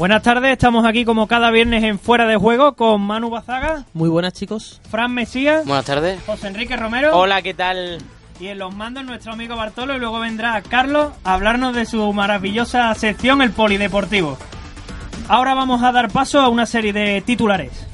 Buenas 0.00 0.22
tardes, 0.22 0.52
estamos 0.52 0.86
aquí 0.86 1.04
como 1.04 1.26
cada 1.26 1.50
viernes 1.50 1.84
en 1.84 1.98
Fuera 1.98 2.24
de 2.26 2.38
Juego 2.38 2.72
con 2.72 3.02
Manu 3.02 3.28
Bazaga, 3.28 3.84
Muy 3.92 4.08
buenas, 4.08 4.32
chicos. 4.32 4.80
Fran 4.90 5.12
Mesías, 5.12 5.66
Buenas 5.66 5.84
tardes. 5.84 6.18
José 6.24 6.46
Enrique 6.46 6.74
Romero 6.74 7.14
Hola, 7.14 7.42
¿qué 7.42 7.52
tal? 7.52 7.98
y 8.40 8.46
en 8.46 8.58
los 8.58 8.74
mandos 8.74 9.04
nuestro 9.04 9.34
amigo 9.34 9.56
Bartolo 9.56 9.94
y 9.94 9.98
luego 9.98 10.18
vendrá 10.18 10.62
Carlos 10.62 11.12
a 11.22 11.34
hablarnos 11.34 11.76
de 11.76 11.84
su 11.84 12.10
maravillosa 12.14 12.94
sección 12.94 13.42
El 13.42 13.50
Polideportivo. 13.50 14.38
Ahora 15.28 15.52
vamos 15.52 15.82
a 15.82 15.92
dar 15.92 16.10
paso 16.10 16.40
a 16.40 16.48
una 16.48 16.64
serie 16.64 16.94
de 16.94 17.20
titulares. 17.20 17.86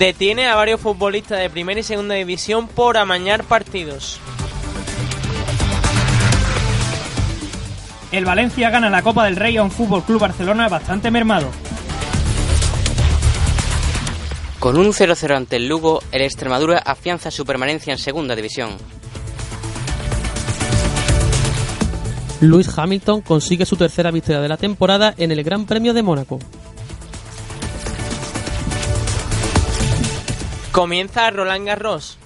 Detiene 0.00 0.48
a 0.48 0.56
varios 0.56 0.80
futbolistas 0.80 1.38
de 1.38 1.48
primera 1.48 1.78
y 1.78 1.84
segunda 1.84 2.16
división 2.16 2.66
por 2.66 2.96
amañar 2.96 3.44
partidos. 3.44 4.18
El 8.12 8.26
Valencia 8.26 8.68
gana 8.68 8.90
la 8.90 9.00
Copa 9.00 9.24
del 9.24 9.36
Rey 9.36 9.56
a 9.56 9.62
un 9.62 9.70
Fútbol 9.70 10.04
Club 10.04 10.20
Barcelona 10.20 10.68
bastante 10.68 11.10
mermado. 11.10 11.48
Con 14.58 14.76
un 14.76 14.88
0-0 14.88 15.34
ante 15.34 15.56
el 15.56 15.66
Lugo, 15.66 16.02
el 16.12 16.20
Extremadura 16.20 16.78
afianza 16.78 17.30
su 17.30 17.46
permanencia 17.46 17.90
en 17.90 17.98
segunda 17.98 18.36
división. 18.36 18.76
Lewis 22.42 22.76
Hamilton 22.76 23.22
consigue 23.22 23.64
su 23.64 23.76
tercera 23.76 24.10
victoria 24.10 24.42
de 24.42 24.48
la 24.48 24.58
temporada 24.58 25.14
en 25.16 25.32
el 25.32 25.42
Gran 25.42 25.64
Premio 25.64 25.94
de 25.94 26.02
Mónaco. 26.02 26.38
Comienza 30.70 31.30
Roland 31.30 31.66
Garros. 31.66 32.18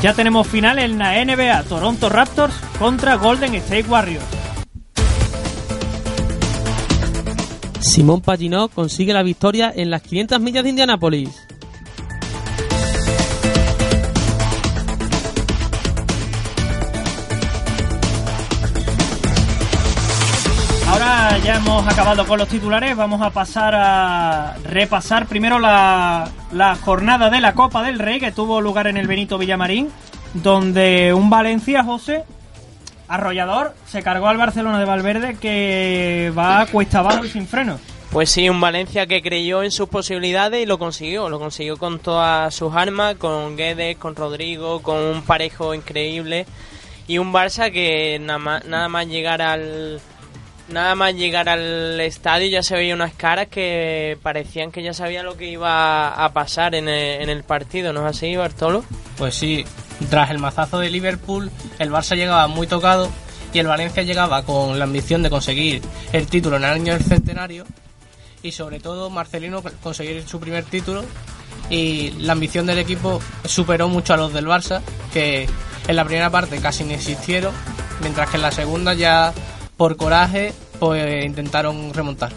Ya 0.00 0.14
tenemos 0.14 0.46
final 0.46 0.78
en 0.78 0.96
la 0.96 1.24
NBA, 1.24 1.64
Toronto 1.64 2.08
Raptors 2.08 2.54
contra 2.78 3.16
Golden 3.16 3.56
State 3.56 3.88
Warriors. 3.88 4.24
Simón 7.80 8.20
Paginot 8.20 8.72
consigue 8.72 9.12
la 9.12 9.24
victoria 9.24 9.72
en 9.74 9.90
las 9.90 10.02
500 10.02 10.40
millas 10.40 10.62
de 10.62 10.70
Indianápolis. 10.70 11.48
Ya 21.48 21.56
hemos 21.56 21.88
acabado 21.88 22.26
con 22.26 22.38
los 22.38 22.46
titulares, 22.46 22.94
vamos 22.94 23.22
a 23.22 23.30
pasar 23.30 23.74
a 23.74 24.58
repasar 24.64 25.24
primero 25.24 25.58
la, 25.58 26.28
la 26.52 26.74
jornada 26.76 27.30
de 27.30 27.40
la 27.40 27.54
Copa 27.54 27.82
del 27.82 27.98
Rey 27.98 28.20
que 28.20 28.32
tuvo 28.32 28.60
lugar 28.60 28.86
en 28.86 28.98
el 28.98 29.06
Benito 29.06 29.38
Villamarín, 29.38 29.88
donde 30.34 31.14
un 31.14 31.30
Valencia, 31.30 31.82
José, 31.84 32.24
arrollador, 33.08 33.74
se 33.86 34.02
cargó 34.02 34.28
al 34.28 34.36
Barcelona 34.36 34.78
de 34.78 34.84
Valverde 34.84 35.36
que 35.40 36.30
va 36.36 36.60
a 36.60 36.66
cuesta 36.66 36.98
abajo 36.98 37.24
y 37.24 37.30
sin 37.30 37.46
freno. 37.46 37.78
Pues 38.12 38.28
sí, 38.28 38.50
un 38.50 38.60
Valencia 38.60 39.06
que 39.06 39.22
creyó 39.22 39.62
en 39.62 39.70
sus 39.70 39.88
posibilidades 39.88 40.62
y 40.62 40.66
lo 40.66 40.78
consiguió. 40.78 41.30
Lo 41.30 41.38
consiguió 41.38 41.78
con 41.78 41.98
todas 41.98 42.54
sus 42.54 42.74
armas, 42.74 43.14
con 43.14 43.56
Guedes, 43.56 43.96
con 43.96 44.16
Rodrigo, 44.16 44.82
con 44.82 44.98
un 44.98 45.22
parejo 45.22 45.72
increíble. 45.72 46.44
Y 47.06 47.16
un 47.16 47.32
Barça 47.32 47.72
que 47.72 48.18
nada 48.20 48.38
más, 48.38 48.64
nada 48.66 48.90
más 48.90 49.06
llegar 49.06 49.40
al... 49.40 49.98
Nada 50.68 50.94
más 50.94 51.14
llegar 51.14 51.48
al 51.48 51.98
estadio 52.00 52.48
ya 52.48 52.62
se 52.62 52.74
veía 52.74 52.94
unas 52.94 53.14
caras 53.14 53.48
que 53.48 54.18
parecían 54.22 54.70
que 54.70 54.82
ya 54.82 54.92
sabía 54.92 55.22
lo 55.22 55.36
que 55.36 55.50
iba 55.50 56.08
a 56.08 56.32
pasar 56.32 56.74
en 56.74 56.88
el, 56.88 57.22
en 57.22 57.30
el 57.30 57.42
partido, 57.42 57.92
¿no 57.92 58.06
es 58.06 58.16
así, 58.16 58.36
Bartolo? 58.36 58.84
Pues 59.16 59.34
sí, 59.34 59.64
tras 60.10 60.30
el 60.30 60.38
mazazo 60.38 60.78
de 60.78 60.90
Liverpool, 60.90 61.50
el 61.78 61.90
Barça 61.90 62.16
llegaba 62.16 62.46
muy 62.48 62.66
tocado 62.66 63.08
y 63.52 63.58
el 63.58 63.66
Valencia 63.66 64.02
llegaba 64.02 64.42
con 64.42 64.78
la 64.78 64.84
ambición 64.84 65.22
de 65.22 65.30
conseguir 65.30 65.82
el 66.12 66.26
título 66.26 66.56
en 66.56 66.64
el 66.64 66.70
año 66.70 66.92
del 66.92 67.02
centenario 67.02 67.64
y 68.42 68.52
sobre 68.52 68.80
todo 68.80 69.10
Marcelino 69.10 69.62
conseguir 69.82 70.26
su 70.28 70.38
primer 70.38 70.64
título 70.64 71.04
y 71.70 72.10
la 72.18 72.32
ambición 72.32 72.66
del 72.66 72.78
equipo 72.78 73.20
superó 73.44 73.88
mucho 73.88 74.14
a 74.14 74.16
los 74.16 74.32
del 74.32 74.46
Barça 74.46 74.80
que 75.12 75.48
en 75.86 75.96
la 75.96 76.04
primera 76.04 76.30
parte 76.30 76.60
casi 76.60 76.84
no 76.84 76.92
existieron 76.92 77.52
mientras 78.00 78.30
que 78.30 78.36
en 78.36 78.42
la 78.42 78.52
segunda 78.52 78.94
ya 78.94 79.32
por 79.78 79.96
coraje 79.96 80.52
pues 80.78 81.24
intentaron 81.24 81.94
remontar. 81.94 82.32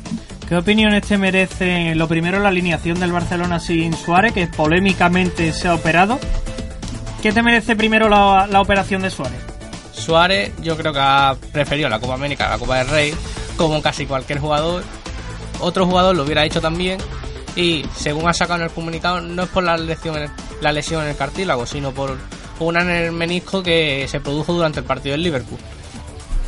¿Qué 0.48 0.56
opiniones 0.56 1.06
te 1.06 1.18
merece 1.18 1.96
lo 1.96 2.08
primero 2.08 2.40
la 2.40 2.50
alineación 2.50 3.00
del 3.00 3.12
Barcelona 3.12 3.60
sin 3.60 3.94
Suárez, 3.94 4.34
que 4.34 4.48
polémicamente 4.48 5.52
se 5.52 5.68
ha 5.68 5.76
operado? 5.76 6.20
¿Qué 7.22 7.32
te 7.34 7.44
merece 7.44 7.76
primero 7.76 8.08
la, 8.08 8.48
la 8.50 8.62
operación 8.62 9.02
de 9.02 9.10
Suárez? 9.10 9.40
Suárez 9.92 10.54
yo 10.62 10.78
creo 10.78 10.94
que 10.94 11.00
ha 11.02 11.36
preferido 11.52 11.90
la 11.90 12.00
Copa 12.00 12.14
América 12.14 12.48
a 12.48 12.52
la 12.52 12.58
Copa 12.58 12.78
del 12.78 12.88
Rey, 12.88 13.14
como 13.58 13.82
casi 13.82 14.06
cualquier 14.06 14.40
jugador. 14.40 14.84
Otro 15.60 15.86
jugador 15.86 16.16
lo 16.16 16.24
hubiera 16.24 16.46
hecho 16.46 16.62
también 16.62 17.00
y 17.56 17.86
según 17.96 18.28
ha 18.28 18.34
sacado 18.34 18.60
en 18.60 18.66
el 18.66 18.72
comunicado 18.72 19.22
no 19.22 19.44
es 19.44 19.50
por 19.50 19.64
la 19.64 19.78
lesión 19.78 20.16
en 20.18 20.24
el, 20.24 20.30
la 20.62 20.72
lesión 20.72 21.04
en 21.04 21.10
el 21.10 21.16
cartílago, 21.16 21.66
sino 21.66 21.92
por 21.92 22.18
una 22.60 22.82
en 22.82 22.90
el 22.90 23.12
menisco 23.12 23.64
que 23.64 24.08
se 24.08 24.20
produjo 24.20 24.54
durante 24.54 24.80
el 24.80 24.86
partido 24.86 25.14
del 25.14 25.24
Liverpool. 25.24 25.60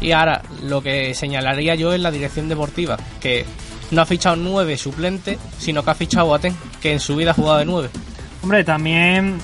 Y 0.04 0.12
ahora 0.12 0.44
lo 0.64 0.84
que 0.84 1.16
señalaría 1.16 1.74
yo 1.74 1.94
es 1.94 2.00
la 2.02 2.12
dirección 2.12 2.48
deportiva, 2.50 2.98
que 3.20 3.46
no 3.90 4.02
ha 4.02 4.06
fichado 4.06 4.36
nueve 4.36 4.78
suplentes, 4.78 5.40
sino 5.58 5.84
que 5.84 5.90
ha 5.92 5.96
fichado 5.96 6.26
a 6.26 6.30
Boateng, 6.30 6.56
que 6.82 6.92
en 6.94 7.00
su 7.00 7.16
vida 7.16 7.32
ha 7.32 7.34
jugado 7.34 7.58
de 7.60 7.66
nueve. 7.66 7.90
Hombre, 8.44 8.64
también 8.64 9.38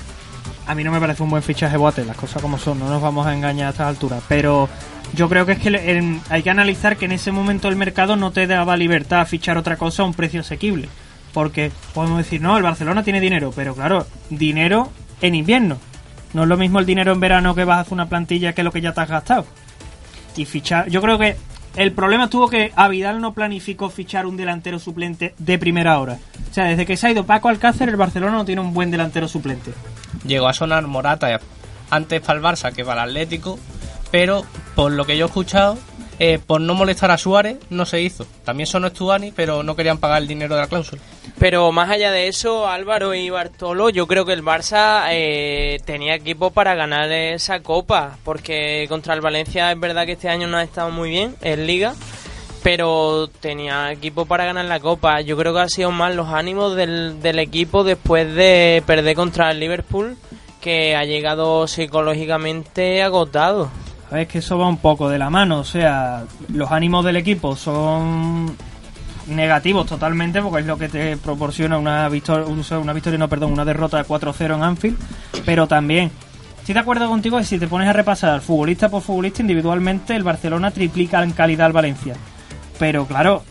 a 0.66 0.74
mí 0.74 0.84
no 0.84 0.92
me 0.92 1.00
parece 1.00 1.22
un 1.22 1.30
buen 1.30 1.42
fichaje 1.42 1.76
Boate, 1.76 2.04
las 2.04 2.16
cosas 2.16 2.42
como 2.42 2.58
son, 2.58 2.78
no 2.78 2.88
nos 2.88 3.00
vamos 3.02 3.26
a 3.26 3.34
engañar 3.34 3.68
a 3.68 3.70
estas 3.70 3.86
alturas, 3.88 4.22
pero 4.28 4.68
yo 5.16 5.28
creo 5.28 5.46
que 5.46 5.52
es 5.52 5.58
que 5.58 5.68
en- 5.70 6.20
hay 6.28 6.42
que 6.42 6.50
analizar 6.50 6.96
que 6.96 7.06
en 7.06 7.12
ese 7.12 7.32
momento 7.32 7.68
el 7.68 7.74
mercado 7.76 8.14
no 8.16 8.30
te 8.30 8.46
daba 8.46 8.76
libertad 8.76 9.20
a 9.20 9.26
fichar 9.26 9.56
otra 9.56 9.76
cosa 9.76 10.02
a 10.02 10.06
un 10.06 10.14
precio 10.14 10.42
asequible, 10.42 10.88
porque 11.32 11.72
podemos 11.94 12.18
decir, 12.18 12.40
no, 12.42 12.56
el 12.56 12.62
Barcelona 12.62 13.02
tiene 13.02 13.20
dinero, 13.20 13.52
pero 13.56 13.74
claro, 13.74 14.06
dinero 14.28 14.90
en 15.22 15.34
invierno, 15.34 15.78
no 16.34 16.42
es 16.42 16.48
lo 16.48 16.56
mismo 16.58 16.78
el 16.78 16.86
dinero 16.86 17.12
en 17.12 17.20
verano 17.20 17.54
que 17.54 17.64
vas 17.64 17.78
a 17.78 17.80
hacer 17.80 17.94
una 17.94 18.08
plantilla 18.08 18.52
que 18.52 18.62
lo 18.62 18.70
que 18.70 18.80
ya 18.82 18.92
te 18.92 19.00
has 19.00 19.08
gastado. 19.08 19.46
Y 20.36 20.44
fichar, 20.44 20.88
yo 20.88 21.00
creo 21.02 21.18
que 21.18 21.36
el 21.76 21.92
problema 21.92 22.24
estuvo 22.24 22.48
que 22.48 22.72
a 22.74 22.88
Vidal 22.88 23.20
no 23.20 23.32
planificó 23.32 23.90
fichar 23.90 24.26
un 24.26 24.36
delantero 24.36 24.78
suplente 24.78 25.34
de 25.38 25.58
primera 25.58 25.98
hora. 25.98 26.18
O 26.50 26.54
sea, 26.54 26.64
desde 26.64 26.84
que 26.84 26.96
se 26.96 27.06
ha 27.06 27.10
ido 27.12 27.26
Paco 27.26 27.48
Alcácer, 27.48 27.88
el 27.88 27.96
Barcelona 27.96 28.32
no 28.32 28.44
tiene 28.44 28.60
un 28.60 28.74
buen 28.74 28.90
delantero 28.90 29.28
suplente. 29.28 29.72
Llegó 30.26 30.48
a 30.48 30.54
sonar 30.54 30.86
Morata 30.86 31.40
antes 31.90 32.20
para 32.20 32.38
el 32.38 32.44
Barça 32.44 32.72
que 32.72 32.84
para 32.84 33.04
el 33.04 33.10
Atlético, 33.10 33.58
pero 34.10 34.44
por 34.74 34.92
lo 34.92 35.04
que 35.04 35.16
yo 35.16 35.26
he 35.26 35.28
escuchado, 35.28 35.78
eh, 36.22 36.38
por 36.38 36.60
no 36.60 36.74
molestar 36.74 37.10
a 37.10 37.16
Suárez, 37.16 37.56
no 37.70 37.86
se 37.86 38.02
hizo. 38.02 38.26
También 38.44 38.66
sonó 38.66 38.88
Stuani, 38.88 39.32
pero 39.32 39.62
no 39.62 39.74
querían 39.74 39.96
pagar 39.96 40.20
el 40.20 40.28
dinero 40.28 40.54
de 40.54 40.60
la 40.60 40.66
cláusula. 40.66 41.00
Pero 41.38 41.72
más 41.72 41.88
allá 41.88 42.10
de 42.10 42.28
eso, 42.28 42.68
Álvaro 42.68 43.14
y 43.14 43.30
Bartolo, 43.30 43.88
yo 43.88 44.06
creo 44.06 44.26
que 44.26 44.34
el 44.34 44.44
Barça 44.44 45.06
eh, 45.12 45.78
tenía 45.86 46.14
equipo 46.14 46.50
para 46.50 46.74
ganar 46.74 47.10
esa 47.10 47.60
copa, 47.60 48.18
porque 48.22 48.84
contra 48.90 49.14
el 49.14 49.22
Valencia 49.22 49.72
es 49.72 49.80
verdad 49.80 50.04
que 50.04 50.12
este 50.12 50.28
año 50.28 50.46
no 50.46 50.58
ha 50.58 50.62
estado 50.62 50.90
muy 50.90 51.08
bien 51.08 51.36
en 51.40 51.66
liga, 51.66 51.94
pero 52.62 53.30
tenía 53.40 53.90
equipo 53.90 54.26
para 54.26 54.44
ganar 54.44 54.66
la 54.66 54.78
copa. 54.78 55.22
Yo 55.22 55.38
creo 55.38 55.54
que 55.54 55.60
ha 55.60 55.68
sido 55.70 55.90
más 55.90 56.14
los 56.14 56.28
ánimos 56.28 56.76
del, 56.76 57.22
del 57.22 57.38
equipo 57.38 57.82
después 57.82 58.34
de 58.34 58.82
perder 58.84 59.16
contra 59.16 59.50
el 59.52 59.58
Liverpool, 59.58 60.18
que 60.60 60.94
ha 60.94 61.04
llegado 61.06 61.66
psicológicamente 61.66 63.02
agotado. 63.02 63.70
Es 64.12 64.26
que 64.26 64.38
eso 64.38 64.58
va 64.58 64.68
un 64.68 64.78
poco 64.78 65.08
de 65.08 65.18
la 65.18 65.30
mano, 65.30 65.60
o 65.60 65.64
sea, 65.64 66.24
los 66.52 66.72
ánimos 66.72 67.04
del 67.04 67.16
equipo 67.16 67.54
son 67.54 68.56
negativos 69.28 69.86
totalmente 69.86 70.42
porque 70.42 70.60
es 70.60 70.66
lo 70.66 70.76
que 70.76 70.88
te 70.88 71.16
proporciona 71.16 71.78
una 71.78 72.08
victoria, 72.08 72.46
una 72.46 72.92
victoria, 72.92 73.18
no, 73.18 73.28
perdón, 73.28 73.52
una 73.52 73.64
derrota 73.64 73.98
de 73.98 74.04
4-0 74.04 74.56
en 74.56 74.62
Anfield, 74.62 74.98
pero 75.44 75.68
también 75.68 76.10
estoy 76.58 76.74
de 76.74 76.80
acuerdo 76.80 77.08
contigo 77.08 77.38
que 77.38 77.44
si 77.44 77.58
te 77.58 77.68
pones 77.68 77.88
a 77.88 77.92
repasar 77.92 78.40
futbolista 78.40 78.88
por 78.88 79.02
futbolista 79.02 79.42
individualmente 79.42 80.16
el 80.16 80.24
Barcelona 80.24 80.72
triplica 80.72 81.22
en 81.22 81.30
calidad 81.30 81.66
al 81.66 81.72
Valencia. 81.72 82.14
Pero 82.80 83.06
claro, 83.06 83.44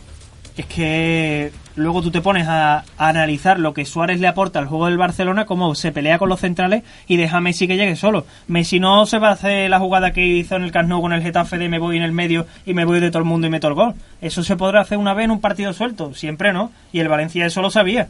es 0.58 0.66
que 0.66 1.54
luego 1.80 2.02
tú 2.02 2.12
te 2.12 2.22
pones 2.22 2.48
a, 2.48 2.84
analizar 2.98 3.60
lo 3.60 3.74
que 3.74 3.86
Suárez 3.86 4.20
le 4.20 4.28
aporta 4.28 4.60
al 4.60 4.68
juego 4.68 4.86
del 4.86 4.98
Barcelona, 4.98 5.46
cómo 5.46 5.74
se 5.76 5.92
pelea 5.92 6.20
con 6.20 6.30
los 6.30 6.42
centrales 6.42 6.84
y 7.08 7.18
deja 7.18 7.38
a 7.38 7.42
Messi 7.42 7.68
que 7.68 7.78
llegue 7.78 7.96
solo. 7.96 8.26
Messi 8.48 8.80
no 8.80 9.06
se 9.06 9.18
va 9.18 9.30
a 9.30 9.34
hacer 9.34 9.70
la 9.70 9.80
jugada 9.80 10.12
que 10.12 10.26
hizo 10.26 10.56
en 10.56 10.64
el 10.64 10.72
Camp 10.72 10.90
con 10.90 11.14
el 11.14 11.22
Getafe 11.22 11.58
de 11.58 11.70
me 11.70 11.80
voy 11.80 11.98
en 11.98 12.04
el 12.04 12.12
medio 12.12 12.46
y 12.66 12.74
me 12.74 12.86
voy 12.86 13.00
de 13.00 13.10
todo 13.10 13.20
el 13.20 13.26
mundo 13.26 13.48
y 13.48 13.50
meto 13.50 13.68
el 13.68 13.74
gol. 13.74 13.94
Eso 14.22 14.44
se 14.44 14.56
podrá 14.56 14.81
hacer 14.81 14.98
una 14.98 15.14
vez 15.14 15.26
en 15.26 15.31
un 15.31 15.42
partido 15.42 15.74
suelto, 15.74 16.14
siempre 16.14 16.52
no. 16.52 16.72
Y 16.92 17.00
el 17.00 17.08
Valencia 17.08 17.46
eso 17.46 17.62
lo 17.62 17.72
sabía. 17.72 18.10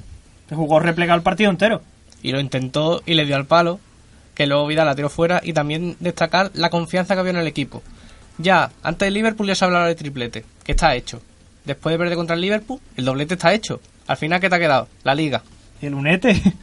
Jugó 0.50 0.80
replegado 0.80 1.18
el 1.18 1.24
partido 1.24 1.52
entero. 1.52 1.82
Y 2.24 2.32
lo 2.32 2.40
intentó 2.40 3.02
y 3.06 3.14
le 3.14 3.26
dio 3.26 3.36
al 3.36 3.46
palo, 3.46 3.80
que 4.34 4.48
luego 4.48 4.68
Vidal 4.68 4.88
la 4.88 4.96
tiró 4.96 5.10
fuera, 5.10 5.42
y 5.44 5.54
también 5.54 5.96
destacar 6.00 6.52
la 6.54 6.70
confianza 6.70 7.14
que 7.14 7.20
había 7.20 7.32
en 7.32 7.38
el 7.38 7.48
equipo. 7.48 7.84
Ya, 8.38 8.72
antes 8.84 9.06
del 9.06 9.14
Liverpool 9.14 9.48
ya 9.48 9.56
se 9.56 9.66
hablaba 9.66 9.88
de 9.88 9.96
triplete, 9.96 10.46
que 10.64 10.72
está 10.72 10.96
hecho. 10.96 11.22
Después 11.70 11.94
de 11.94 12.00
perder 12.00 12.16
contra 12.18 12.34
el 12.36 12.42
Liverpool, 12.42 12.80
el 12.98 13.06
doblete 13.06 13.36
está 13.36 13.54
hecho. 13.54 13.80
Al 14.08 14.18
final, 14.18 14.40
¿qué 14.42 14.50
te 14.50 14.56
ha 14.56 14.60
quedado? 14.60 14.88
La 15.04 15.14
liga. 15.14 15.44
¿Y 15.80 15.86
el 15.86 15.94
Unete? 15.94 16.42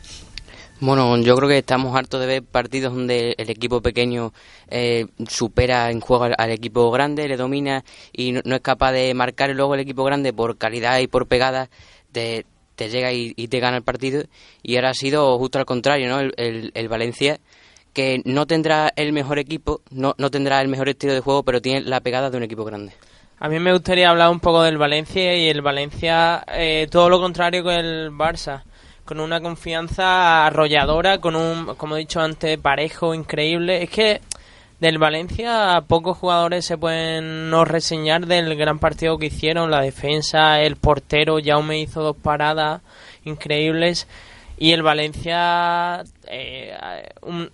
Bueno, 0.81 1.17
yo 1.19 1.35
creo 1.37 1.49
que 1.49 1.59
estamos 1.59 1.97
hartos 1.97 2.21
de 2.21 2.27
ver 2.27 2.43
partidos 2.43 2.93
donde 2.93 3.35
el 3.39 3.49
equipo 3.49 3.81
pequeño 3.81 4.35
eh, 4.69 5.07
supera 5.27 5.91
en 5.91 6.01
juego 6.01 6.25
al, 6.25 6.35
al 6.37 6.51
equipo 6.51 6.91
grande, 6.91 7.27
le 7.29 7.39
domina 7.39 7.83
y 8.13 8.33
no, 8.33 8.43
no 8.45 8.57
es 8.57 8.61
capaz 8.61 8.93
de 8.93 9.15
marcar 9.15 9.49
y 9.49 9.55
luego 9.55 9.73
el 9.75 9.81
equipo 9.81 10.05
grande 10.05 10.35
por 10.35 10.59
calidad 10.59 10.99
y 10.99 11.07
por 11.07 11.29
pegada 11.29 11.71
te, 12.13 12.45
te 12.75 12.91
llega 12.91 13.11
y, 13.13 13.33
y 13.37 13.49
te 13.49 13.59
gana 13.61 13.79
el 13.79 13.85
partido. 13.85 14.25
Y 14.63 14.77
ahora 14.77 14.91
ha 14.91 14.95
sido 14.95 15.39
justo 15.39 15.59
al 15.59 15.65
contrario, 15.65 16.11
¿no? 16.11 16.21
El, 16.21 16.35
el- 16.37 16.73
el 16.75 16.89
Valencia 16.89 17.39
que 17.95 18.21
no 18.27 18.47
tendrá 18.47 18.93
el 18.97 19.15
mejor 19.15 19.39
equipo, 19.39 19.81
no, 19.91 20.15
no 20.19 20.31
tendrá 20.31 20.61
el 20.61 20.69
mejor 20.69 20.91
estilo 20.91 21.15
de 21.15 21.21
juego, 21.21 21.43
pero 21.43 21.63
tiene 21.63 21.81
la 21.81 22.01
pegada 22.01 22.29
de 22.29 22.37
un 22.37 22.43
equipo 22.43 22.65
grande. 22.67 22.93
A 23.39 23.49
mí 23.49 23.59
me 23.59 23.73
gustaría 23.73 24.09
hablar 24.09 24.31
un 24.31 24.41
poco 24.41 24.63
del 24.63 24.79
Valencia 24.79 25.37
y 25.37 25.49
el 25.49 25.61
Valencia 25.61 26.43
eh, 26.49 26.89
todo 26.91 27.11
lo 27.11 27.21
contrario 27.21 27.63
que 27.65 27.75
el 27.75 28.11
Barça, 28.11 28.63
con 29.05 29.21
una 29.21 29.41
confianza 29.41 30.47
arrolladora, 30.47 31.19
con 31.19 31.37
un, 31.37 31.75
como 31.77 31.97
he 31.97 32.01
dicho 32.01 32.21
antes, 32.21 32.59
parejo, 32.59 33.15
increíble. 33.15 33.83
Es 33.83 33.91
que 33.91 34.21
del 34.81 34.97
Valencia 34.99 35.83
pocos 35.87 36.17
jugadores 36.17 36.65
se 36.65 36.79
pueden 36.79 37.51
no 37.51 37.65
reseñar 37.67 38.27
del 38.27 38.57
gran 38.57 38.79
partido 38.79 39.19
que 39.19 39.27
hicieron, 39.27 39.71
la 39.71 39.83
defensa, 39.83 40.61
el 40.63 40.77
portero, 40.77 41.37
Jaume 41.45 41.79
hizo 41.79 42.03
dos 42.03 42.17
paradas 42.17 42.81
increíbles 43.25 44.07
y 44.59 44.73
el 44.73 44.83
Valencia 44.83 46.03
eh, 46.27 46.75
un- 47.21 47.51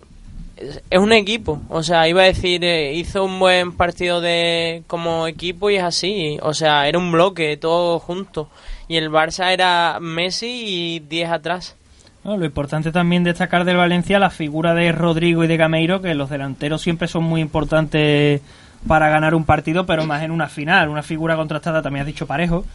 es 0.89 0.99
un 0.99 1.13
equipo, 1.13 1.61
o 1.69 1.83
sea, 1.83 2.07
iba 2.07 2.21
a 2.21 2.25
decir, 2.25 2.63
eh, 2.63 2.93
hizo 2.93 3.23
un 3.23 3.39
buen 3.39 3.71
partido 3.73 4.21
de 4.21 4.83
como 4.87 5.27
equipo 5.27 5.69
y 5.69 5.75
es 5.75 5.83
así, 5.83 6.37
o 6.41 6.53
sea, 6.53 6.87
era 6.87 6.97
un 6.97 7.11
bloque, 7.11 7.57
todo 7.57 7.99
junto. 7.99 8.49
Y 8.87 8.97
el 8.97 9.09
Barça 9.09 9.51
era 9.51 9.97
Messi 10.01 10.63
y 10.65 10.99
10 10.99 11.29
atrás. 11.29 11.75
Lo 12.23 12.45
importante 12.45 12.91
también 12.91 13.23
destacar 13.23 13.65
del 13.65 13.75
Valencia 13.75 14.17
la 14.17 14.29
figura 14.29 14.73
de 14.73 14.91
Rodrigo 14.93 15.43
y 15.43 15.47
de 15.47 15.57
Gameiro, 15.57 16.01
que 16.01 16.15
los 16.15 16.29
delanteros 16.29 16.81
siempre 16.81 17.07
son 17.07 17.23
muy 17.23 17.41
importantes 17.41 18.41
para 18.87 19.09
ganar 19.09 19.35
un 19.35 19.43
partido, 19.43 19.85
pero 19.85 20.05
más 20.05 20.23
en 20.23 20.31
una 20.31 20.47
final, 20.47 20.89
una 20.89 21.03
figura 21.03 21.35
contrastada, 21.35 21.81
también 21.81 22.01
has 22.01 22.07
dicho 22.07 22.27
Parejo, 22.27 22.65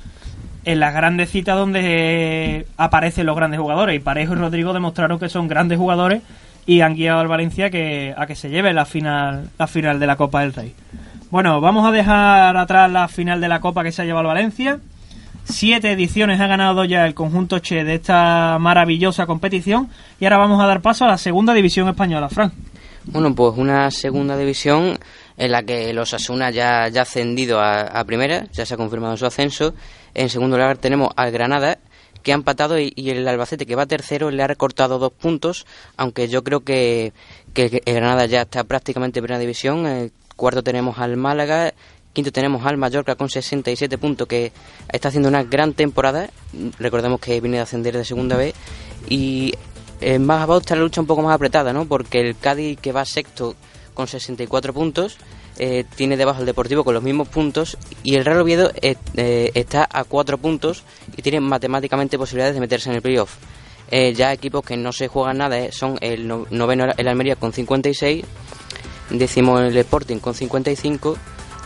en 0.64 0.80
las 0.80 0.92
grandes 0.92 1.30
citas 1.30 1.56
donde 1.56 2.66
aparecen 2.76 3.26
los 3.26 3.36
grandes 3.36 3.60
jugadores, 3.60 3.96
y 3.96 4.00
Parejo 4.00 4.34
y 4.34 4.36
Rodrigo 4.36 4.74
demostraron 4.74 5.18
que 5.18 5.28
son 5.28 5.48
grandes 5.48 5.78
jugadores 5.78 6.22
y 6.68 6.82
han 6.82 6.94
guiado 6.94 7.20
al 7.20 7.28
Valencia 7.28 7.70
que, 7.70 8.14
a 8.14 8.26
que 8.26 8.34
se 8.34 8.50
lleve 8.50 8.74
la 8.74 8.84
final, 8.84 9.48
la 9.58 9.66
final 9.66 9.98
de 9.98 10.06
la 10.06 10.16
Copa 10.16 10.42
del 10.42 10.52
Rey. 10.52 10.74
Bueno, 11.30 11.62
vamos 11.62 11.88
a 11.88 11.90
dejar 11.90 12.54
atrás 12.58 12.92
la 12.92 13.08
final 13.08 13.40
de 13.40 13.48
la 13.48 13.58
Copa 13.58 13.82
que 13.82 13.90
se 13.90 14.02
ha 14.02 14.04
llevado 14.04 14.28
el 14.28 14.34
Valencia. 14.34 14.78
Siete 15.44 15.92
ediciones 15.92 16.38
ha 16.40 16.46
ganado 16.46 16.84
ya 16.84 17.06
el 17.06 17.14
conjunto 17.14 17.58
Che 17.60 17.84
de 17.84 17.94
esta 17.94 18.58
maravillosa 18.60 19.24
competición. 19.24 19.88
Y 20.20 20.26
ahora 20.26 20.36
vamos 20.36 20.62
a 20.62 20.66
dar 20.66 20.82
paso 20.82 21.06
a 21.06 21.08
la 21.08 21.16
segunda 21.16 21.54
división 21.54 21.88
española, 21.88 22.28
Fran. 22.28 22.52
Bueno, 23.04 23.34
pues 23.34 23.56
una 23.56 23.90
segunda 23.90 24.36
división 24.36 24.98
en 25.38 25.50
la 25.50 25.62
que 25.62 25.94
los 25.94 26.12
Asuna 26.12 26.50
ya, 26.50 26.82
ha 26.82 27.00
ascendido 27.00 27.62
a 27.62 28.04
primera, 28.04 28.44
ya 28.52 28.66
se 28.66 28.74
ha 28.74 28.76
confirmado 28.76 29.16
su 29.16 29.24
ascenso. 29.24 29.72
En 30.12 30.28
segundo 30.28 30.58
lugar 30.58 30.76
tenemos 30.76 31.08
al 31.16 31.30
Granada, 31.30 31.78
que 32.22 32.32
ha 32.32 32.34
empatado, 32.34 32.78
y, 32.78 32.92
el 32.96 33.26
Albacete, 33.26 33.66
que 33.66 33.74
va 33.74 33.86
tercero, 33.86 34.30
le 34.30 34.42
ha 34.42 34.46
recortado 34.46 34.98
dos 34.98 35.12
puntos, 35.12 35.66
aunque 35.96 36.28
yo 36.28 36.42
creo 36.44 36.60
que, 36.60 37.12
Granada 37.54 38.26
ya 38.26 38.42
está 38.42 38.64
prácticamente 38.64 39.18
en 39.18 39.24
primera 39.24 39.40
división. 39.40 39.86
El 39.86 40.12
cuarto 40.36 40.62
tenemos 40.62 40.98
al 40.98 41.16
Málaga, 41.16 41.72
quinto 42.12 42.32
tenemos 42.32 42.64
al 42.64 42.76
Mallorca 42.76 43.16
con 43.16 43.28
67 43.28 43.98
puntos, 43.98 44.28
que 44.28 44.52
está 44.92 45.08
haciendo 45.08 45.28
una 45.28 45.44
gran 45.44 45.72
temporada. 45.72 46.30
Recordemos 46.78 47.20
que 47.20 47.40
viene 47.40 47.58
de 47.58 47.62
ascender 47.62 47.96
de 47.96 48.04
segunda 48.04 48.36
vez. 48.36 48.54
Y 49.08 49.54
eh, 50.00 50.18
más 50.18 50.42
abajo 50.42 50.60
está 50.60 50.76
la 50.76 50.82
lucha 50.82 51.00
un 51.00 51.06
poco 51.06 51.22
más 51.22 51.34
apretada, 51.34 51.72
¿no? 51.72 51.86
Porque 51.86 52.20
el 52.20 52.36
Cádiz, 52.36 52.78
que 52.80 52.92
va 52.92 53.04
sexto 53.04 53.56
con 53.94 54.06
64 54.06 54.72
puntos, 54.72 55.18
eh, 55.58 55.84
tiene 55.96 56.16
debajo 56.16 56.40
el 56.40 56.46
Deportivo 56.46 56.84
con 56.84 56.94
los 56.94 57.02
mismos 57.02 57.28
puntos 57.28 57.76
y 58.02 58.14
el 58.16 58.24
Real 58.24 58.40
Oviedo 58.40 58.70
eh, 58.80 58.96
eh, 59.16 59.50
está 59.54 59.88
a 59.90 60.04
4 60.04 60.38
puntos 60.38 60.84
y 61.16 61.22
tiene 61.22 61.40
matemáticamente 61.40 62.16
posibilidades 62.18 62.54
de 62.54 62.60
meterse 62.60 62.88
en 62.90 62.96
el 62.96 63.02
playoff. 63.02 63.36
Ya 63.90 64.32
equipos 64.34 64.62
que 64.64 64.76
no 64.76 64.92
se 64.92 65.08
juegan 65.08 65.38
nada 65.38 65.72
son 65.72 65.96
el 66.02 66.28
no- 66.28 66.46
noveno 66.50 66.86
el 66.94 67.08
Almería 67.08 67.36
con 67.36 67.52
56, 67.54 68.22
décimo 69.10 69.58
el 69.60 69.74
Sporting 69.78 70.18
con 70.18 70.34
55, 70.34 71.16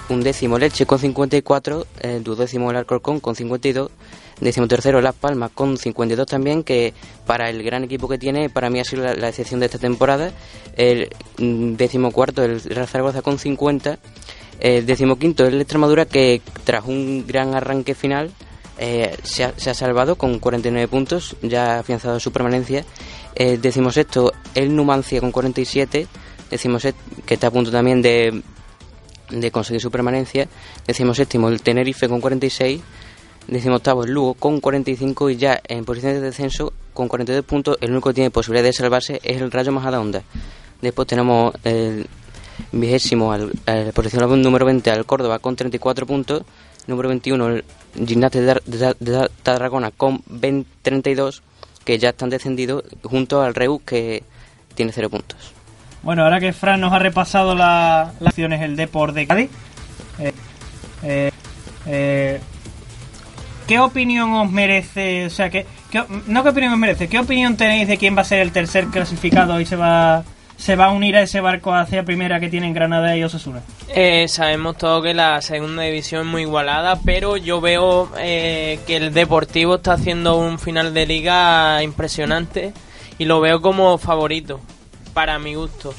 un 0.08 0.20
décimo 0.22 0.56
el 0.56 0.62
Elche 0.62 0.86
con 0.86 1.00
54, 1.00 1.86
el 2.00 2.22
duodécimo 2.22 2.70
el 2.70 2.76
Alcorcón 2.76 3.18
con 3.18 3.34
52, 3.34 3.90
décimo 4.42 4.66
tercero 4.66 5.00
Las 5.00 5.14
Palmas 5.14 5.50
con 5.54 5.76
52 5.76 6.26
también, 6.26 6.62
que 6.64 6.92
para 7.26 7.48
el 7.48 7.62
gran 7.62 7.84
equipo 7.84 8.08
que 8.08 8.18
tiene, 8.18 8.50
para 8.50 8.70
mí 8.70 8.80
ha 8.80 8.84
sido 8.84 9.04
la, 9.04 9.28
excepción 9.28 9.60
de 9.60 9.66
esta 9.66 9.78
temporada, 9.78 10.32
el 10.76 11.10
mm, 11.38 11.74
décimo 11.74 12.10
cuarto 12.10 12.42
el 12.42 12.60
Real 12.60 12.88
Zaragoza 12.88 13.22
con 13.22 13.38
50, 13.38 13.98
el 14.60 14.86
décimo 14.86 15.16
quinto 15.16 15.44
el 15.44 15.60
Extremadura 15.60 16.04
que 16.06 16.40
tras 16.64 16.84
un 16.86 17.26
gran 17.26 17.54
arranque 17.54 17.94
final 17.94 18.30
eh, 18.78 19.16
se, 19.22 19.44
ha, 19.44 19.74
salvado 19.74 20.16
con 20.16 20.38
49 20.38 20.88
puntos, 20.88 21.36
ya 21.42 21.76
ha 21.76 21.78
afianzado 21.80 22.18
su 22.18 22.32
permanencia. 22.32 22.84
El 23.34 23.60
decimosexto, 23.60 24.32
el 24.54 24.74
Numancia 24.74 25.20
con 25.20 25.30
47, 25.30 26.06
decimosexto, 26.50 27.00
que 27.24 27.34
está 27.34 27.46
a 27.46 27.50
punto 27.50 27.70
también 27.70 28.02
de, 28.02 28.42
de 29.30 29.50
conseguir 29.50 29.80
su 29.80 29.90
permanencia. 29.90 30.48
Decimoséptimo, 30.86 31.48
el 31.48 31.62
Tenerife 31.62 32.08
con 32.08 32.20
46. 32.20 32.80
Decimoctavo, 33.48 34.04
el 34.04 34.12
Lugo 34.12 34.34
con 34.34 34.60
45 34.60 35.30
y 35.30 35.36
ya 35.36 35.60
en 35.68 35.84
posición 35.84 36.14
de 36.14 36.20
descenso 36.20 36.72
con 36.94 37.08
42 37.08 37.44
puntos, 37.44 37.76
el 37.80 37.90
único 37.90 38.10
que 38.10 38.14
tiene 38.14 38.30
posibilidad 38.30 38.64
de 38.64 38.72
salvarse 38.72 39.20
es 39.22 39.40
el 39.42 39.50
Rayo 39.50 39.72
Majadahonda. 39.72 40.22
Después 40.80 41.08
tenemos 41.08 41.54
el 41.64 42.06
vigésimo, 42.70 43.32
al, 43.32 43.50
posición 43.94 44.42
número 44.42 44.66
20 44.66 44.90
al 44.90 45.04
Córdoba 45.06 45.38
con 45.38 45.56
34 45.56 46.06
puntos, 46.06 46.42
número 46.86 47.08
21 47.08 47.48
el 47.48 47.64
Gimnasio 48.06 48.42
de, 48.42 48.60
de 49.00 49.90
con 49.96 50.22
20 50.26 50.70
32 50.82 51.42
que 51.84 51.98
ya 51.98 52.10
están 52.10 52.30
descendidos 52.30 52.84
junto 53.02 53.42
al 53.42 53.54
Reus 53.54 53.80
que 53.84 54.22
tiene 54.74 54.92
0 54.92 55.10
puntos. 55.10 55.38
Bueno, 56.02 56.22
ahora 56.24 56.40
que 56.40 56.52
Fran 56.52 56.80
nos 56.80 56.92
ha 56.92 56.98
repasado 56.98 57.54
la- 57.54 58.12
las 58.20 58.28
acciones 58.28 58.62
el 58.62 58.76
Deport 58.76 59.14
de 59.14 59.26
Cádiz, 59.26 59.50
eh, 60.18 60.32
eh, 61.02 61.30
eh, 61.86 62.40
¿qué 63.72 63.78
opinión 63.80 64.34
os 64.34 64.50
merece? 64.50 65.24
O 65.24 65.30
sea, 65.30 65.48
¿qué, 65.48 65.64
qué- 65.90 66.04
no 66.26 66.42
qué 66.42 66.50
opinión 66.50 66.74
os 66.74 66.78
merece, 66.78 67.08
¿qué 67.08 67.18
opinión 67.18 67.56
tenéis 67.56 67.88
de 67.88 67.96
quién 67.96 68.14
va 68.14 68.20
a 68.20 68.24
ser 68.24 68.40
el 68.40 68.52
tercer 68.52 68.88
clasificado 68.88 69.58
y 69.60 69.64
se 69.64 69.76
va, 69.76 70.24
se 70.58 70.76
va 70.76 70.86
a 70.86 70.90
unir 70.92 71.16
a 71.16 71.22
ese 71.22 71.40
barco 71.40 71.72
hacia 71.74 72.02
primera 72.04 72.38
que 72.38 72.50
tienen 72.50 72.74
Granada 72.74 73.16
y 73.16 73.24
Osasuna? 73.24 73.62
Eh, 73.88 74.26
sabemos 74.28 74.76
todo 74.76 75.00
que 75.00 75.14
la 75.14 75.40
segunda 75.40 75.84
división 75.84 76.20
es 76.20 76.26
muy 76.26 76.42
igualada, 76.42 76.98
pero 77.02 77.38
yo 77.38 77.62
veo 77.62 78.10
eh, 78.18 78.78
que 78.86 78.96
el 78.96 79.14
Deportivo 79.14 79.76
está 79.76 79.94
haciendo 79.94 80.36
un 80.36 80.58
final 80.58 80.92
de 80.92 81.06
liga 81.06 81.82
impresionante 81.82 82.74
y 83.16 83.24
lo 83.24 83.40
veo 83.40 83.62
como 83.62 83.96
favorito, 83.96 84.60
para 85.14 85.38
mi 85.38 85.54
gusto. 85.54 85.94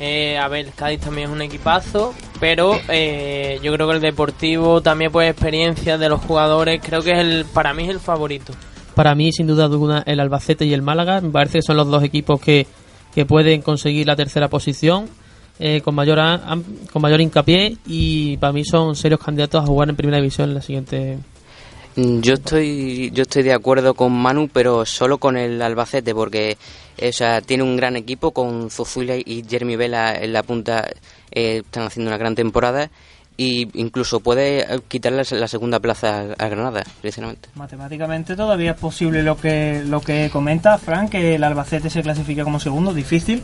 Eh, 0.00 0.36
a 0.36 0.48
ver, 0.48 0.70
Cádiz 0.74 0.98
también 1.00 1.28
es 1.28 1.32
un 1.32 1.42
equipazo, 1.42 2.12
pero 2.44 2.78
eh, 2.90 3.58
yo 3.62 3.72
creo 3.72 3.88
que 3.88 3.94
el 3.94 4.02
Deportivo 4.02 4.82
también 4.82 5.10
por 5.10 5.24
experiencia 5.24 5.96
de 5.96 6.10
los 6.10 6.20
jugadores, 6.20 6.78
creo 6.84 7.00
que 7.00 7.12
es 7.12 7.18
el, 7.18 7.46
para 7.46 7.72
mí 7.72 7.84
es 7.84 7.88
el 7.88 8.00
favorito. 8.00 8.52
Para 8.94 9.14
mí, 9.14 9.32
sin 9.32 9.46
duda 9.46 9.64
alguna, 9.64 10.02
el 10.04 10.20
Albacete 10.20 10.66
y 10.66 10.74
el 10.74 10.82
Málaga. 10.82 11.22
Me 11.22 11.30
parece 11.30 11.60
que 11.60 11.62
son 11.62 11.78
los 11.78 11.88
dos 11.88 12.04
equipos 12.04 12.38
que, 12.38 12.66
que 13.14 13.24
pueden 13.24 13.62
conseguir 13.62 14.06
la 14.06 14.14
tercera 14.14 14.48
posición 14.48 15.06
eh, 15.58 15.80
con, 15.80 15.94
mayor 15.94 16.18
con 16.92 17.00
mayor 17.00 17.22
hincapié 17.22 17.78
y 17.86 18.36
para 18.36 18.52
mí 18.52 18.62
son 18.62 18.94
serios 18.94 19.20
candidatos 19.20 19.64
a 19.64 19.66
jugar 19.66 19.88
en 19.88 19.96
primera 19.96 20.18
división 20.18 20.50
en 20.50 20.54
la 20.56 20.60
siguiente. 20.60 21.16
Mm, 21.96 22.20
Yo 22.20 22.34
estoy, 22.34 23.10
yo 23.14 23.22
estoy 23.22 23.42
de 23.42 23.54
acuerdo 23.54 23.94
con 23.94 24.12
Manu, 24.12 24.50
pero 24.52 24.84
solo 24.84 25.16
con 25.16 25.38
el 25.38 25.62
Albacete, 25.62 26.14
porque 26.14 26.58
eh, 26.96 27.08
o 27.08 27.12
sea, 27.12 27.40
tiene 27.40 27.62
un 27.62 27.76
gran 27.76 27.96
equipo 27.96 28.30
con 28.32 28.70
Zozulia 28.70 29.16
y 29.16 29.44
Jeremy 29.48 29.76
Vela 29.76 30.14
en 30.14 30.32
la 30.32 30.42
punta, 30.42 30.88
eh, 31.34 31.62
están 31.64 31.84
haciendo 31.84 32.10
una 32.10 32.18
gran 32.18 32.34
temporada 32.34 32.90
y 33.36 33.68
incluso 33.78 34.20
puede 34.20 34.60
eh, 34.60 34.80
quitarle 34.86 35.22
la 35.30 35.48
segunda 35.48 35.80
plaza 35.80 36.26
a 36.38 36.48
Granada, 36.48 36.84
precisamente. 37.00 37.48
Matemáticamente 37.54 38.36
todavía 38.36 38.72
es 38.72 38.78
posible 38.78 39.22
lo 39.22 39.36
que 39.36 39.82
lo 39.84 40.00
que 40.00 40.30
comenta 40.30 40.78
Frank, 40.78 41.10
que 41.10 41.34
el 41.34 41.44
Albacete 41.44 41.90
se 41.90 42.02
clasifica 42.02 42.44
como 42.44 42.60
segundo, 42.60 42.94
difícil, 42.94 43.42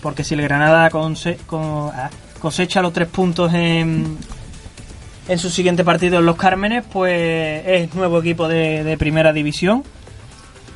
porque 0.00 0.24
si 0.24 0.34
el 0.34 0.42
Granada 0.42 0.88
ah, 0.92 2.10
cosecha 2.40 2.82
los 2.82 2.92
tres 2.92 3.08
puntos 3.08 3.52
en, 3.52 4.16
en 5.28 5.38
su 5.38 5.50
siguiente 5.50 5.84
partido 5.84 6.20
en 6.20 6.26
Los 6.26 6.36
Cármenes, 6.36 6.84
pues 6.92 7.62
es 7.66 7.94
nuevo 7.94 8.20
equipo 8.20 8.46
de 8.46 8.96
primera 8.98 9.32
división. 9.32 9.82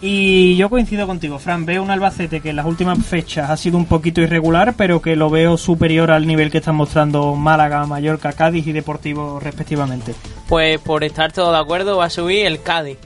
Y 0.01 0.57
yo 0.57 0.69
coincido 0.69 1.07
contigo, 1.07 1.39
Fran. 1.39 1.65
Veo 1.65 1.83
un 1.83 1.91
Albacete 1.91 2.41
que 2.41 2.51
en 2.51 2.57
las 2.57 2.67
últimas 2.67 2.99
fechas 3.05 3.49
ha 3.49 3.57
sido 3.57 3.79
un 3.79 3.87
poquito 3.87 4.21
irregular, 4.21 4.75
pero 4.77 5.01
que 5.01 5.17
lo 5.17 5.31
veo 5.31 5.57
superior 5.57 6.11
al 6.11 6.27
nivel 6.27 6.51
que 6.51 6.59
están 6.59 6.77
mostrando 6.77 7.35
Málaga, 7.35 7.87
Mallorca, 7.87 8.33
Cádiz 8.33 8.67
y 8.67 8.73
Deportivo 8.73 9.41
respectivamente. 9.41 10.15
Pues 10.49 10.79
por 10.81 11.03
estar 11.03 11.33
todo 11.33 11.51
de 11.51 11.59
acuerdo 11.59 11.97
va 11.97 12.07
a 12.07 12.11
subir 12.11 12.45
el 12.47 12.61
Cádiz. 12.63 12.99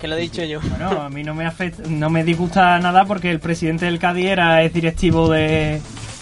que 0.00 0.08
lo 0.08 0.16
he 0.16 0.20
dicho 0.20 0.42
yo. 0.44 0.60
Bueno, 0.60 1.02
a 1.02 1.10
mí 1.10 1.22
no 1.22 1.34
me 1.34 1.44
afecta, 1.46 1.82
no 1.88 2.08
me 2.08 2.24
disgusta 2.24 2.78
nada 2.78 3.04
porque 3.04 3.30
el 3.30 3.38
presidente 3.40 3.84
del 3.84 3.98
Cádiz 3.98 4.26
era 4.26 4.62
es 4.62 4.72
directivo 4.72 5.28
de 5.28 5.80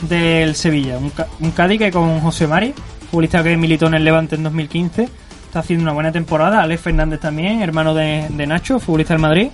del 0.09 0.57
Sevilla. 0.57 0.99
Un, 0.99 1.13
un 1.41 1.51
Cádiz 1.53 1.79
que 1.79 1.93
con 1.93 2.21
José 2.21 2.49
Mari, 2.49 2.75
futbolista 3.09 3.43
que 3.45 3.57
militó 3.57 3.87
en 3.87 3.95
el 3.95 4.05
Levante 4.05 4.35
en 4.35 4.43
2015, 4.43 5.09
está 5.47 5.61
haciendo 5.61 5.85
una 5.85 5.93
buena 5.93 6.11
temporada. 6.11 6.61
Alex 6.61 6.83
Fernández 6.83 7.21
también, 7.21 7.63
hermano 7.63 7.95
de, 7.95 8.27
de 8.31 8.47
Nacho, 8.49 8.81
futbolista 8.81 9.15
del 9.15 9.21
Madrid. 9.21 9.49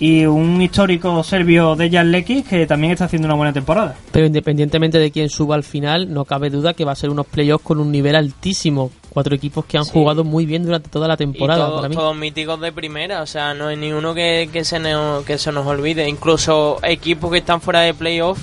Y 0.00 0.24
un 0.24 0.62
histórico 0.62 1.22
serbio 1.22 1.76
de 1.76 1.90
Jan 1.90 2.10
Lekic 2.10 2.48
que 2.48 2.66
también 2.66 2.92
está 2.94 3.04
haciendo 3.04 3.26
una 3.26 3.34
buena 3.34 3.52
temporada. 3.52 3.94
Pero 4.10 4.26
independientemente 4.26 4.98
de 4.98 5.10
quién 5.10 5.28
suba 5.28 5.54
al 5.56 5.62
final, 5.62 6.12
no 6.12 6.24
cabe 6.24 6.48
duda 6.48 6.72
que 6.72 6.86
va 6.86 6.92
a 6.92 6.96
ser 6.96 7.10
unos 7.10 7.26
playoffs 7.26 7.62
con 7.64 7.78
un 7.78 7.92
nivel 7.92 8.16
altísimo. 8.16 8.90
Cuatro 9.10 9.34
equipos 9.34 9.66
que 9.66 9.76
han 9.76 9.84
Sí. 9.84 9.90
jugado 9.92 10.24
muy 10.24 10.46
bien 10.46 10.64
durante 10.64 10.88
toda 10.88 11.06
la 11.06 11.14
Y 11.14 11.16
temporada. 11.18 11.66
todo- 11.66 11.76
para 11.76 11.88
mí. 11.90 11.94
todos 11.94 12.16
míticos 12.16 12.58
de 12.60 12.72
primera, 12.72 13.20
o 13.22 13.26
sea, 13.26 13.52
no 13.52 13.66
hay 13.66 13.76
ni 13.76 13.92
uno 13.92 14.14
que, 14.14 14.48
que, 14.50 14.64
se 14.64 14.78
nos, 14.78 15.22
que 15.26 15.36
se 15.36 15.52
nos 15.52 15.66
olvide. 15.66 16.08
Incluso 16.08 16.78
equipos 16.82 17.30
que 17.30 17.38
están 17.38 17.60
fuera 17.60 17.80
de 17.80 17.92
playoff 17.92 18.38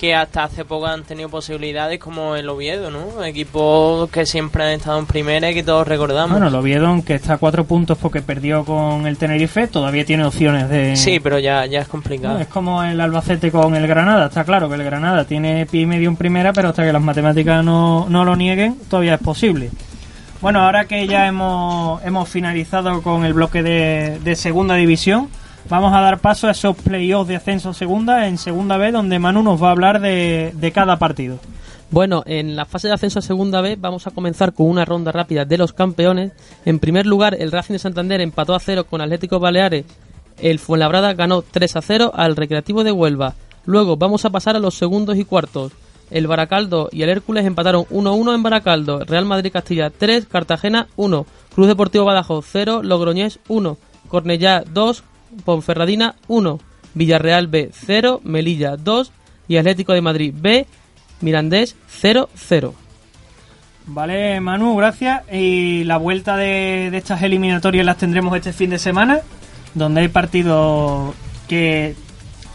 que 0.00 0.14
hasta 0.14 0.44
hace 0.44 0.64
poco 0.64 0.86
han 0.86 1.02
tenido 1.02 1.28
posibilidades 1.28 1.98
como 1.98 2.34
el 2.34 2.48
Oviedo, 2.48 2.90
¿no? 2.90 3.22
Equipos 3.22 4.08
que 4.08 4.24
siempre 4.24 4.64
han 4.64 4.70
estado 4.70 4.98
en 4.98 5.04
primera 5.04 5.50
y 5.50 5.52
que 5.52 5.62
todos 5.62 5.86
recordamos. 5.86 6.30
Bueno, 6.30 6.48
el 6.48 6.54
Oviedo, 6.54 6.86
aunque 6.86 7.16
está 7.16 7.34
a 7.34 7.36
cuatro 7.36 7.64
puntos 7.64 7.98
porque 7.98 8.22
perdió 8.22 8.64
con 8.64 9.06
el 9.06 9.18
Tenerife, 9.18 9.66
todavía 9.66 10.06
tiene 10.06 10.24
opciones 10.24 10.70
de... 10.70 10.96
Sí, 10.96 11.20
pero 11.20 11.38
ya, 11.38 11.66
ya 11.66 11.80
es 11.80 11.88
complicado. 11.88 12.32
No, 12.32 12.40
es 12.40 12.46
como 12.46 12.82
el 12.82 12.98
Albacete 12.98 13.52
con 13.52 13.76
el 13.76 13.86
Granada. 13.86 14.28
Está 14.28 14.44
claro 14.44 14.70
que 14.70 14.76
el 14.76 14.84
Granada 14.84 15.26
tiene 15.26 15.66
pie 15.66 15.82
y 15.82 15.86
medio 15.86 16.08
en 16.08 16.16
primera, 16.16 16.54
pero 16.54 16.70
hasta 16.70 16.82
que 16.82 16.94
las 16.94 17.02
matemáticas 17.02 17.62
no, 17.62 18.08
no 18.08 18.24
lo 18.24 18.36
nieguen, 18.36 18.78
todavía 18.88 19.16
es 19.16 19.20
posible. 19.20 19.68
Bueno, 20.40 20.60
ahora 20.60 20.86
que 20.86 21.06
ya 21.06 21.26
hemos, 21.26 22.02
hemos 22.04 22.26
finalizado 22.26 23.02
con 23.02 23.26
el 23.26 23.34
bloque 23.34 23.62
de, 23.62 24.18
de 24.24 24.34
segunda 24.34 24.76
división, 24.76 25.28
vamos 25.68 25.92
a 25.92 26.00
dar 26.00 26.18
paso 26.18 26.48
a 26.48 26.52
esos 26.52 26.76
playoffs 26.76 27.28
de 27.28 27.36
ascenso 27.36 27.72
segunda 27.72 28.26
en 28.26 28.38
segunda 28.38 28.76
B, 28.76 28.92
donde 28.92 29.18
Manu 29.18 29.42
nos 29.42 29.62
va 29.62 29.68
a 29.68 29.72
hablar 29.72 30.00
de, 30.00 30.52
de 30.54 30.72
cada 30.72 30.98
partido. 30.98 31.38
Bueno, 31.90 32.22
en 32.26 32.54
la 32.54 32.66
fase 32.66 32.86
de 32.86 32.94
ascenso 32.94 33.18
a 33.18 33.22
segunda 33.22 33.60
vez 33.60 33.80
vamos 33.80 34.06
a 34.06 34.12
comenzar 34.12 34.52
con 34.52 34.66
una 34.66 34.84
ronda 34.84 35.10
rápida 35.10 35.44
de 35.44 35.58
los 35.58 35.72
campeones. 35.72 36.32
En 36.64 36.78
primer 36.78 37.04
lugar, 37.04 37.36
el 37.38 37.50
Racing 37.50 37.74
de 37.74 37.78
Santander 37.80 38.20
empató 38.20 38.54
a 38.54 38.60
cero 38.60 38.84
con 38.84 39.00
Atlético 39.00 39.40
Baleares. 39.40 39.84
El 40.38 40.60
Fuenlabrada 40.60 41.14
ganó 41.14 41.42
3 41.42 41.76
a 41.76 41.82
0 41.82 42.12
al 42.14 42.36
Recreativo 42.36 42.84
de 42.84 42.92
Huelva. 42.92 43.34
Luego 43.66 43.96
vamos 43.96 44.24
a 44.24 44.30
pasar 44.30 44.56
a 44.56 44.60
los 44.60 44.74
segundos 44.74 45.18
y 45.18 45.24
cuartos. 45.24 45.72
El 46.10 46.26
Baracaldo 46.26 46.88
y 46.92 47.02
el 47.02 47.08
Hércules 47.08 47.44
empataron 47.44 47.84
1-1 47.84 48.34
en 48.34 48.42
Baracaldo. 48.42 49.04
Real 49.04 49.24
Madrid 49.24 49.52
Castilla 49.52 49.90
3, 49.90 50.26
Cartagena 50.26 50.86
1. 50.96 51.26
Cruz 51.54 51.66
Deportivo 51.68 52.04
Badajoz 52.04 52.46
0, 52.50 52.82
Logroñés 52.82 53.38
1. 53.48 53.76
Cornellá 54.08 54.64
2, 54.72 55.04
Ponferradina 55.44 56.16
1. 56.28 56.60
Villarreal 56.94 57.46
B 57.46 57.70
0, 57.72 58.20
Melilla 58.24 58.76
2 58.76 59.12
y 59.48 59.56
Atlético 59.56 59.92
de 59.92 60.00
Madrid 60.00 60.34
B 60.36 60.66
Mirandés 61.20 61.76
0-0. 62.02 62.72
Vale, 63.86 64.40
Manu, 64.40 64.76
gracias. 64.76 65.22
Y 65.32 65.84
la 65.84 65.96
vuelta 65.96 66.36
de, 66.36 66.96
estas 66.96 67.22
eliminatorias 67.22 67.84
las 67.84 67.96
tendremos 67.96 68.34
este 68.36 68.52
fin 68.52 68.70
de 68.70 68.78
semana, 68.78 69.20
donde 69.74 70.02
hay 70.02 70.08
partidos 70.08 71.14
que 71.48 71.94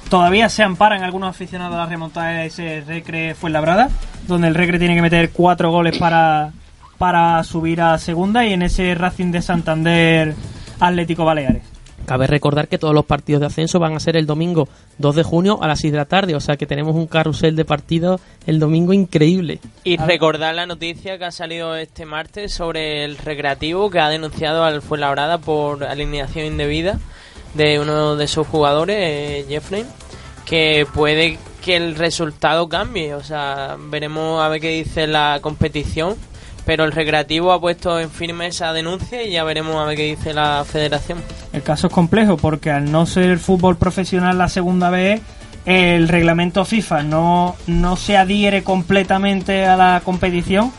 todavía 0.10 0.50
se 0.50 0.64
amparan 0.64 1.04
algunos 1.04 1.30
aficionados 1.30 1.76
a 1.76 1.80
la 1.80 1.86
remontada 1.88 2.30
de 2.30 2.46
ese 2.48 2.82
Recre 2.82 3.36
Fuenlabrada, 3.36 3.90
donde 4.28 4.48
el 4.48 4.56
Recre 4.56 4.80
tiene 4.80 4.96
que 4.96 5.02
meter 5.02 5.32
cuatro 5.32 5.72
goles 5.72 5.98
para, 5.98 6.54
para 6.98 7.44
subir 7.44 7.82
a 7.82 7.98
segunda, 7.98 8.46
y 8.46 8.54
en 8.54 8.62
ese 8.62 8.96
Racing 8.96 9.32
de 9.32 9.42
Santander 9.42 10.36
Atlético 10.80 11.26
Baleares. 11.26 11.75
Cabe 12.06 12.28
recordar 12.28 12.68
que 12.68 12.78
todos 12.78 12.94
los 12.94 13.06
partidos 13.06 13.42
de 13.42 13.48
ascenso 13.48 13.80
van 13.80 13.96
a 13.96 14.00
ser 14.00 14.16
el 14.18 14.26
domingo 14.26 14.68
2 15.00 15.16
de 15.16 15.24
junio 15.24 15.60
a 15.62 15.68
las 15.68 15.80
6 15.80 15.92
de 15.92 15.98
la 15.98 16.06
tarde, 16.06 16.36
o 16.36 16.40
sea 16.40 16.56
que 16.56 16.66
tenemos 16.66 16.96
un 16.96 17.08
carrusel 17.08 17.56
de 17.56 17.66
partidos 17.66 18.22
el 18.46 18.60
domingo 18.60 18.94
increíble. 18.94 19.60
Y 19.84 19.98
recordar 19.98 20.56
la 20.56 20.66
noticia 20.66 21.18
que 21.18 21.26
ha 21.26 21.32
salido 21.32 21.76
este 21.76 22.06
martes 22.06 22.54
sobre 22.54 23.04
el 23.04 23.18
recreativo 23.18 23.90
que 23.90 24.00
ha 24.00 24.10
denunciado 24.10 24.64
al 24.64 24.82
Fuenlabrada 24.82 25.40
por 25.40 25.84
alineación 25.84 26.46
indebida 26.46 27.00
de 27.56 27.80
uno 27.80 28.16
de 28.16 28.28
sus 28.28 28.46
jugadores, 28.48 28.98
eh, 29.00 29.46
Jeffrey, 29.48 29.86
que 30.46 30.86
puede 30.94 31.40
que 31.64 31.76
el 31.76 31.96
resultado 31.96 32.70
cambie. 32.70 33.16
O 33.16 33.24
sea, 33.24 33.76
veremos 33.80 34.42
a 34.42 34.50
ver 34.50 34.62
qué 34.62 34.70
dice 34.70 35.08
la 35.08 35.40
competición. 35.42 36.16
Pero 36.66 36.84
el 36.84 36.92
recreativo 36.92 37.52
ha 37.52 37.62
puesto 37.62 38.00
en 38.00 38.10
firme 38.10 38.48
esa 38.48 38.74
denuncia 38.74 39.24
y 39.24 39.32
ya 39.32 39.44
veremos 39.44 39.76
a 39.76 39.86
ver 39.86 39.98
qué 39.98 40.04
dice 40.04 40.34
la 40.34 40.66
federación. 40.66 41.20
El 41.54 41.62
caso 41.62 41.88
es 41.88 41.94
complejo 41.94 42.38
porque 42.38 42.72
al 42.72 42.92
no 42.92 43.06
ser 43.06 43.38
fútbol 43.38 43.78
profesional 43.78 44.38
la 44.38 44.50
segunda 44.50 44.90
vez, 44.90 45.22
el 45.66 46.08
reglamento 46.08 46.66
FIFA 46.66 47.04
no, 47.04 47.56
no 47.68 47.96
se 47.96 48.18
adhiere 48.18 48.64
completamente 48.64 49.66
a 49.66 49.76
la 49.76 50.02
competición 50.04 50.72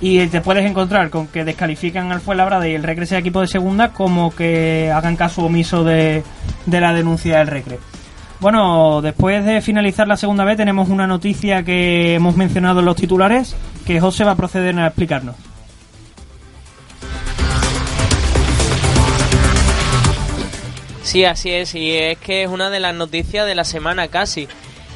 y 0.00 0.26
te 0.26 0.40
puedes 0.40 0.64
encontrar 0.64 1.10
con 1.10 1.26
que 1.28 1.44
descalifican 1.44 2.12
al 2.12 2.20
Fuenlabrada 2.20 2.68
y 2.68 2.74
el 2.74 2.82
Recre 2.82 3.06
sea 3.06 3.18
equipo 3.18 3.40
de 3.40 3.46
segunda 3.46 3.92
como 3.92 4.34
que 4.34 4.90
hagan 4.94 5.16
caso 5.16 5.44
omiso 5.44 5.84
de, 5.84 6.22
de 6.66 6.80
la 6.80 6.92
denuncia 6.92 7.38
del 7.38 7.46
Recre. 7.46 7.78
Bueno, 8.40 9.00
después 9.00 9.44
de 9.44 9.62
finalizar 9.62 10.06
la 10.06 10.16
segunda 10.16 10.44
vez 10.44 10.58
tenemos 10.58 10.90
una 10.90 11.06
noticia 11.06 11.62
que 11.62 12.14
hemos 12.14 12.36
mencionado 12.36 12.80
en 12.80 12.86
los 12.86 12.96
titulares 12.96 13.56
que 13.86 14.00
José 14.00 14.24
va 14.24 14.32
a 14.32 14.36
proceder 14.36 14.78
a 14.78 14.86
explicarnos. 14.86 15.36
Sí, 21.02 21.24
así 21.24 21.52
es, 21.52 21.74
y 21.76 21.92
es 21.92 22.18
que 22.18 22.42
es 22.42 22.50
una 22.50 22.68
de 22.68 22.80
las 22.80 22.94
noticias 22.94 23.46
de 23.46 23.54
la 23.54 23.64
semana 23.64 24.08
casi. 24.08 24.48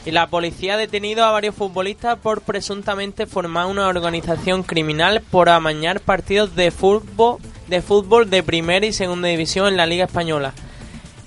La 0.07 0.27
policía 0.27 0.75
ha 0.75 0.77
detenido 0.77 1.25
a 1.25 1.31
varios 1.31 1.55
futbolistas 1.55 2.19
por 2.19 2.41
presuntamente 2.41 3.27
formar 3.27 3.67
una 3.67 3.87
organización 3.87 4.65
criminal 4.65 5.23
por 5.31 5.49
amañar 5.49 6.01
partidos 6.01 6.57
de 6.57 6.71
fútbol 6.73 7.39
de 7.69 7.81
fútbol 7.81 8.29
de 8.29 8.43
primera 8.43 8.85
y 8.85 8.93
segunda 8.93 9.29
división 9.29 9.69
en 9.69 9.77
la 9.77 9.87
Liga 9.87 10.07
española. 10.07 10.53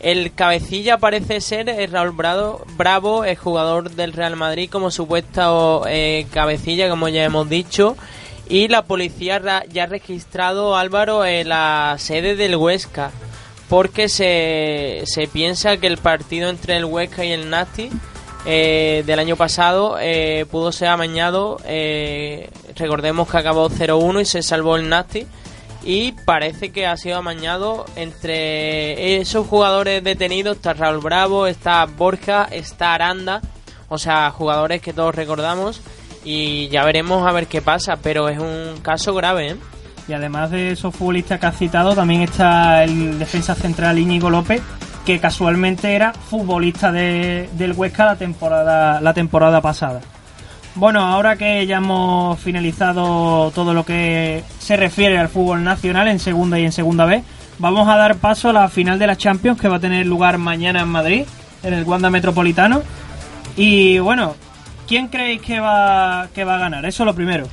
El 0.03 0.33
cabecilla 0.33 0.97
parece 0.97 1.41
ser 1.41 1.69
eh, 1.69 1.87
Raúl 1.87 2.11
Bravo, 2.11 2.61
Bravo, 2.77 3.25
el 3.25 3.37
jugador 3.37 3.91
del 3.91 4.13
Real 4.13 4.35
Madrid 4.35 4.69
como 4.69 4.91
supuesto 4.91 5.85
eh, 5.87 6.27
cabecilla, 6.31 6.89
como 6.89 7.07
ya 7.07 7.23
hemos 7.23 7.49
dicho. 7.49 7.95
Y 8.49 8.67
la 8.67 8.83
policía 8.83 9.41
ya 9.71 9.83
ha 9.83 9.87
registrado 9.87 10.75
Álvaro 10.75 11.25
en 11.25 11.49
la 11.49 11.95
sede 11.97 12.35
del 12.35 12.57
Huesca 12.57 13.11
porque 13.69 14.09
se, 14.09 15.03
se 15.05 15.27
piensa 15.27 15.77
que 15.77 15.87
el 15.87 15.97
partido 15.97 16.49
entre 16.49 16.75
el 16.75 16.85
Huesca 16.85 17.25
y 17.25 17.31
el 17.31 17.49
Nasti 17.49 17.89
eh, 18.45 19.03
del 19.05 19.19
año 19.19 19.37
pasado 19.37 19.97
eh, 19.99 20.45
pudo 20.51 20.71
ser 20.71 20.89
amañado. 20.89 21.59
eh, 21.65 22.49
recordemos 22.75 23.29
que 23.29 23.37
acabó 23.37 23.69
0-1 23.69 24.21
y 24.21 24.25
se 24.25 24.43
salvó 24.43 24.75
el 24.75 24.89
Nasti. 24.89 25.25
Y 25.85 26.13
parece 26.13 26.71
que 26.71 26.85
ha 26.87 26.95
sido 26.95 27.17
amañado 27.17 27.85
entre 27.97 29.17
esos 29.19 29.47
jugadores 29.47 30.03
detenidos. 30.03 30.55
Está 30.57 30.73
Raúl 30.73 30.99
Bravo, 31.01 31.45
está 31.47 31.85
Borja, 31.85 32.47
está 32.51 32.93
Aranda. 32.93 33.41
O 33.89 33.97
sea, 33.97 34.31
jugadores 34.31 34.81
que 34.81 34.93
todos 34.93 35.13
recordamos. 35.13 35.81
Y 36.23 36.69
ya 36.69 36.85
veremos 36.85 37.27
a 37.27 37.33
ver 37.33 37.47
qué 37.47 37.61
pasa. 37.61 37.97
Pero 38.01 38.29
es 38.29 38.39
un 38.39 38.79
caso 38.81 39.13
grave, 39.13 39.51
¿eh? 39.51 39.55
Y 40.07 40.13
además 40.13 40.51
de 40.51 40.71
esos 40.71 40.95
futbolistas 40.95 41.39
que 41.39 41.45
has 41.47 41.57
citado, 41.57 41.95
también 41.95 42.21
está 42.21 42.83
el 42.83 43.19
defensa 43.19 43.53
central 43.55 43.99
Íñigo 43.99 44.29
López, 44.29 44.61
que 45.05 45.19
casualmente 45.19 45.93
era 45.95 46.13
futbolista 46.13 46.91
de- 46.91 47.49
del 47.53 47.73
Huesca 47.73 48.05
la 48.05 48.15
temporada, 48.17 48.99
la 49.01 49.13
temporada 49.13 49.59
pasada. 49.61 50.01
Bueno, 50.75 51.01
ahora 51.01 51.35
que 51.35 51.67
ya 51.67 51.77
hemos 51.77 52.39
finalizado 52.39 53.51
todo 53.51 53.75
lo 53.75 53.85
que 53.85 54.43
se 54.57 54.75
refiere 54.75 55.19
al 55.19 55.29
fútbol 55.29 55.63
nacional 55.63 56.07
en 56.07 56.17
segunda 56.17 56.57
y 56.57 56.65
en 56.65 56.71
segunda 56.71 57.05
B, 57.05 57.23
vamos 57.59 57.87
a 57.87 57.95
dar 57.95 58.15
paso 58.15 58.49
a 58.49 58.53
la 58.53 58.69
final 58.69 58.97
de 58.97 59.05
la 59.05 59.15
Champions 59.15 59.61
que 59.61 59.67
va 59.67 59.75
a 59.75 59.79
tener 59.79 60.07
lugar 60.07 60.39
mañana 60.39 60.81
en 60.81 60.87
Madrid, 60.87 61.25
en 61.61 61.73
el 61.75 61.83
Wanda 61.83 62.09
Metropolitano. 62.09 62.81
Y 63.55 63.99
bueno, 63.99 64.35
¿quién 64.87 65.09
creéis 65.09 65.41
que 65.41 65.59
va, 65.59 66.27
que 66.33 66.43
va 66.43 66.55
a 66.55 66.59
ganar? 66.59 66.85
Eso 66.85 67.05
lo 67.05 67.13
primero. 67.13 67.47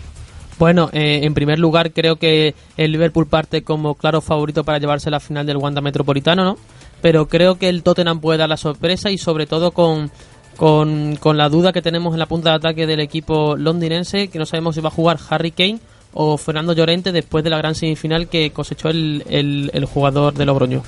Bueno, 0.59 0.89
eh, 0.93 1.21
en 1.23 1.35
primer 1.35 1.59
lugar 1.59 1.93
creo 1.93 2.17
que 2.17 2.55
el 2.79 2.93
Liverpool 2.93 3.27
parte 3.27 3.63
como 3.63 3.97
claro 3.97 4.23
favorito 4.23 4.65
para 4.65 4.79
llevarse 4.79 5.11
la 5.11 5.21
final 5.21 5.47
del 5.47 5.59
Wanda 5.59 5.83
Metropolitano, 5.83 6.43
¿no? 6.43 6.57
Pero 7.03 7.29
creo 7.29 7.57
que 7.57 7.69
el 7.69 7.83
Tottenham 7.83 8.21
puede 8.21 8.39
dar 8.39 8.49
la 8.49 8.59
sorpresa 8.59 9.11
y 9.11 9.17
sobre 9.17 9.47
todo 9.47 9.73
con, 9.73 10.11
con, 10.57 11.17
con 11.17 11.37
la 11.37 11.49
duda 11.49 11.73
que 11.73 11.83
tenemos 11.83 12.13
en 12.13 12.19
la 12.19 12.27
punta 12.27 12.51
de 12.51 12.57
ataque 12.57 12.87
del 12.87 13.01
equipo 13.01 13.57
londinense, 13.57 14.29
que 14.29 14.39
no 14.39 14.47
sabemos 14.47 14.75
si 14.75 14.81
va 14.81 14.89
a 14.89 14.93
jugar 14.93 15.19
Harry 15.31 15.51
Kane 15.51 15.79
o 16.13 16.37
Fernando 16.37 16.73
Llorente 16.73 17.13
después 17.13 17.45
de 17.45 17.51
la 17.51 17.59
gran 17.59 17.75
semifinal 17.75 18.29
que 18.29 18.51
cosechó 18.51 18.89
el, 18.89 19.25
el, 19.29 19.71
el 19.73 19.85
jugador 19.85 20.35
de 20.35 20.45
Logroño. 20.45 20.83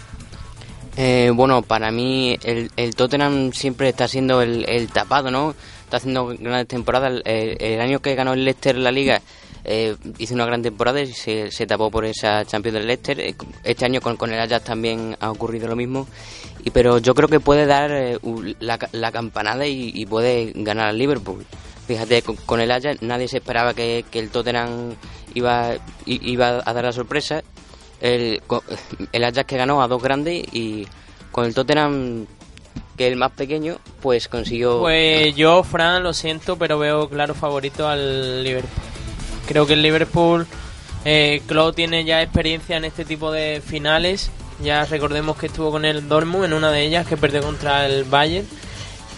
Eh, 0.97 1.31
bueno, 1.35 1.63
para 1.63 1.91
mí 1.91 2.37
el, 2.43 2.71
el 2.77 2.95
Tottenham 2.95 3.53
siempre 3.53 3.89
está 3.89 4.09
siendo 4.09 4.43
el, 4.43 4.69
el 4.69 4.89
tapado, 4.89 5.31
¿no? 5.31 5.55
Está 5.85 5.97
haciendo 5.97 6.27
grandes 6.27 6.69
temporadas. 6.69 7.23
El, 7.25 7.57
el 7.61 7.81
año 7.81 8.01
que 8.01 8.15
ganó 8.15 8.35
el 8.35 8.45
Leicester 8.45 8.77
la 8.77 8.93
Liga 8.93 9.23
eh, 9.65 9.97
hizo 10.19 10.35
una 10.35 10.47
gran 10.47 10.63
temporada 10.63 11.01
y 11.01 11.13
se, 11.13 11.51
se 11.51 11.67
tapó 11.67 11.91
por 11.91 12.05
esa 12.05 12.45
Champions 12.45 12.75
del 12.75 12.87
Leicester. 12.87 13.21
Eh, 13.21 13.35
Este 13.65 13.85
año 13.85 14.01
con, 14.01 14.17
con 14.17 14.33
el 14.33 14.41
Ajax 14.41 14.65
también 14.65 15.17
ha 15.21 15.31
ocurrido 15.31 15.69
lo 15.69 15.77
mismo. 15.77 16.07
Y, 16.65 16.71
pero 16.71 16.99
yo 16.99 17.15
creo 17.15 17.29
que 17.29 17.41
puede 17.41 17.67
dar 17.67 17.91
eh, 17.93 18.19
la, 18.61 18.79
la 18.93 19.13
campanada 19.13 19.67
y, 19.67 20.05
puede 20.07 20.53
ganar 20.55 20.89
al 20.89 20.99
Liverpool. 20.99 21.45
Fíjate, 21.87 22.23
con, 22.23 22.37
con 22.37 22.61
el 22.61 22.71
Ajax 22.71 23.03
nadie 23.03 23.29
se 23.29 23.39
esperaba 23.39 23.75
que, 23.75 24.05
que 24.11 24.19
el 24.19 24.31
Tottenham 24.31 24.95
iba, 25.35 25.75
iba 26.07 26.63
a 26.65 26.73
dar 26.73 26.85
la 26.85 26.93
sorpresa. 26.93 27.43
El, 28.01 28.43
el 29.13 29.25
Ajax 29.25 29.47
que 29.47 29.57
ganó 29.57 29.83
a 29.83 29.89
dos 29.89 30.03
grandes 30.03 30.45
y 30.53 30.87
con 31.31 31.45
el 31.45 31.55
Tottenham, 31.55 32.27
que 32.97 33.07
el 33.07 33.17
más 33.17 33.33
pequeño, 33.33 33.79
pues 34.03 34.29
consiguió... 34.29 34.81
Pues 34.81 35.35
yo, 35.35 35.63
Fran, 35.63 36.03
lo 36.03 36.13
siento, 36.13 36.57
pero 36.57 36.79
veo 36.79 37.09
claro 37.09 37.35
favorito 37.35 37.89
al 37.89 38.43
Liverpool. 38.45 38.92
Creo 39.47 39.67
que 39.67 39.73
el 39.75 39.83
Liverpool, 39.83 40.47
eh, 41.05 41.43
Klopp 41.47 41.75
tiene 41.77 42.05
ya 42.05 42.23
experiencia 42.23 42.77
en 42.77 42.85
este 42.85 43.05
tipo 43.05 43.31
de 43.33 43.63
finales. 43.65 44.31
Ya 44.63 44.85
recordemos 44.85 45.37
que 45.37 45.47
estuvo 45.47 45.71
con 45.71 45.85
el 45.85 46.09
Dortmund 46.09 46.45
en 46.45 46.53
una 46.53 46.71
de 46.71 46.83
ellas 46.85 47.07
que 47.07 47.17
perdió 47.17 47.43
contra 47.43 47.87
el 47.87 48.05
Bayern. 48.05 48.47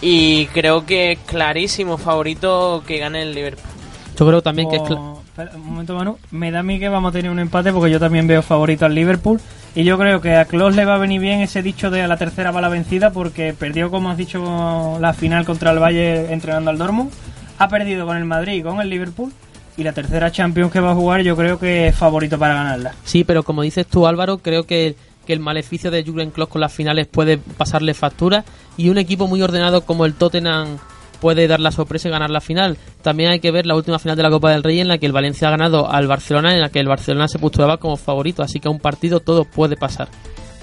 Y 0.01 0.47
creo 0.47 0.85
que 0.85 1.13
es 1.13 1.19
clarísimo 1.19 1.97
favorito 1.97 2.83
que 2.85 2.97
gane 2.97 3.21
el 3.21 3.33
Liverpool. 3.33 3.69
Yo 4.17 4.27
creo 4.27 4.41
también 4.41 4.69
que 4.69 4.77
es... 4.77 4.81
cla- 4.81 4.97
Oh, 4.97 5.21
espera, 5.25 5.51
un 5.55 5.65
momento, 5.65 5.95
Manu. 5.95 6.17
Me 6.31 6.51
da 6.51 6.59
a 6.59 6.63
mí 6.63 6.79
que 6.79 6.89
vamos 6.89 7.09
a 7.09 7.13
tener 7.13 7.29
un 7.31 7.39
empate 7.39 7.71
porque 7.73 7.91
yo 7.91 7.99
también 7.99 8.25
veo 8.27 8.41
favorito 8.41 8.85
al 8.85 8.95
Liverpool. 8.95 9.39
Y 9.75 9.83
yo 9.83 9.97
creo 9.97 10.21
que 10.21 10.35
a 10.35 10.45
Klopp 10.45 10.73
le 10.73 10.85
va 10.85 10.95
a 10.95 10.97
venir 10.97 11.19
bien 11.19 11.41
ese 11.41 11.61
dicho 11.61 11.91
de 11.91 12.01
a 12.01 12.07
la 12.07 12.15
tercera 12.17 12.51
bala 12.51 12.69
vencida 12.69 13.11
porque 13.11 13.53
perdió, 13.53 13.91
como 13.91 14.09
has 14.09 14.17
dicho, 14.17 14.97
la 15.01 15.13
final 15.13 15.43
contra 15.45 15.71
el 15.71 15.79
Valle 15.79 16.31
entrenando 16.31 16.69
al 16.71 16.77
Dortmund. 16.77 17.11
Ha 17.57 17.67
perdido 17.67 18.05
con 18.05 18.15
el 18.17 18.25
Madrid 18.25 18.53
y 18.53 18.63
con 18.63 18.79
el 18.81 18.89
Liverpool. 18.89 19.31
Y 19.77 19.83
la 19.83 19.93
tercera 19.93 20.31
Champions 20.31 20.71
que 20.71 20.79
va 20.79 20.91
a 20.91 20.95
jugar 20.95 21.21
yo 21.21 21.35
creo 21.35 21.59
que 21.59 21.87
es 21.87 21.95
favorito 21.95 22.39
para 22.39 22.53
ganarla. 22.53 22.93
Sí, 23.03 23.23
pero 23.23 23.43
como 23.43 23.61
dices 23.61 23.85
tú 23.87 24.07
Álvaro, 24.07 24.37
creo 24.37 24.63
que, 24.63 24.95
que 25.25 25.33
el 25.33 25.39
maleficio 25.39 25.91
de 25.91 26.03
Jurgen 26.03 26.31
Klopp 26.31 26.49
con 26.49 26.61
las 26.61 26.73
finales 26.73 27.07
puede 27.07 27.37
pasarle 27.37 27.93
factura 27.93 28.45
y 28.77 28.89
un 28.89 28.97
equipo 28.97 29.27
muy 29.27 29.41
ordenado 29.41 29.81
como 29.81 30.05
el 30.05 30.13
Tottenham 30.13 30.77
puede 31.19 31.47
dar 31.47 31.59
la 31.59 31.71
sorpresa 31.71 32.07
y 32.07 32.11
ganar 32.11 32.29
la 32.29 32.41
final. 32.41 32.77
También 33.01 33.31
hay 33.31 33.39
que 33.39 33.51
ver 33.51 33.65
la 33.65 33.75
última 33.75 33.99
final 33.99 34.15
de 34.15 34.23
la 34.23 34.29
Copa 34.29 34.51
del 34.51 34.63
Rey 34.63 34.79
en 34.79 34.87
la 34.87 34.97
que 34.97 35.05
el 35.05 35.11
Valencia 35.11 35.47
ha 35.47 35.51
ganado 35.51 35.89
al 35.89 36.07
Barcelona, 36.07 36.53
en 36.53 36.61
la 36.61 36.69
que 36.69 36.79
el 36.79 36.87
Barcelona 36.87 37.27
se 37.27 37.39
postulaba 37.39 37.77
como 37.77 37.97
favorito, 37.97 38.43
así 38.43 38.59
que 38.59 38.67
a 38.67 38.71
un 38.71 38.79
partido 38.79 39.19
todo 39.19 39.45
puede 39.45 39.75
pasar. 39.75 40.07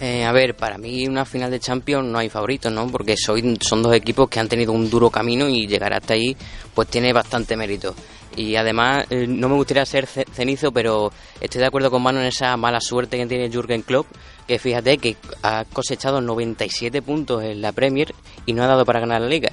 Eh, 0.04 0.24
a 0.24 0.32
ver, 0.32 0.56
para 0.56 0.78
mí 0.78 1.06
una 1.06 1.24
final 1.24 1.48
de 1.52 1.60
Champions 1.60 2.04
no 2.08 2.18
hay 2.18 2.28
favoritos, 2.28 2.72
¿no? 2.72 2.88
Porque 2.88 3.14
soy, 3.16 3.56
son 3.60 3.84
dos 3.84 3.94
equipos 3.94 4.28
que 4.28 4.40
han 4.40 4.48
tenido 4.48 4.72
un 4.72 4.90
duro 4.90 5.10
camino 5.10 5.48
y 5.48 5.68
llegar 5.68 5.92
hasta 5.92 6.14
ahí 6.14 6.36
pues 6.74 6.88
tiene 6.88 7.12
bastante 7.12 7.56
mérito. 7.56 7.94
Y 8.34 8.56
además, 8.56 9.04
eh, 9.10 9.26
no 9.28 9.48
me 9.48 9.54
gustaría 9.54 9.86
ser 9.86 10.06
ce- 10.06 10.24
cenizo, 10.32 10.72
pero 10.72 11.12
estoy 11.40 11.60
de 11.60 11.66
acuerdo 11.68 11.88
con 11.88 12.02
Manu 12.02 12.18
en 12.18 12.26
esa 12.26 12.56
mala 12.56 12.80
suerte 12.80 13.16
que 13.16 13.26
tiene 13.26 13.48
Jürgen 13.48 13.82
Klopp, 13.82 14.06
que 14.48 14.58
fíjate 14.58 14.98
que 14.98 15.16
ha 15.44 15.64
cosechado 15.72 16.20
97 16.20 17.00
puntos 17.02 17.44
en 17.44 17.60
la 17.62 17.70
Premier 17.70 18.12
y 18.44 18.54
no 18.54 18.64
ha 18.64 18.66
dado 18.66 18.84
para 18.84 18.98
ganar 18.98 19.20
la 19.20 19.28
Liga. 19.28 19.52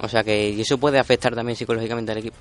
O 0.00 0.08
sea 0.08 0.22
que 0.22 0.60
eso 0.60 0.78
puede 0.78 1.00
afectar 1.00 1.34
también 1.34 1.56
psicológicamente 1.56 2.12
al 2.12 2.18
equipo. 2.18 2.36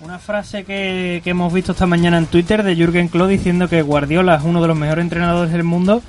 Una 0.00 0.18
frase 0.18 0.64
que, 0.64 1.22
que 1.24 1.30
hemos 1.30 1.50
visto 1.54 1.72
esta 1.72 1.86
mañana 1.86 2.18
en 2.18 2.26
Twitter 2.26 2.62
de 2.62 2.76
Jürgen 2.76 3.08
Klopp 3.08 3.28
diciendo 3.30 3.66
que 3.66 3.80
Guardiola 3.80 4.34
es 4.36 4.42
uno 4.44 4.60
de 4.60 4.68
los 4.68 4.76
mejores 4.76 5.02
entrenadores 5.04 5.50
del 5.52 5.64
mundo, 5.64 6.02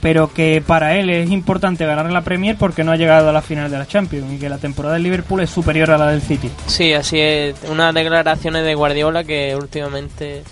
pero 0.00 0.32
que 0.32 0.62
para 0.66 0.96
él 0.96 1.10
es 1.10 1.30
importante 1.30 1.84
ganar 1.86 2.10
la 2.10 2.20
Premier 2.22 2.56
porque 2.56 2.84
no 2.84 2.92
ha 2.92 2.96
llegado 2.96 3.28
a 3.28 3.32
la 3.32 3.42
final 3.42 3.70
de 3.70 3.78
la 3.78 3.86
Champions 3.86 4.32
y 4.32 4.38
que 4.38 4.48
la 4.48 4.58
temporada 4.58 4.94
del 4.94 5.02
Liverpool 5.04 5.40
es 5.40 5.50
superior 5.50 5.90
a 5.90 5.98
la 5.98 6.08
del 6.10 6.22
City. 6.22 6.50
Sí, 6.66 6.92
así 6.92 7.18
es. 7.18 7.56
Unas 7.70 7.92
declaraciones 7.94 8.64
de 8.64 8.74
Guardiola 8.74 9.24
que 9.24 9.56
últimamente 9.56 10.42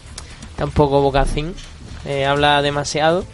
está 0.50 0.64
un 0.64 0.70
poco 0.72 1.00
bocacín. 1.00 1.54
eh, 2.06 2.26
habla 2.26 2.60
demasiado. 2.62 3.24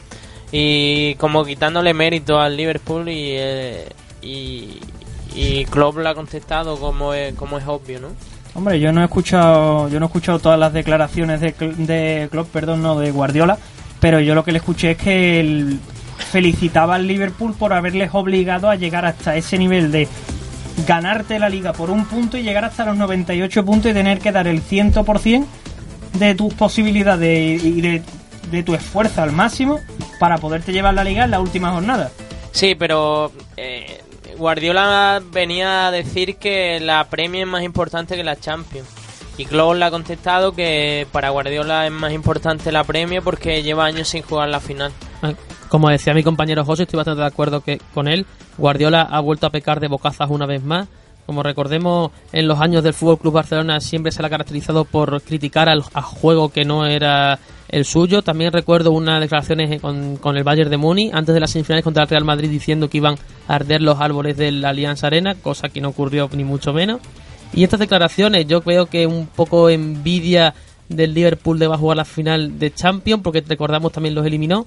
Y 0.53 1.15
como 1.17 1.45
quitándole 1.45 1.95
mérito 1.95 2.41
al 2.41 2.57
Liverpool 2.57 3.09
y, 3.09 3.35
eh, 3.37 3.89
y, 4.21 4.81
y 5.35 5.65
Klopp 5.67 5.99
lo 5.99 6.09
ha 6.09 6.15
contestado 6.15 6.77
como 6.79 7.15
es, 7.15 7.35
como 7.35 7.59
es 7.59 7.65
obvio, 7.67 8.01
¿no? 8.01 8.09
Hombre, 8.55 8.81
yo 8.81 8.91
no 8.93 9.01
he 9.01 9.05
escuchado, 9.05 9.89
yo 9.89 10.01
no 10.01 10.07
he 10.07 10.09
escuchado 10.09 10.41
todas 10.41 10.59
las 10.59 10.73
declaraciones 10.73 11.41
de, 11.41 11.53
de 11.53 12.29
Klopp, 12.33 12.49
perdón, 12.49 12.83
no 12.83 12.99
de 12.99 13.13
Guardiola, 13.13 13.57
pero 14.01 14.19
yo 14.19 14.35
lo 14.35 14.43
que 14.43 14.51
le 14.51 14.59
escuché 14.59 14.91
es 14.93 14.97
que 14.99 15.39
él 15.39 15.79
felicitaba 16.23 16.97
al 16.97 17.07
Liverpool 17.07 17.55
por 17.55 17.73
haberles 17.73 18.11
obligado 18.13 18.71
a 18.71 18.77
llegar 18.77 19.05
hasta 19.05 19.37
ese 19.37 19.59
nivel 19.59 19.91
de 19.93 20.09
ganarte 20.87 21.39
la 21.39 21.49
liga 21.49 21.73
por 21.73 21.91
un 21.91 22.05
punto 22.07 22.39
y 22.39 22.43
llegar 22.43 22.65
hasta 22.65 22.85
los 22.85 22.97
98 22.97 23.65
puntos 23.65 23.91
y 23.91 23.95
tener 23.95 24.19
que 24.19 24.33
dar 24.33 24.47
el 24.47 24.63
100% 24.63 25.47
de 26.15 26.35
tus 26.35 26.55
posibilidades 26.55 27.63
y 27.63 27.81
de, 27.81 28.03
de 28.51 28.63
tu 28.63 28.75
esfuerzo 28.75 29.23
al 29.23 29.33
máximo 29.33 29.79
para 30.19 30.39
poderte 30.39 30.73
llevar 30.73 30.95
la 30.95 31.05
liga 31.05 31.25
en 31.25 31.31
la 31.31 31.41
última 31.41 31.71
jornada. 31.73 32.11
Sí, 32.53 32.75
pero 32.75 33.33
eh, 33.57 34.03
Guardiola 34.37 35.23
venía 35.33 35.87
a 35.87 35.91
decir 35.91 36.37
que 36.37 36.81
la 36.81 37.05
Premier 37.09 37.43
es 37.43 37.49
más 37.49 37.63
importante 37.63 38.17
que 38.17 38.25
la 38.25 38.37
Champions. 38.37 38.89
Y 39.39 39.47
Klopp 39.47 39.77
le 39.77 39.85
ha 39.85 39.91
contestado 39.91 40.53
que 40.53 41.07
para 41.13 41.31
Guardiola 41.31 41.87
es 41.87 41.93
más 41.93 42.13
importante 42.13 42.73
la 42.73 42.85
Premier 42.85 43.23
porque 43.23 43.63
lleva 43.63 43.87
años 43.87 44.09
sin 44.09 44.23
jugar 44.23 44.49
la 44.49 44.61
final. 44.61 44.93
Como 45.71 45.89
decía 45.89 46.15
mi 46.15 46.25
compañero 46.25 46.65
José, 46.65 46.83
estoy 46.83 46.97
bastante 46.97 47.21
de 47.21 47.29
acuerdo 47.29 47.61
que, 47.61 47.81
con 47.95 48.09
él. 48.09 48.27
Guardiola 48.59 49.03
ha 49.03 49.21
vuelto 49.21 49.47
a 49.47 49.51
pecar 49.51 49.79
de 49.79 49.87
bocazas 49.87 50.29
una 50.29 50.45
vez 50.45 50.65
más. 50.65 50.89
Como 51.27 51.45
recordemos, 51.45 52.11
en 52.33 52.49
los 52.49 52.61
años 52.61 52.83
del 52.83 52.93
Fútbol 52.93 53.19
Club 53.19 53.35
Barcelona 53.35 53.79
siempre 53.79 54.11
se 54.11 54.21
le 54.21 54.27
ha 54.27 54.31
caracterizado 54.31 54.85
por 54.85 55.23
criticar 55.23 55.69
al, 55.69 55.85
al 55.95 56.03
juego 56.03 56.49
que 56.49 56.65
no 56.65 56.87
era 56.87 57.39
el 57.69 57.85
suyo. 57.85 58.23
También 58.23 58.53
recuerdo 58.53 58.91
unas 58.91 59.21
declaraciones 59.21 59.81
con, 59.81 60.17
con 60.17 60.37
el 60.37 60.43
Bayern 60.43 60.71
de 60.71 60.77
Muni 60.77 61.13
antes 61.15 61.33
de 61.33 61.41
las 61.41 61.53
semifinales 61.53 61.85
contra 61.85 62.03
el 62.03 62.09
Real 62.09 62.25
Madrid 62.25 62.51
diciendo 62.51 62.91
que 62.91 62.97
iban 62.97 63.15
a 63.47 63.55
arder 63.55 63.81
los 63.81 64.01
árboles 64.01 64.37
de 64.37 64.51
la 64.51 64.71
Alianza 64.71 65.07
Arena, 65.07 65.37
cosa 65.37 65.69
que 65.69 65.81
no 65.81 65.91
ocurrió 65.91 66.29
ni 66.33 66.43
mucho 66.43 66.73
menos. 66.73 67.01
Y 67.53 67.63
estas 67.63 67.79
declaraciones, 67.79 68.45
yo 68.49 68.63
creo 68.63 68.87
que 68.87 69.07
un 69.07 69.29
poco 69.29 69.71
envidia 69.71 70.53
del 70.89 71.15
Liverpool 71.15 71.61
de 71.61 71.69
va 71.69 71.77
a 71.77 71.79
jugar 71.79 71.97
la 71.97 72.05
final 72.05 72.59
de 72.59 72.73
Champions, 72.75 73.23
porque 73.23 73.45
recordamos 73.47 73.93
también 73.93 74.17
los 74.17 74.27
eliminó. 74.27 74.67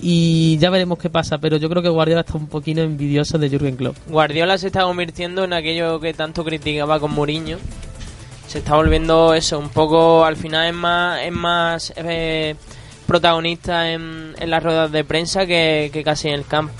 Y 0.00 0.58
ya 0.58 0.70
veremos 0.70 0.98
qué 0.98 1.10
pasa, 1.10 1.38
pero 1.38 1.56
yo 1.58 1.68
creo 1.68 1.82
que 1.82 1.88
Guardiola 1.88 2.22
está 2.22 2.36
un 2.36 2.48
poquito 2.48 2.80
envidioso 2.80 3.38
de 3.38 3.48
Jürgen 3.48 3.76
Klopp. 3.76 3.96
Guardiola 4.08 4.58
se 4.58 4.68
está 4.68 4.82
convirtiendo 4.82 5.44
en 5.44 5.52
aquello 5.52 6.00
que 6.00 6.12
tanto 6.14 6.44
criticaba 6.44 6.98
con 6.98 7.12
Mourinho. 7.12 7.58
Se 8.48 8.58
está 8.58 8.74
volviendo 8.76 9.34
eso, 9.34 9.58
un 9.58 9.68
poco 9.68 10.24
al 10.24 10.36
final 10.36 10.66
es 10.66 10.74
más, 10.74 11.20
es 11.22 11.32
más 11.32 11.92
eh, 11.96 12.56
protagonista 13.06 13.90
en, 13.92 14.34
en 14.38 14.50
las 14.50 14.62
ruedas 14.62 14.90
de 14.90 15.04
prensa 15.04 15.46
que, 15.46 15.90
que 15.92 16.02
casi 16.02 16.28
en 16.28 16.34
el 16.34 16.46
campo. 16.46 16.74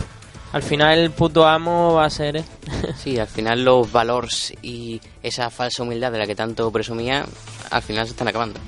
Al 0.53 0.62
final 0.62 0.98
el 0.98 1.11
puto 1.11 1.46
amo 1.46 1.94
va 1.94 2.05
a 2.05 2.11
ser 2.11 2.37
él. 2.37 2.44
Sí, 2.96 3.18
al 3.18 3.27
final 3.27 3.64
los 3.64 3.90
valores 3.90 4.53
y 4.62 5.01
esa 5.22 5.48
falsa 5.51 5.83
humildad 5.83 6.12
de 6.12 6.18
la 6.18 6.27
que 6.27 6.35
tanto 6.35 6.70
presumía, 6.70 7.25
al 7.70 7.83
final 7.83 8.07
se 8.07 8.12
están 8.12 8.29
acabando. 8.29 8.61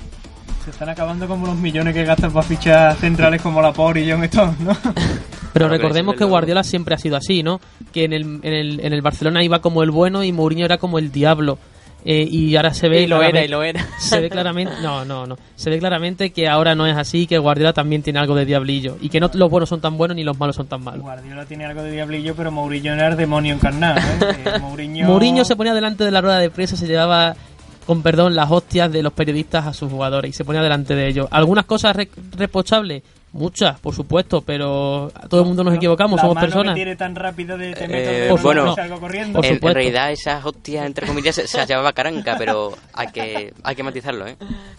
Se 0.65 0.71
están 0.71 0.89
acabando 0.89 1.29
como 1.29 1.47
los 1.47 1.57
millones 1.57 1.93
que 1.93 2.05
gastan 2.05 2.33
para 2.33 2.47
fichas 2.47 2.99
centrales 2.99 3.43
como 3.43 3.61
la 3.61 3.73
Por 3.73 3.99
y 3.99 4.11
John 4.11 4.25
Stones, 4.25 4.59
¿no? 4.61 4.75
Pero 5.53 5.69
recordemos 5.69 6.17
que 6.17 6.25
Guardiola 6.25 6.65
siempre 6.65 6.95
ha 6.95 6.99
sido 6.99 7.17
así, 7.17 7.43
¿no? 7.43 7.61
Que 7.93 8.05
en 8.05 8.13
el, 8.13 8.23
en 8.43 8.53
el, 8.53 8.81
en 8.81 8.93
el 8.93 9.03
Barcelona 9.03 9.45
iba 9.45 9.61
como 9.61 9.83
el 9.83 9.91
bueno 9.91 10.25
y 10.25 10.33
Mourinho 10.33 10.65
era 10.65 10.79
como 10.79 10.99
el 10.99 11.13
diablo. 11.13 11.59
Eh, 12.07 12.27
y 12.31 12.55
ahora 12.57 12.75
se 12.75 12.89
ve 12.89 13.03
Y 13.03 13.07
lo 13.07 13.23
era, 13.23 13.45
y 13.45 13.49
lo 13.49 13.63
era. 13.63 13.87
se 13.99 14.21
ve 14.21 14.29
claramente 14.29 14.75
no 14.83 15.07
no 15.07 15.27
no 15.27 15.39
se 15.57 15.71
ve 15.71 15.79
claramente 15.79 16.33
que 16.33 16.47
ahora 16.49 16.75
no 16.75 16.87
es 16.87 16.95
así 16.99 17.27
que 17.27 17.39
Guardiola 17.39 17.73
también 17.73 18.03
tiene 18.03 18.19
algo 18.19 18.35
de 18.35 18.45
diablillo 18.45 18.99
y 19.01 19.09
que 19.09 19.21
no 19.21 19.31
los 19.33 19.51
buenos 19.51 19.71
son 19.71 19.81
tan 19.81 19.97
buenos 19.97 20.15
ni 20.15 20.23
los 20.23 20.39
malos 20.39 20.55
son 20.55 20.67
tan 20.67 20.85
malos 20.85 21.01
Guardiola 21.01 21.47
tiene 21.47 21.65
algo 21.65 21.83
de 21.83 21.93
diablillo, 21.93 22.35
pero 22.35 22.51
Mourinho 22.53 22.93
era 22.93 23.09
el 23.09 23.17
demonio 23.17 23.55
encarnado. 23.55 24.01
¿eh? 24.01 24.59
Mourinho... 24.61 25.07
Mourinho 25.07 25.47
se 25.47 25.57
ponía 25.57 25.73
delante 25.73 26.05
de 26.05 26.11
la 26.11 26.21
rueda 26.21 26.39
de 26.39 26.51
prensa 26.51 26.77
se 26.77 26.87
llevaba 26.87 27.37
con 27.87 28.03
perdón 28.03 28.35
las 28.35 28.51
hostias 28.51 28.91
de 28.93 29.03
los 29.03 29.13
periodistas 29.13 29.67
a 29.67 29.73
sus 29.73 29.91
jugadores 29.91 30.31
y 30.31 30.33
se 30.33 30.45
ponía 30.45 30.63
delante 30.63 30.95
de 30.95 31.07
ellos. 31.09 31.29
Algunas 31.31 31.65
cosas 31.67 31.95
re- 31.97 32.09
reprochables 32.37 33.03
muchas 33.35 33.79
por 33.81 33.95
supuesto 33.95 34.41
pero 34.43 35.11
todo 35.29 35.41
el 35.43 35.47
mundo 35.47 35.65
nos 35.65 35.75
equivocamos 35.75 36.17
la 36.17 36.23
somos 36.23 36.35
mano 36.37 36.47
personas 36.47 36.75
que 36.75 36.79
tiene 36.79 36.97
tan 36.97 37.15
rápido 37.17 37.59
de 37.59 37.73
te 37.75 37.85
Eh, 37.85 37.89
meto 37.89 38.37
en 38.37 38.43
bueno, 38.43 38.75
salgo 38.75 39.01
corriendo. 39.01 39.41
Por 39.41 39.45
en, 39.45 39.61
realidad 39.61 40.13
esas 40.13 40.45
hostias, 40.45 40.87
entre 40.87 41.07
comillas, 41.07 41.35
se, 41.35 41.47
se 41.49 41.59
las 41.59 41.69
llamaba 41.69 41.93
caranca, 41.93 42.37
pero 42.39 42.73
hay 42.93 43.09
que, 43.09 43.53
hay 43.63 43.75
que 43.77 43.83
matizarlo, 43.83 44.27
¿eh? 44.27 44.37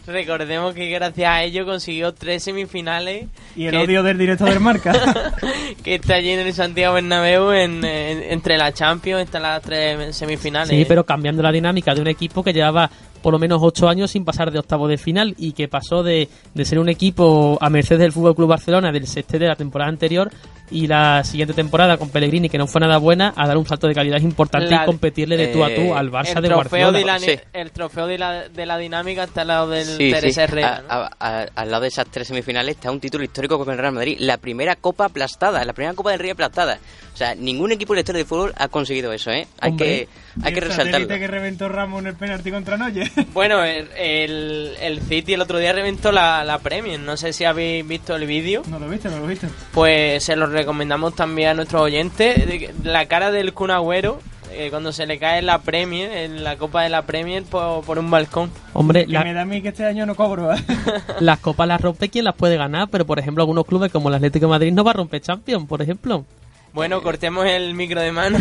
Recordemos 0.08 0.74
que 0.74 0.88
gracias 0.90 1.30
a 1.30 1.44
ello 1.44 1.66
consiguió 1.66 2.14
tres 2.14 2.44
semifinales. 2.44 3.28
Y 3.56 3.66
el 3.66 3.72
que- 3.72 3.78
odio 3.78 4.04
del 4.04 4.18
director 4.18 4.50
del 4.50 4.60
marca. 4.60 4.94
que 5.84 5.96
está 5.96 6.16
allí 6.16 6.30
en 6.32 6.40
el 6.40 6.54
Santiago 6.54 6.94
Bernabéu 6.96 7.52
en, 7.52 7.84
en- 7.84 8.24
entre 8.32 8.58
la 8.58 8.72
Champions 8.72 9.24
están 9.24 9.42
las 9.44 9.62
tres 9.62 10.16
semifinales. 10.16 10.70
sí 10.70 10.86
pero 10.88 11.04
cambiando 11.06 11.44
la 11.44 11.52
dinámica 11.52 11.94
de 11.94 12.02
un 12.02 12.08
equipo 12.08 12.44
que 12.44 12.54
llevaba 12.54 12.90
por 13.26 13.34
lo 13.34 13.40
menos 13.40 13.60
ocho 13.64 13.90
años 13.90 14.12
sin 14.12 14.24
pasar 14.24 14.52
de 14.52 14.60
octavo 14.60 14.88
de 14.88 15.00
final 15.00 15.34
y 15.40 15.54
que 15.54 15.68
pasó 15.68 16.04
de, 16.04 16.30
de 16.54 16.64
ser 16.64 16.78
un 16.78 16.90
equipo 16.90 17.58
a 17.60 17.72
merced 17.72 17.98
del 17.98 18.12
Fútbol 18.12 18.36
Club 18.36 18.50
Barcelona 18.50 18.92
del 18.92 19.08
sexte 19.08 19.40
de 19.40 19.48
la 19.48 19.56
temporada 19.56 19.90
anterior 19.90 20.30
y 20.70 20.86
la 20.86 21.24
siguiente 21.24 21.56
temporada 21.56 21.98
con 21.98 22.10
Pellegrini 22.10 22.50
que 22.50 22.60
no 22.60 22.68
fue 22.68 22.82
nada 22.82 22.98
buena 22.98 23.34
a 23.36 23.48
dar 23.48 23.58
un 23.58 23.66
salto 23.66 23.88
de 23.88 23.96
calidad 23.96 24.20
importante 24.22 24.70
La- 24.70 24.84
y 24.84 24.86
competirle 24.86 25.38
de 25.38 25.48
tú 25.48 25.64
a 25.64 25.70
tú 25.70 25.82
eh, 25.82 25.94
al 25.96 26.12
Barça 26.12 26.36
el 26.38 26.44
de 26.44 26.50
trofeo 26.50 26.92
Guardiola. 26.92 27.00
de 27.00 27.06
la, 27.06 27.20
Sí. 27.20 27.40
el 27.54 27.72
trofeo 27.72 28.06
de 28.06 28.18
la, 28.20 28.48
de 28.50 28.66
la 28.68 28.78
dinámica 28.78 29.24
está 29.24 29.42
al 29.42 29.48
lado 29.48 29.70
del 29.70 29.86
Sí, 29.86 29.94
sí. 29.98 30.12
Teresa 30.12 30.44
Herrera. 30.44 30.84
¿no? 30.88 30.94
A- 30.94 31.10
a- 31.20 31.40
a- 31.42 31.48
al 31.56 31.72
lado 31.72 31.82
de 31.82 31.88
esas 31.88 32.06
tres 32.12 32.28
semifinales 32.28 32.76
está 32.76 32.92
un 32.92 33.00
título 33.00 33.24
histórico 33.24 33.58
con 33.58 33.72
el 33.72 33.78
Real 33.80 33.94
Madrid. 33.94 34.18
La 34.20 34.38
primera 34.38 34.76
copa 34.76 35.06
aplastada, 35.06 35.66
la 35.66 35.74
primera 35.74 35.96
copa 35.96 36.12
del 36.12 36.20
Rey 36.20 36.30
aplastada. 36.30 36.78
O 37.14 37.18
sea, 37.18 37.34
ningún 37.34 37.72
equipo 37.72 37.94
en 37.94 37.98
la 37.98 38.02
historia 38.02 38.20
del 38.20 38.28
fútbol 38.28 38.54
ha 38.58 38.68
conseguido 38.68 39.14
eso, 39.14 39.32
¿eh? 39.32 39.48
Hay 39.62 39.72
Hombre. 39.72 39.86
que, 39.88 40.08
hay 40.44 40.54
que 40.54 40.60
resaltarlo. 40.60 41.08
que 41.08 41.28
reventó 41.28 41.70
Ramos 41.70 42.02
en 42.02 42.08
el 42.08 42.16
penalti 42.16 42.52
contra 42.52 42.76
Noye. 42.76 43.10
Bueno, 43.34 43.64
el, 43.64 43.88
el, 43.98 44.72
el 44.82 45.02
City 45.02 45.34
el 45.34 45.42
otro 45.42 45.58
día 45.60 45.74
reventó 45.74 46.12
la, 46.12 46.44
la 46.44 46.60
Premier. 46.60 47.00
No 47.00 47.18
sé 47.18 47.34
si 47.34 47.44
habéis 47.46 47.88
visto 47.88 48.16
el 48.16 48.26
vídeo. 48.26 48.64
no 48.70 48.80
lo 48.80 48.88
viste, 48.90 49.10
no 49.10 49.20
lo 49.20 49.28
viste. 49.28 49.48
Pues 49.74 50.24
se 50.24 50.36
lo 50.36 50.48
recomendamos 50.48 51.16
también 51.16 51.50
a 51.50 51.54
nuestros 51.54 51.82
oyentes. 51.82 52.38
La 52.84 53.06
cara 53.08 53.32
del 53.32 53.54
Kun 53.54 53.72
Agüero 53.72 54.20
eh, 54.52 54.68
cuando 54.70 54.94
se 54.94 55.06
le 55.06 55.20
cae 55.20 55.42
la 55.42 55.60
Premier, 55.60 56.12
en 56.12 56.44
la 56.44 56.56
Copa 56.58 56.84
de 56.84 56.90
la 56.90 57.02
Premier 57.02 57.44
por, 57.44 57.84
por 57.84 58.00
un 58.00 58.10
balcón. 58.10 58.50
Hombre, 58.74 59.06
Que 59.06 59.12
la- 59.14 59.24
me 59.24 59.34
da 59.34 59.42
a 59.42 59.46
mí 59.46 59.62
que 59.62 59.70
este 59.70 59.86
año 59.86 60.06
no 60.06 60.16
cobro. 60.16 60.54
¿eh? 60.54 60.58
las 61.20 61.40
copas 61.40 61.68
las 61.68 61.82
rompe 61.82 62.10
quien 62.10 62.24
las 62.26 62.36
puede 62.36 62.56
ganar, 62.56 62.88
pero 62.90 63.06
por 63.06 63.20
ejemplo 63.20 63.44
algunos 63.44 63.66
clubes 63.66 63.92
como 63.92 64.08
el 64.10 64.16
Atlético 64.16 64.46
de 64.46 64.52
Madrid 64.52 64.72
no 64.72 64.84
va 64.86 64.92
a 64.92 64.96
romper 64.96 65.22
Champions, 65.22 65.68
por 65.68 65.82
ejemplo. 65.82 66.26
Bueno, 66.74 67.02
cortemos 67.02 67.46
el 67.46 67.74
micro 67.74 68.02
de 68.02 68.12
mano. 68.12 68.38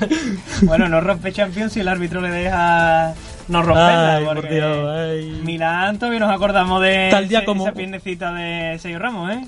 bueno, 0.62 0.88
no 0.88 1.00
rompe 1.00 1.32
Champions 1.32 1.72
si 1.72 1.80
el 1.80 1.88
árbitro 1.88 2.20
le 2.20 2.30
deja 2.30 3.14
no 3.48 3.62
romperla. 3.62 4.16
Ay, 4.16 4.24
por 4.24 4.48
Dios, 4.48 4.88
ay. 4.88 5.40
Milán 5.44 5.98
todavía 5.98 6.20
nos 6.20 6.30
acordamos 6.30 6.82
de 6.82 7.08
Tal 7.10 7.28
día 7.28 7.38
ese- 7.38 7.46
como- 7.46 7.64
esa 7.66 7.74
piernecita 7.74 8.32
de 8.32 8.78
Sergio 8.78 8.98
Ramos, 8.98 9.30
¿eh? 9.32 9.46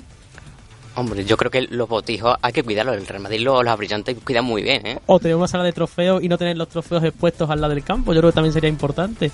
Hombre, 0.95 1.23
yo 1.23 1.37
creo 1.37 1.49
que 1.49 1.61
los 1.69 1.87
botijos 1.87 2.35
hay 2.41 2.51
que 2.51 2.63
cuidarlos. 2.63 2.97
El 2.97 3.07
Real 3.07 3.21
Madrid 3.21 3.39
los, 3.41 3.63
los 3.63 3.77
brillantes 3.77 4.17
cuidan 4.25 4.43
muy 4.43 4.61
bien, 4.61 4.85
¿eh? 4.85 4.99
O 5.05 5.19
tener 5.19 5.37
una 5.37 5.47
sala 5.47 5.63
de 5.63 5.71
trofeos 5.71 6.21
y 6.21 6.27
no 6.27 6.37
tener 6.37 6.57
los 6.57 6.67
trofeos 6.67 7.03
expuestos 7.03 7.49
al 7.49 7.61
lado 7.61 7.73
del 7.73 7.83
campo, 7.83 8.13
yo 8.13 8.19
creo 8.19 8.31
que 8.31 8.35
también 8.35 8.51
sería 8.53 8.69
importante. 8.69 9.31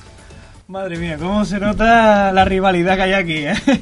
Madre 0.67 0.97
mía, 0.97 1.17
cómo 1.17 1.45
se 1.45 1.59
nota 1.59 2.31
la 2.33 2.45
rivalidad 2.45 2.95
que 2.97 3.01
hay 3.03 3.13
aquí, 3.13 3.37
¿eh? 3.37 3.53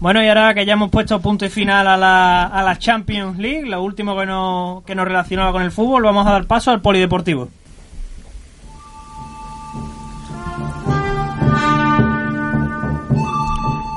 Bueno, 0.00 0.22
y 0.22 0.28
ahora 0.28 0.54
que 0.54 0.64
ya 0.66 0.74
hemos 0.74 0.90
puesto 0.90 1.20
punto 1.20 1.44
y 1.46 1.48
final 1.48 1.86
a 1.86 1.96
la, 1.96 2.44
a 2.44 2.62
la 2.62 2.78
Champions 2.78 3.38
League, 3.38 3.66
lo 3.66 3.82
último 3.82 4.16
que 4.18 4.26
nos, 4.26 4.82
que 4.84 4.94
nos 4.94 5.06
relacionaba 5.06 5.52
con 5.52 5.62
el 5.62 5.70
fútbol, 5.72 6.02
vamos 6.04 6.26
a 6.26 6.30
dar 6.32 6.44
paso 6.46 6.70
al 6.70 6.80
polideportivo. 6.82 7.48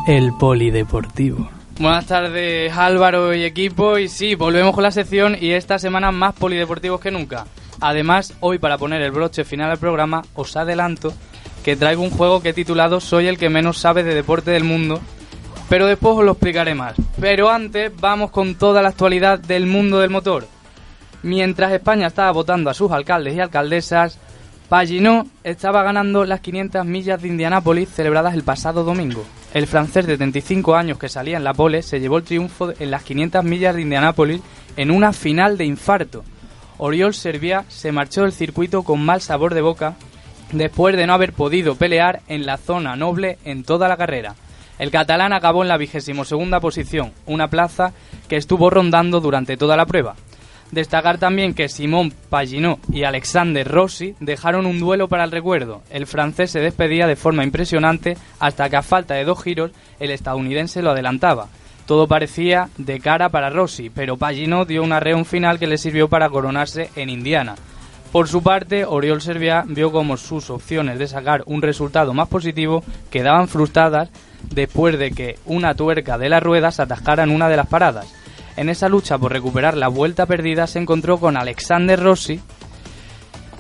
El 0.08 0.32
polideportivo. 0.32 1.50
Buenas 1.82 2.06
tardes 2.06 2.72
Álvaro 2.72 3.34
y 3.34 3.44
equipo 3.44 3.98
y 3.98 4.08
sí, 4.08 4.36
volvemos 4.36 4.74
con 4.74 4.84
la 4.84 4.92
sección 4.92 5.36
y 5.38 5.52
esta 5.52 5.80
semana 5.80 6.14
más 6.14 6.34
polideportivos 6.34 7.02
que 7.02 7.12
nunca. 7.12 7.46
Además, 7.82 8.34
hoy 8.40 8.58
para 8.58 8.78
poner 8.78 9.02
el 9.02 9.12
broche 9.12 9.44
final 9.44 9.70
al 9.70 9.80
programa 9.80 10.22
os 10.34 10.56
adelanto 10.56 11.12
que 11.62 11.76
traigo 11.76 12.04
un 12.04 12.10
juego 12.10 12.42
que 12.42 12.50
he 12.50 12.54
titulado 12.54 13.02
Soy 13.02 13.28
el 13.28 13.38
que 13.38 13.50
menos 13.50 13.80
sabe 13.80 14.04
de 14.04 14.16
deporte 14.16 14.52
del 14.52 14.64
mundo, 14.64 15.02
pero 15.68 15.88
después 15.88 16.16
os 16.20 16.24
lo 16.24 16.32
explicaré 16.32 16.74
más. 16.74 16.96
Pero 17.20 17.50
antes 17.50 17.92
vamos 18.00 18.32
con 18.32 18.56
toda 18.56 18.82
la 18.82 18.88
actualidad 18.88 19.40
del 19.40 19.66
mundo 19.66 20.00
del 20.00 20.10
motor. 20.10 20.48
Mientras 21.22 21.74
España 21.74 22.08
estaba 22.08 22.32
votando 22.32 22.70
a 22.70 22.74
sus 22.74 22.94
alcaldes 22.94 23.36
y 23.36 23.42
alcaldesas, 23.42 24.18
Paginot 24.70 25.28
estaba 25.44 25.84
ganando 25.84 26.24
las 26.24 26.40
500 26.40 26.86
millas 26.86 27.22
de 27.22 27.28
Indianápolis 27.28 27.90
celebradas 27.90 28.36
el 28.36 28.44
pasado 28.44 28.86
domingo. 28.86 29.26
El 29.54 29.66
francés 29.66 30.06
de 30.06 30.18
35 30.18 30.76
años 30.76 31.00
que 31.00 31.10
salía 31.10 31.38
en 31.38 31.44
la 31.44 31.54
pole 31.54 31.82
se 31.82 32.00
llevó 32.00 32.18
el 32.18 32.24
triunfo 32.24 32.74
en 32.80 32.92
las 32.92 33.04
500 33.04 33.44
millas 33.44 33.76
de 33.76 33.82
Indianápolis 33.82 34.42
en 34.76 34.92
una 34.92 35.14
final 35.14 35.58
de 35.58 35.66
infarto. 35.66 36.24
Oriol 36.78 37.14
Servia 37.14 37.66
se 37.70 37.92
marchó 37.92 38.24
del 38.24 38.34
circuito 38.34 38.84
con 38.84 39.04
mal 39.04 39.22
sabor 39.22 39.54
de 39.54 39.62
boca 39.62 39.96
después 40.52 40.96
de 40.96 41.08
no 41.08 41.14
haber 41.14 41.34
podido 41.34 41.76
pelear 41.76 42.22
en 42.28 42.46
la 42.46 42.58
zona 42.58 42.96
noble 42.96 43.38
en 43.46 43.64
toda 43.64 43.88
la 43.88 43.98
carrera. 43.98 44.36
El 44.80 44.92
catalán 44.92 45.34
acabó 45.34 45.64
en 45.64 45.70
la 45.70 45.78
vigésimo 45.78 46.24
segunda 46.24 46.60
posición, 46.60 47.12
una 47.26 47.48
plaza 47.48 47.94
que 48.28 48.36
estuvo 48.36 48.70
rondando 48.70 49.22
durante 49.22 49.58
toda 49.58 49.76
la 49.76 49.88
prueba. 49.88 50.16
Destacar 50.72 51.18
también 51.18 51.54
que 51.54 51.70
Simón 51.70 52.14
Paginot 52.30 52.80
y 52.92 53.04
Alexander 53.04 53.66
Rossi 53.68 54.16
dejaron 54.20 54.66
un 54.66 54.80
duelo 54.80 55.08
para 55.08 55.24
el 55.24 55.32
recuerdo. 55.32 55.82
El 55.90 56.08
francés 56.08 56.52
se 56.52 56.60
despedía 56.60 57.08
de 57.08 57.16
forma 57.16 57.46
impresionante 57.46 58.18
hasta 58.40 58.70
que 58.70 58.76
a 58.76 58.82
falta 58.82 59.14
de 59.14 59.24
dos 59.24 59.42
giros 59.42 59.72
el 60.00 60.12
estadounidense 60.12 60.82
lo 60.82 60.92
adelantaba. 60.92 61.48
Todo 61.86 62.08
parecía 62.08 62.70
de 62.78 63.00
cara 63.00 63.30
para 63.30 63.50
Rossi, 63.50 63.90
pero 63.90 64.18
Paginot 64.18 64.68
dio 64.68 64.84
un 64.84 64.92
arreón 64.92 65.24
final 65.24 65.58
que 65.58 65.68
le 65.68 65.78
sirvió 65.78 66.10
para 66.10 66.30
coronarse 66.30 66.90
en 66.98 67.10
Indiana. 67.10 67.56
Por 68.12 68.28
su 68.28 68.44
parte, 68.44 68.84
Oriol 68.84 69.22
Servia 69.22 69.64
vio 69.66 69.92
como 69.92 70.18
sus 70.18 70.50
opciones 70.50 71.00
de 71.00 71.08
sacar 71.08 71.44
un 71.46 71.62
resultado 71.62 72.14
más 72.14 72.28
positivo 72.28 72.84
quedaban 73.10 73.48
frustradas 73.48 74.10
después 74.50 74.98
de 75.00 75.12
que 75.12 75.38
una 75.46 75.76
tuerca 75.76 76.18
de 76.18 76.30
la 76.30 76.40
rueda 76.40 76.72
se 76.72 76.82
atascara 76.82 77.24
en 77.24 77.32
una 77.32 77.48
de 77.48 77.58
las 77.58 77.68
paradas. 77.68 78.14
En 78.58 78.70
esa 78.70 78.90
lucha 78.90 79.18
por 79.18 79.32
recuperar 79.32 79.78
la 79.78 79.88
vuelta 79.88 80.26
perdida 80.26 80.68
se 80.68 80.80
encontró 80.80 81.20
con 81.20 81.38
Alexander 81.38 82.00
Rossi, 82.00 82.40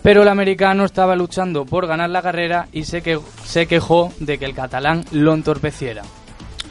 pero 0.04 0.24
el 0.24 0.28
americano 0.28 0.86
estaba 0.86 1.16
luchando 1.16 1.66
por 1.66 1.86
ganar 1.88 2.10
la 2.10 2.22
carrera 2.22 2.68
y 2.72 2.84
se, 2.84 3.02
que- 3.02 3.20
se 3.46 3.68
quejó 3.68 4.12
de 4.20 4.38
que 4.38 4.46
el 4.46 4.54
catalán 4.56 5.06
lo 5.12 5.34
entorpeciera. 5.34 6.02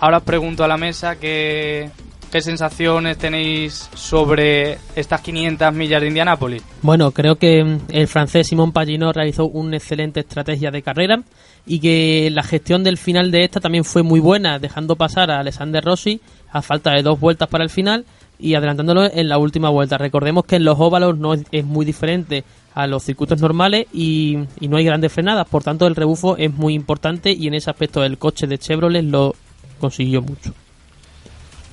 Ahora 0.00 0.18
os 0.18 0.22
pregunto 0.24 0.64
a 0.64 0.68
la 0.68 0.76
mesa 0.76 1.16
qué, 1.16 1.90
qué 2.32 2.40
sensaciones 2.40 3.16
tenéis 3.16 3.88
sobre 3.94 4.78
estas 4.94 5.20
500 5.20 5.72
millas 5.72 6.00
de 6.00 6.08
Indianápolis. 6.08 6.62
Bueno, 6.82 7.12
creo 7.12 7.36
que 7.36 7.62
mm, 7.62 7.78
el 7.90 8.08
francés 8.08 8.48
Simón 8.48 8.72
Paginot 8.72 9.14
realizó 9.14 9.46
una 9.46 9.76
excelente 9.76 10.20
estrategia 10.20 10.70
de 10.70 10.82
carrera 10.82 11.22
y 11.66 11.78
que 11.80 12.28
la 12.32 12.42
gestión 12.42 12.84
del 12.84 12.96
final 12.98 13.30
de 13.30 13.44
esta 13.44 13.60
también 13.60 13.84
fue 13.84 14.02
muy 14.02 14.20
buena, 14.20 14.58
dejando 14.58 14.96
pasar 14.96 15.30
a 15.30 15.40
Alexander 15.40 15.84
Rossi 15.84 16.20
a 16.50 16.62
falta 16.62 16.92
de 16.92 17.02
dos 17.02 17.18
vueltas 17.20 17.48
para 17.48 17.64
el 17.64 17.70
final 17.70 18.04
y 18.38 18.54
adelantándolo 18.54 19.04
en 19.04 19.28
la 19.28 19.38
última 19.38 19.70
vuelta. 19.70 19.98
Recordemos 19.98 20.44
que 20.44 20.56
en 20.56 20.64
los 20.64 20.78
óvalos 20.78 21.18
no 21.18 21.34
es, 21.34 21.64
muy 21.64 21.84
diferente 21.84 22.44
a 22.74 22.86
los 22.86 23.02
circuitos 23.02 23.40
normales 23.40 23.86
y, 23.92 24.38
y 24.60 24.68
no 24.68 24.76
hay 24.76 24.84
grandes 24.84 25.12
frenadas, 25.12 25.48
por 25.48 25.62
tanto 25.62 25.86
el 25.86 25.96
rebufo 25.96 26.36
es 26.36 26.52
muy 26.52 26.74
importante 26.74 27.32
y 27.32 27.46
en 27.46 27.54
ese 27.54 27.70
aspecto 27.70 28.04
el 28.04 28.18
coche 28.18 28.46
de 28.46 28.58
Chevrolet 28.58 29.04
lo 29.04 29.34
consiguió 29.80 30.22
mucho. 30.22 30.52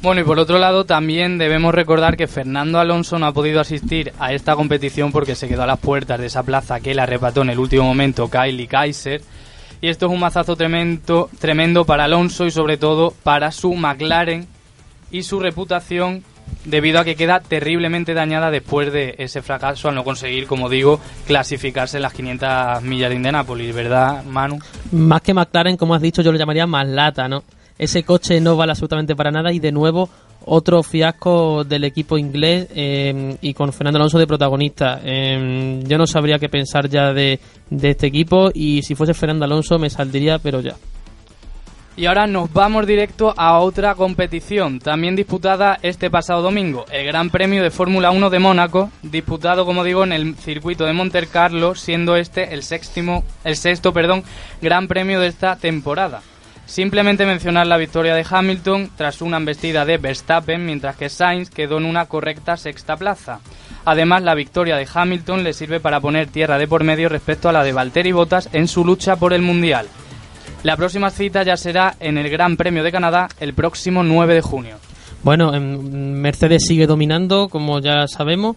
Bueno, 0.03 0.19
y 0.19 0.25
por 0.25 0.37
otro 0.37 0.59
lado, 0.59 0.83
también 0.83 1.37
debemos 1.37 1.73
recordar 1.73 2.17
que 2.17 2.27
Fernando 2.27 2.77
Alonso 2.77 3.17
no 3.19 3.25
ha 3.25 3.31
podido 3.31 3.61
asistir 3.61 4.11
a 4.19 4.33
esta 4.33 4.53
competición 4.53 5.13
porque 5.13 5.33
se 5.33 5.47
quedó 5.47 5.63
a 5.63 5.65
las 5.65 5.79
puertas 5.79 6.19
de 6.19 6.25
esa 6.25 6.43
plaza 6.43 6.81
que 6.81 6.93
le 6.93 7.01
arrebató 7.01 7.41
en 7.41 7.51
el 7.51 7.59
último 7.59 7.85
momento 7.85 8.29
Kylie 8.29 8.67
Kaiser. 8.67 9.21
Y 9.79 9.87
esto 9.87 10.07
es 10.07 10.11
un 10.11 10.19
mazazo 10.19 10.57
tremendo, 10.57 11.29
tremendo 11.39 11.85
para 11.85 12.03
Alonso 12.03 12.45
y 12.45 12.51
sobre 12.51 12.75
todo 12.75 13.13
para 13.23 13.53
su 13.53 13.73
McLaren 13.73 14.45
y 15.09 15.23
su 15.23 15.39
reputación 15.39 16.21
debido 16.65 16.99
a 16.99 17.03
que 17.03 17.15
queda 17.15 17.39
terriblemente 17.39 18.13
dañada 18.13 18.51
después 18.51 18.91
de 18.91 19.15
ese 19.17 19.41
fracaso 19.41 19.89
al 19.89 19.95
no 19.95 20.03
conseguir, 20.03 20.47
como 20.47 20.69
digo, 20.69 20.99
clasificarse 21.25 21.97
en 21.97 22.03
las 22.03 22.13
500 22.13 22.81
millas 22.83 23.09
de 23.09 23.15
Indianápolis, 23.15 23.73
¿verdad, 23.73 24.23
Manu? 24.23 24.59
Más 24.91 25.21
que 25.21 25.33
McLaren, 25.33 25.77
como 25.77 25.95
has 25.95 26.01
dicho, 26.01 26.21
yo 26.21 26.31
lo 26.31 26.37
llamaría 26.37 26.67
más 26.67 26.87
lata, 26.87 27.27
¿no? 27.27 27.43
Ese 27.77 28.03
coche 28.03 28.39
no 28.39 28.55
vale 28.55 28.71
absolutamente 28.71 29.15
para 29.15 29.31
nada 29.31 29.51
y 29.51 29.59
de 29.59 29.71
nuevo 29.71 30.09
otro 30.45 30.83
fiasco 30.83 31.63
del 31.63 31.85
equipo 31.85 32.17
inglés 32.17 32.67
eh, 32.75 33.37
y 33.41 33.53
con 33.53 33.71
Fernando 33.71 33.97
Alonso 33.97 34.19
de 34.19 34.27
protagonista. 34.27 34.99
Eh, 35.03 35.81
yo 35.85 35.97
no 35.97 36.05
sabría 36.05 36.39
qué 36.39 36.49
pensar 36.49 36.89
ya 36.89 37.13
de, 37.13 37.39
de 37.69 37.89
este 37.89 38.07
equipo 38.07 38.51
y 38.53 38.81
si 38.83 38.95
fuese 38.95 39.13
Fernando 39.13 39.45
Alonso 39.45 39.79
me 39.79 39.89
saldría, 39.89 40.39
pero 40.39 40.61
ya. 40.61 40.75
Y 41.95 42.07
ahora 42.07 42.25
nos 42.25 42.51
vamos 42.51 42.87
directo 42.87 43.35
a 43.37 43.59
otra 43.59 43.93
competición, 43.93 44.79
también 44.79 45.15
disputada 45.15 45.77
este 45.83 46.09
pasado 46.09 46.41
domingo, 46.41 46.85
el 46.91 47.05
Gran 47.05 47.29
Premio 47.29 47.61
de 47.61 47.69
Fórmula 47.69 48.09
1 48.09 48.31
de 48.31 48.39
Mónaco, 48.39 48.89
disputado, 49.03 49.63
como 49.63 49.83
digo, 49.83 50.03
en 50.03 50.11
el 50.11 50.35
circuito 50.35 50.85
de 50.85 50.93
Monte 50.93 51.27
Carlo, 51.27 51.75
siendo 51.75 52.15
este 52.15 52.55
el 52.55 52.63
séptimo, 52.63 53.23
el 53.43 53.57
sexto, 53.57 53.93
perdón, 53.93 54.23
Gran 54.59 54.87
Premio 54.87 55.19
de 55.19 55.27
esta 55.27 55.55
temporada. 55.55 56.23
Simplemente 56.65 57.27
mencionar 57.27 57.67
la 57.67 57.77
victoria 57.77 58.15
de 58.15 58.25
Hamilton 58.27 58.89
tras 58.95 59.21
una 59.21 59.37
embestida 59.37 59.85
de 59.85 59.97
Verstappen, 59.97 60.65
mientras 60.65 60.95
que 60.95 61.09
Sainz 61.09 61.51
quedó 61.51 61.77
en 61.77 61.85
una 61.85 62.07
correcta 62.07 62.57
sexta 62.57 62.97
plaza. 62.97 63.39
Además, 63.85 64.23
la 64.23 64.33
victoria 64.33 64.77
de 64.77 64.87
Hamilton 64.91 65.43
le 65.43 65.53
sirve 65.53 65.79
para 65.79 65.99
poner 65.99 66.25
tierra 66.27 66.57
de 66.57 66.67
por 66.67 66.83
medio 66.83 67.07
respecto 67.09 67.49
a 67.49 67.53
la 67.53 67.63
de 67.63 67.73
Valtteri 67.73 68.13
Bottas 68.13 68.49
en 68.53 68.67
su 68.67 68.83
lucha 68.83 69.17
por 69.17 69.33
el 69.33 69.43
Mundial. 69.43 69.87
La 70.63 70.77
próxima 70.77 71.09
cita 71.09 71.43
ya 71.43 71.57
será 71.57 71.95
en 71.99 72.17
el 72.17 72.29
Gran 72.29 72.55
Premio 72.55 72.83
de 72.83 72.91
Canadá 72.91 73.27
el 73.39 73.53
próximo 73.53 74.01
9 74.01 74.35
de 74.35 74.41
junio. 74.41 74.77
Bueno, 75.21 75.53
em, 75.53 75.79
Mercedes 76.21 76.65
sigue 76.65 76.87
dominando, 76.87 77.49
como 77.49 77.79
ya 77.79 78.07
sabemos, 78.07 78.55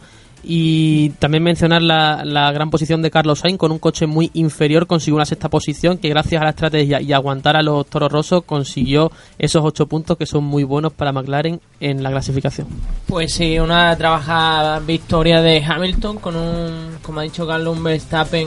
Y 0.49 1.11
también 1.19 1.43
mencionar 1.43 1.83
la, 1.83 2.25
la 2.25 2.53
gran 2.53 2.71
posición 2.71 3.03
de 3.03 3.11
Carlos 3.11 3.41
Sainz 3.41 3.59
con 3.59 3.73
un 3.73 3.81
coche 3.81 4.07
muy 4.07 4.31
inferior 4.35 4.87
consiguió 4.87 5.17
una 5.17 5.25
sexta 5.27 5.49
posición 5.49 5.99
que 5.99 6.09
gracias 6.09 6.41
a 6.41 6.45
la 6.45 6.51
estrategia 6.51 7.01
y 7.01 7.13
aguantar 7.13 7.57
a 7.57 7.63
los 7.63 7.85
toros 7.87 8.13
rosos 8.13 8.45
consiguió 8.45 9.11
esos 9.39 9.65
ocho 9.65 9.87
puntos 9.87 10.17
que 10.17 10.25
son 10.25 10.45
muy 10.45 10.63
buenos 10.63 10.93
para 10.93 11.11
McLaren 11.11 11.61
en 11.81 12.01
la 12.01 12.11
clasificación. 12.11 12.69
Pues 13.09 13.33
sí, 13.33 13.59
una 13.59 13.97
trabajada 13.97 14.79
victoria 14.79 15.43
de 15.43 15.65
Hamilton 15.65 16.19
con 16.19 16.37
un, 16.37 16.99
como 17.03 17.21
ha 17.21 17.23
dicho 17.25 17.45
Carlos, 17.45 17.77
un 17.77 17.83
Verstappen 17.83 18.47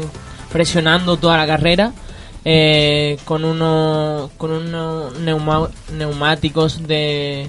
presionando 0.54 1.18
toda 1.18 1.38
la 1.38 1.48
carrera. 1.48 1.92
Eh, 2.46 3.18
con 3.26 3.46
unos 3.46 4.32
con 4.32 4.52
unos 4.52 5.14
neumáticos 5.92 6.88
de, 6.88 7.48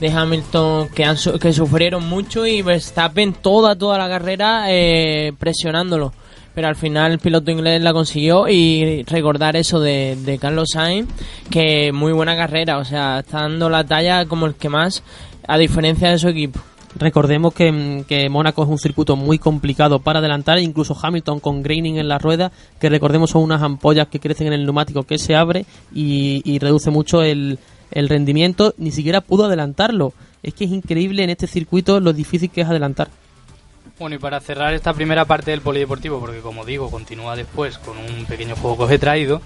de 0.00 0.10
Hamilton 0.10 0.88
que 0.88 1.04
han 1.04 1.16
que 1.40 1.52
sufrieron 1.52 2.08
mucho 2.08 2.46
y 2.46 2.62
Verstappen 2.62 3.34
toda 3.34 3.76
toda 3.76 3.98
la 3.98 4.08
carrera 4.08 4.64
eh, 4.68 5.32
presionándolo. 5.38 6.12
Pero 6.54 6.68
al 6.68 6.76
final 6.76 7.12
el 7.12 7.18
piloto 7.18 7.50
inglés 7.50 7.80
la 7.80 7.94
consiguió 7.94 8.46
y 8.46 9.04
recordar 9.04 9.56
eso 9.56 9.80
de, 9.80 10.18
de 10.22 10.38
Carlos 10.38 10.68
Sainz 10.72 11.08
que 11.50 11.92
muy 11.92 12.12
buena 12.12 12.36
carrera 12.36 12.76
o 12.76 12.84
sea 12.84 13.20
está 13.20 13.42
dando 13.42 13.70
la 13.70 13.84
talla 13.84 14.26
como 14.26 14.44
el 14.44 14.54
que 14.54 14.68
más 14.68 15.02
a 15.48 15.56
diferencia 15.56 16.10
de 16.10 16.18
su 16.18 16.28
equipo 16.28 16.60
Recordemos 16.94 17.54
que, 17.54 17.72
mm, 17.72 18.04
que 18.04 18.28
Mónaco 18.28 18.62
es 18.62 18.68
un 18.68 18.78
circuito 18.78 19.16
muy 19.16 19.38
complicado 19.38 20.00
para 20.00 20.18
adelantar, 20.18 20.58
incluso 20.58 20.96
Hamilton 21.00 21.40
con 21.40 21.62
graining 21.62 21.98
en 21.98 22.08
la 22.08 22.18
rueda, 22.18 22.52
que 22.80 22.88
recordemos 22.88 23.30
son 23.30 23.42
unas 23.42 23.62
ampollas 23.62 24.08
que 24.08 24.20
crecen 24.20 24.48
en 24.48 24.52
el 24.52 24.64
neumático 24.64 25.04
que 25.04 25.18
se 25.18 25.34
abre 25.34 25.64
y, 25.94 26.42
y 26.44 26.58
reduce 26.58 26.90
mucho 26.90 27.22
el, 27.22 27.58
el 27.92 28.08
rendimiento, 28.08 28.74
ni 28.78 28.90
siquiera 28.90 29.20
pudo 29.20 29.46
adelantarlo. 29.46 30.12
Es 30.42 30.54
que 30.54 30.64
es 30.64 30.70
increíble 30.70 31.22
en 31.22 31.30
este 31.30 31.46
circuito 31.46 32.00
lo 32.00 32.12
difícil 32.12 32.50
que 32.50 32.62
es 32.62 32.68
adelantar. 32.68 33.08
Bueno, 33.98 34.16
y 34.16 34.18
para 34.18 34.40
cerrar 34.40 34.74
esta 34.74 34.92
primera 34.94 35.24
parte 35.26 35.52
del 35.52 35.60
polideportivo, 35.60 36.18
porque 36.18 36.40
como 36.40 36.64
digo, 36.64 36.90
continúa 36.90 37.36
después 37.36 37.78
con 37.78 37.96
un 37.98 38.24
pequeño 38.24 38.56
juego 38.56 38.78
que 38.78 38.82
os 38.84 38.90
he 38.90 38.98
traído, 38.98 39.40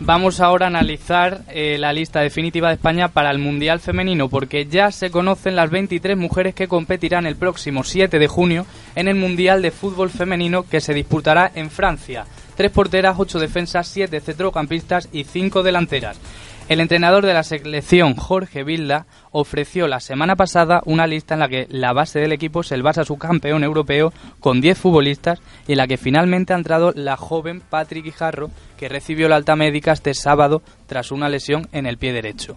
vamos 0.00 0.40
ahora 0.40 0.66
a 0.66 0.68
analizar 0.68 1.42
eh, 1.48 1.76
la 1.78 1.92
lista 1.92 2.20
definitiva 2.20 2.68
de 2.68 2.74
España 2.74 3.08
para 3.08 3.30
el 3.30 3.38
Mundial 3.38 3.80
Femenino, 3.80 4.28
porque 4.28 4.66
ya 4.66 4.90
se 4.90 5.10
conocen 5.10 5.56
las 5.56 5.70
23 5.70 6.16
mujeres 6.16 6.54
que 6.54 6.68
competirán 6.68 7.26
el 7.26 7.36
próximo 7.36 7.84
7 7.84 8.18
de 8.18 8.28
junio 8.28 8.66
en 8.94 9.08
el 9.08 9.14
Mundial 9.14 9.62
de 9.62 9.70
Fútbol 9.70 10.10
Femenino 10.10 10.64
que 10.64 10.80
se 10.80 10.94
disputará 10.94 11.50
en 11.54 11.70
Francia. 11.70 12.26
Tres 12.56 12.70
porteras, 12.70 13.16
ocho 13.18 13.38
defensas, 13.38 13.88
siete 13.88 14.20
centrocampistas 14.20 15.08
y 15.12 15.24
cinco 15.24 15.62
delanteras. 15.62 16.18
El 16.66 16.80
entrenador 16.80 17.26
de 17.26 17.34
la 17.34 17.42
selección, 17.42 18.16
Jorge 18.16 18.64
Vilda, 18.64 19.04
ofreció 19.32 19.86
la 19.86 20.00
semana 20.00 20.34
pasada 20.34 20.80
una 20.86 21.06
lista 21.06 21.34
en 21.34 21.40
la 21.40 21.48
que 21.48 21.66
la 21.68 21.92
base 21.92 22.20
del 22.20 22.32
equipo 22.32 22.62
es 22.62 22.72
el 22.72 22.82
Barça 22.82 23.04
subcampeón 23.04 23.62
europeo 23.64 24.14
con 24.40 24.62
10 24.62 24.78
futbolistas 24.78 25.40
y 25.68 25.72
en 25.72 25.78
la 25.78 25.86
que 25.86 25.98
finalmente 25.98 26.54
ha 26.54 26.56
entrado 26.56 26.92
la 26.96 27.18
joven 27.18 27.60
Patrick 27.60 28.06
Guijarro, 28.06 28.50
que 28.78 28.88
recibió 28.88 29.28
la 29.28 29.36
alta 29.36 29.56
médica 29.56 29.92
este 29.92 30.14
sábado 30.14 30.62
tras 30.86 31.12
una 31.12 31.28
lesión 31.28 31.68
en 31.72 31.84
el 31.84 31.98
pie 31.98 32.14
derecho. 32.14 32.56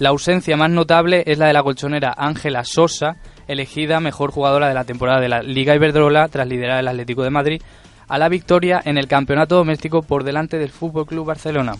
La 0.00 0.08
ausencia 0.08 0.56
más 0.56 0.70
notable 0.70 1.22
es 1.24 1.38
la 1.38 1.46
de 1.46 1.52
la 1.52 1.62
colchonera 1.62 2.12
Ángela 2.16 2.64
Sosa, 2.64 3.18
elegida 3.46 4.00
mejor 4.00 4.32
jugadora 4.32 4.66
de 4.66 4.74
la 4.74 4.82
temporada 4.82 5.20
de 5.20 5.28
la 5.28 5.42
Liga 5.42 5.76
Iberdrola 5.76 6.26
tras 6.26 6.48
liderar 6.48 6.80
el 6.80 6.88
Atlético 6.88 7.22
de 7.22 7.30
Madrid 7.30 7.62
a 8.08 8.18
la 8.18 8.28
victoria 8.28 8.82
en 8.84 8.98
el 8.98 9.06
campeonato 9.06 9.54
doméstico 9.54 10.02
por 10.02 10.24
delante 10.24 10.58
del 10.58 10.70
Fútbol 10.70 11.06
Club 11.06 11.26
Barcelona. 11.26 11.76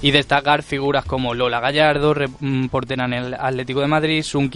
Y 0.00 0.12
destacar 0.12 0.62
figuras 0.62 1.04
como 1.04 1.34
Lola 1.34 1.58
Gallardo, 1.58 2.14
mm, 2.40 2.66
portera 2.68 3.06
en 3.06 3.14
el 3.14 3.34
Atlético 3.34 3.80
de 3.80 3.88
Madrid, 3.88 4.22
Sun 4.22 4.48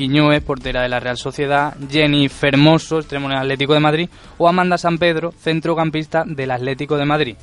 portera 0.46 0.82
de 0.82 0.88
la 0.88 1.00
Real 1.00 1.16
Sociedad, 1.16 1.74
Jenny 1.90 2.28
Fermoso, 2.28 2.98
extremo 3.00 3.26
en 3.26 3.32
el 3.32 3.38
Atlético 3.38 3.74
de 3.74 3.80
Madrid, 3.80 4.08
o 4.38 4.48
Amanda 4.48 4.78
San 4.78 4.98
Pedro, 4.98 5.32
centrocampista 5.32 6.22
del 6.24 6.52
Atlético 6.52 6.96
de 6.96 7.04
Madrid. 7.06 7.36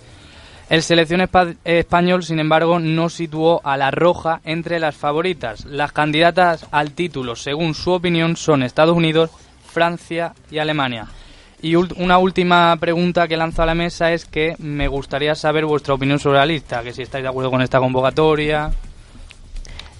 El 0.69 0.81
selección 0.83 1.19
espa- 1.19 1.57
español, 1.65 2.23
sin 2.23 2.39
embargo, 2.39 2.79
no 2.79 3.09
situó 3.09 3.59
a 3.65 3.75
la 3.75 3.91
roja 3.91 4.39
entre 4.45 4.79
las 4.79 4.95
favoritas. 4.95 5.65
Las 5.65 5.91
candidatas 5.91 6.67
al 6.71 6.91
título, 6.91 7.35
según 7.35 7.73
su 7.73 7.91
opinión, 7.91 8.37
son 8.37 8.63
Estados 8.63 8.95
Unidos, 8.95 9.31
Francia 9.65 10.33
y 10.51 10.59
Alemania. 10.59 11.07
Y 11.61 11.75
una 11.75 12.17
última 12.17 12.77
pregunta 12.77 13.27
que 13.27 13.35
lanzo 13.35 13.63
a 13.63 13.65
la 13.65 13.75
mesa 13.75 14.13
es 14.13 14.25
que 14.25 14.55
me 14.59 14.87
gustaría 14.87 15.35
saber 15.35 15.65
vuestra 15.65 15.93
opinión 15.93 16.17
sobre 16.17 16.37
la 16.37 16.45
lista, 16.45 16.81
que 16.83 16.93
si 16.93 17.01
estáis 17.01 17.23
de 17.23 17.29
acuerdo 17.29 17.51
con 17.51 17.61
esta 17.61 17.79
convocatoria. 17.79 18.71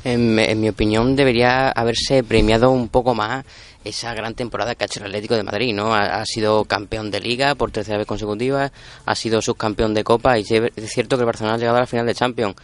En, 0.06 0.40
en 0.40 0.62
mi 0.62 0.70
opinión, 0.70 1.18
debería 1.18 1.70
haberse 1.72 2.24
premiado 2.24 2.72
un 2.72 2.88
poco 2.88 3.14
más 3.14 3.44
esa 3.84 4.14
gran 4.14 4.34
temporada 4.34 4.76
que 4.76 4.86
ha 4.86 4.88
hecho 4.88 5.02
el 5.02 5.08
Atlético 5.08 5.36
de 5.36 5.44
Madrid, 5.44 5.74
¿no? 5.74 5.94
Ha, 5.94 6.22
ha 6.22 6.26
sido 6.26 6.64
campeón 6.64 7.12
de 7.12 7.20
Liga 7.20 7.56
por 7.56 7.72
tercera 7.72 7.98
vez 7.98 8.08
consecutiva, 8.08 8.72
ha 9.06 9.16
sido 9.16 9.42
subcampeón 9.42 9.94
de 9.94 10.06
Copa 10.06 10.40
y 10.40 10.44
es 10.44 10.92
cierto 10.92 11.18
que 11.18 11.24
el 11.24 11.26
Barcelona 11.26 11.56
ha 11.56 11.58
llegado 11.58 11.78
a 11.78 11.82
la 11.82 11.88
final 11.88 12.06
de 12.06 12.16
Champions, 12.16 12.56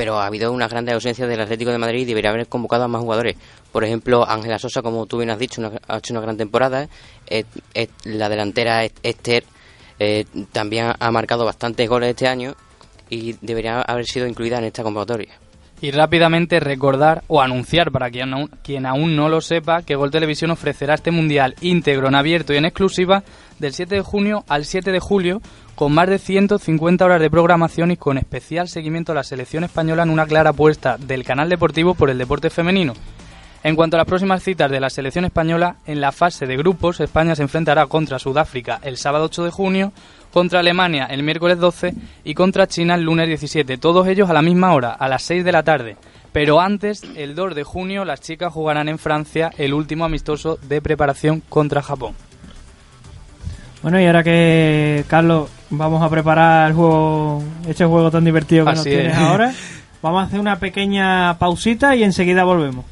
pero 0.00 0.18
ha 0.18 0.24
habido 0.24 0.50
una 0.50 0.66
gran 0.66 0.88
ausencia 0.88 1.26
del 1.26 1.42
Atlético 1.42 1.70
de 1.72 1.76
Madrid 1.76 2.00
y 2.00 2.04
debería 2.06 2.30
haber 2.30 2.46
convocado 2.46 2.84
a 2.84 2.88
más 2.88 3.02
jugadores. 3.02 3.36
Por 3.70 3.84
ejemplo, 3.84 4.26
Ángela 4.26 4.58
Sosa, 4.58 4.80
como 4.80 5.04
tú 5.04 5.18
bien 5.18 5.28
has 5.28 5.38
dicho, 5.38 5.60
ha 5.86 5.98
hecho 5.98 6.14
una 6.14 6.22
gran 6.22 6.38
temporada. 6.38 6.88
Eh, 7.26 7.44
eh, 7.74 7.88
la 8.04 8.30
delantera 8.30 8.82
Est- 8.82 8.96
Esther 9.02 9.44
eh, 9.98 10.24
también 10.52 10.90
ha 10.98 11.10
marcado 11.10 11.44
bastantes 11.44 11.86
goles 11.86 12.08
este 12.08 12.28
año 12.28 12.54
y 13.10 13.34
debería 13.42 13.82
haber 13.82 14.06
sido 14.06 14.26
incluida 14.26 14.56
en 14.56 14.64
esta 14.64 14.82
convocatoria. 14.82 15.34
Y 15.82 15.90
rápidamente 15.90 16.60
recordar 16.60 17.22
o 17.28 17.42
anunciar 17.42 17.92
para 17.92 18.10
quien 18.10 18.32
aún, 18.32 18.48
quien 18.62 18.86
aún 18.86 19.14
no 19.16 19.28
lo 19.28 19.42
sepa 19.42 19.82
que 19.82 19.96
Gol 19.96 20.10
Televisión 20.10 20.50
ofrecerá 20.50 20.94
este 20.94 21.10
mundial 21.10 21.56
íntegro 21.60 22.08
en 22.08 22.14
abierto 22.14 22.54
y 22.54 22.56
en 22.56 22.64
exclusiva 22.64 23.22
del 23.58 23.74
7 23.74 23.96
de 23.96 24.00
junio 24.00 24.44
al 24.48 24.64
7 24.64 24.92
de 24.92 24.98
julio 25.00 25.42
con 25.80 25.94
más 25.94 26.10
de 26.10 26.18
150 26.18 27.02
horas 27.06 27.22
de 27.22 27.30
programación 27.30 27.90
y 27.90 27.96
con 27.96 28.18
especial 28.18 28.68
seguimiento 28.68 29.12
a 29.12 29.14
la 29.14 29.24
selección 29.24 29.64
española 29.64 30.02
en 30.02 30.10
una 30.10 30.26
clara 30.26 30.50
apuesta 30.50 30.98
del 30.98 31.24
canal 31.24 31.48
deportivo 31.48 31.94
por 31.94 32.10
el 32.10 32.18
deporte 32.18 32.50
femenino. 32.50 32.92
En 33.64 33.76
cuanto 33.76 33.96
a 33.96 34.00
las 34.00 34.06
próximas 34.06 34.42
citas 34.42 34.70
de 34.70 34.78
la 34.78 34.90
selección 34.90 35.24
española, 35.24 35.76
en 35.86 36.02
la 36.02 36.12
fase 36.12 36.46
de 36.46 36.58
grupos, 36.58 37.00
España 37.00 37.34
se 37.34 37.44
enfrentará 37.44 37.86
contra 37.86 38.18
Sudáfrica 38.18 38.78
el 38.82 38.98
sábado 38.98 39.24
8 39.24 39.44
de 39.44 39.50
junio, 39.50 39.92
contra 40.34 40.60
Alemania 40.60 41.06
el 41.06 41.22
miércoles 41.22 41.58
12 41.58 41.94
y 42.24 42.34
contra 42.34 42.66
China 42.66 42.94
el 42.94 43.04
lunes 43.04 43.28
17, 43.28 43.78
todos 43.78 44.06
ellos 44.06 44.28
a 44.28 44.34
la 44.34 44.42
misma 44.42 44.74
hora, 44.74 44.92
a 44.92 45.08
las 45.08 45.22
6 45.22 45.46
de 45.46 45.52
la 45.52 45.62
tarde. 45.62 45.96
Pero 46.30 46.60
antes, 46.60 47.04
el 47.16 47.34
2 47.34 47.54
de 47.54 47.64
junio, 47.64 48.04
las 48.04 48.20
chicas 48.20 48.52
jugarán 48.52 48.90
en 48.90 48.98
Francia 48.98 49.50
el 49.56 49.72
último 49.72 50.04
amistoso 50.04 50.58
de 50.60 50.82
preparación 50.82 51.42
contra 51.48 51.80
Japón. 51.80 52.14
Bueno, 53.82 54.00
y 54.00 54.06
ahora 54.06 54.22
que, 54.22 55.04
Carlos, 55.08 55.48
vamos 55.70 56.02
a 56.02 56.10
preparar 56.10 56.68
el 56.68 56.76
juego, 56.76 57.42
este 57.66 57.84
juego 57.84 58.10
tan 58.10 58.24
divertido 58.24 58.66
que 58.66 58.72
nos 58.72 58.84
tienes 58.84 59.12
es. 59.12 59.18
ahora, 59.18 59.52
vamos 60.02 60.22
a 60.22 60.26
hacer 60.26 60.38
una 60.38 60.56
pequeña 60.56 61.38
pausita 61.38 61.96
y 61.96 62.02
enseguida 62.02 62.44
volvemos. 62.44 62.84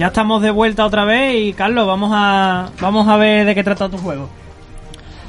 Ya 0.00 0.06
estamos 0.06 0.40
de 0.40 0.50
vuelta 0.50 0.86
otra 0.86 1.04
vez 1.04 1.34
y 1.36 1.52
Carlos, 1.52 1.86
vamos 1.86 2.10
a 2.14 2.70
vamos 2.80 3.06
a 3.06 3.18
ver 3.18 3.44
de 3.44 3.54
qué 3.54 3.62
trata 3.62 3.90
tu 3.90 3.98
juego. 3.98 4.30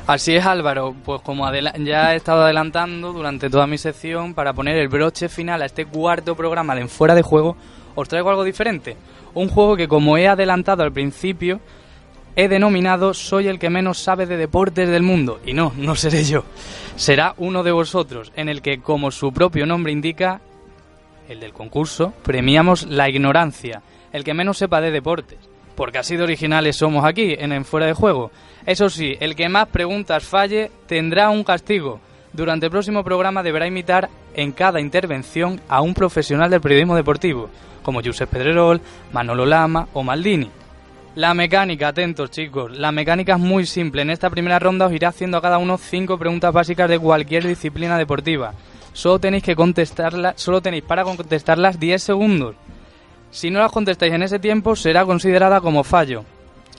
Así 0.07 0.33
es 0.33 0.45
Álvaro, 0.45 0.95
pues 1.03 1.19
como 1.23 1.45
ya 1.51 2.13
he 2.13 2.15
estado 2.15 2.43
adelantando 2.43 3.11
durante 3.11 3.49
toda 3.49 3.67
mi 3.67 3.77
sección 3.77 4.33
para 4.33 4.53
poner 4.53 4.77
el 4.77 4.87
broche 4.87 5.27
final 5.27 5.61
a 5.61 5.65
este 5.65 5.85
cuarto 5.85 6.37
programa 6.37 6.73
de 6.73 6.83
En 6.83 6.87
Fuera 6.87 7.15
de 7.15 7.21
Juego, 7.21 7.57
os 7.95 8.07
traigo 8.07 8.29
algo 8.29 8.45
diferente. 8.45 8.95
Un 9.33 9.49
juego 9.49 9.75
que 9.75 9.89
como 9.89 10.15
he 10.15 10.29
adelantado 10.29 10.83
al 10.83 10.93
principio, 10.93 11.59
he 12.37 12.47
denominado 12.47 13.13
Soy 13.13 13.49
el 13.49 13.59
que 13.59 13.69
menos 13.69 13.97
sabe 13.97 14.25
de 14.25 14.37
deportes 14.37 14.87
del 14.87 15.03
mundo. 15.03 15.41
Y 15.45 15.51
no, 15.51 15.73
no 15.75 15.95
seré 15.95 16.23
yo. 16.23 16.45
Será 16.95 17.33
uno 17.39 17.63
de 17.63 17.73
vosotros, 17.73 18.31
en 18.37 18.47
el 18.47 18.61
que, 18.61 18.79
como 18.79 19.11
su 19.11 19.33
propio 19.33 19.65
nombre 19.65 19.91
indica, 19.91 20.39
el 21.27 21.41
del 21.41 21.51
concurso, 21.51 22.13
premiamos 22.23 22.83
la 22.83 23.09
ignorancia, 23.09 23.81
el 24.11 24.23
que 24.23 24.33
menos 24.33 24.57
sepa 24.57 24.81
de 24.81 24.91
deportes. 24.91 25.39
Porque 25.75 25.97
así 25.97 26.15
de 26.15 26.23
originales 26.23 26.75
somos 26.75 27.05
aquí, 27.05 27.35
en 27.37 27.51
En 27.51 27.65
Fuera 27.65 27.85
de 27.85 27.93
Juego. 27.93 28.31
Eso 28.65 28.89
sí, 28.89 29.15
el 29.19 29.35
que 29.35 29.49
más 29.49 29.67
preguntas 29.69 30.23
falle 30.23 30.71
tendrá 30.85 31.29
un 31.29 31.43
castigo. 31.43 31.99
Durante 32.33 32.67
el 32.67 32.71
próximo 32.71 33.03
programa 33.03 33.43
deberá 33.43 33.67
imitar 33.67 34.09
en 34.33 34.51
cada 34.51 34.79
intervención 34.79 35.59
a 35.67 35.81
un 35.81 35.93
profesional 35.93 36.49
del 36.49 36.61
periodismo 36.61 36.95
deportivo, 36.95 37.49
como 37.83 38.01
Josep 38.03 38.29
Pedrerol, 38.29 38.81
Manolo 39.11 39.45
Lama 39.45 39.87
o 39.93 40.03
Maldini. 40.03 40.49
La 41.15 41.33
mecánica, 41.33 41.89
atentos 41.89 42.31
chicos, 42.31 42.71
la 42.77 42.93
mecánica 42.93 43.33
es 43.33 43.39
muy 43.39 43.65
simple. 43.65 44.01
En 44.01 44.11
esta 44.11 44.29
primera 44.29 44.59
ronda 44.59 44.85
os 44.85 44.93
iré 44.93 45.07
haciendo 45.07 45.37
a 45.37 45.41
cada 45.41 45.57
uno 45.57 45.77
cinco 45.77 46.17
preguntas 46.17 46.53
básicas 46.53 46.89
de 46.89 46.99
cualquier 46.99 47.45
disciplina 47.45 47.97
deportiva. 47.97 48.53
Solo 48.93 49.19
tenéis 49.19 49.43
que 49.43 49.55
contestarlas, 49.55 50.35
solo 50.39 50.61
tenéis 50.61 50.83
para 50.83 51.03
contestarlas 51.03 51.79
10 51.79 52.01
segundos. 52.01 52.55
Si 53.31 53.49
no 53.49 53.59
las 53.59 53.71
contestáis 53.71 54.13
en 54.13 54.23
ese 54.23 54.39
tiempo, 54.39 54.75
será 54.75 55.05
considerada 55.05 55.61
como 55.61 55.83
fallo. 55.83 56.25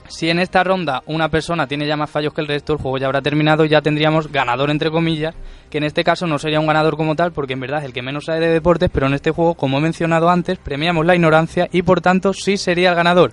Si 0.07 0.29
en 0.29 0.39
esta 0.39 0.63
ronda 0.63 1.01
una 1.07 1.29
persona 1.29 1.65
tiene 1.65 1.87
ya 1.87 1.97
más 1.97 2.09
fallos 2.09 2.33
que 2.33 2.41
el 2.41 2.47
resto, 2.47 2.73
el 2.73 2.79
juego 2.79 2.97
ya 2.97 3.07
habrá 3.07 3.21
terminado 3.21 3.65
y 3.65 3.69
ya 3.69 3.81
tendríamos 3.81 4.31
ganador 4.31 4.69
entre 4.69 4.91
comillas, 4.91 5.33
que 5.71 5.79
en 5.79 5.85
este 5.85 6.03
caso 6.03 6.27
no 6.27 6.37
sería 6.37 6.59
un 6.59 6.67
ganador 6.67 6.97
como 6.97 7.15
tal, 7.15 7.31
porque 7.31 7.53
en 7.53 7.61
verdad 7.61 7.79
es 7.79 7.85
el 7.85 7.93
que 7.93 8.01
menos 8.01 8.25
sabe 8.25 8.41
de 8.41 8.53
deportes, 8.53 8.91
pero 8.93 9.07
en 9.07 9.13
este 9.13 9.31
juego, 9.31 9.55
como 9.55 9.77
he 9.77 9.81
mencionado 9.81 10.29
antes, 10.29 10.59
premiamos 10.59 11.05
la 11.05 11.15
ignorancia 11.15 11.67
y 11.71 11.81
por 11.81 12.01
tanto 12.01 12.33
sí 12.33 12.57
sería 12.57 12.89
el 12.89 12.95
ganador. 12.95 13.31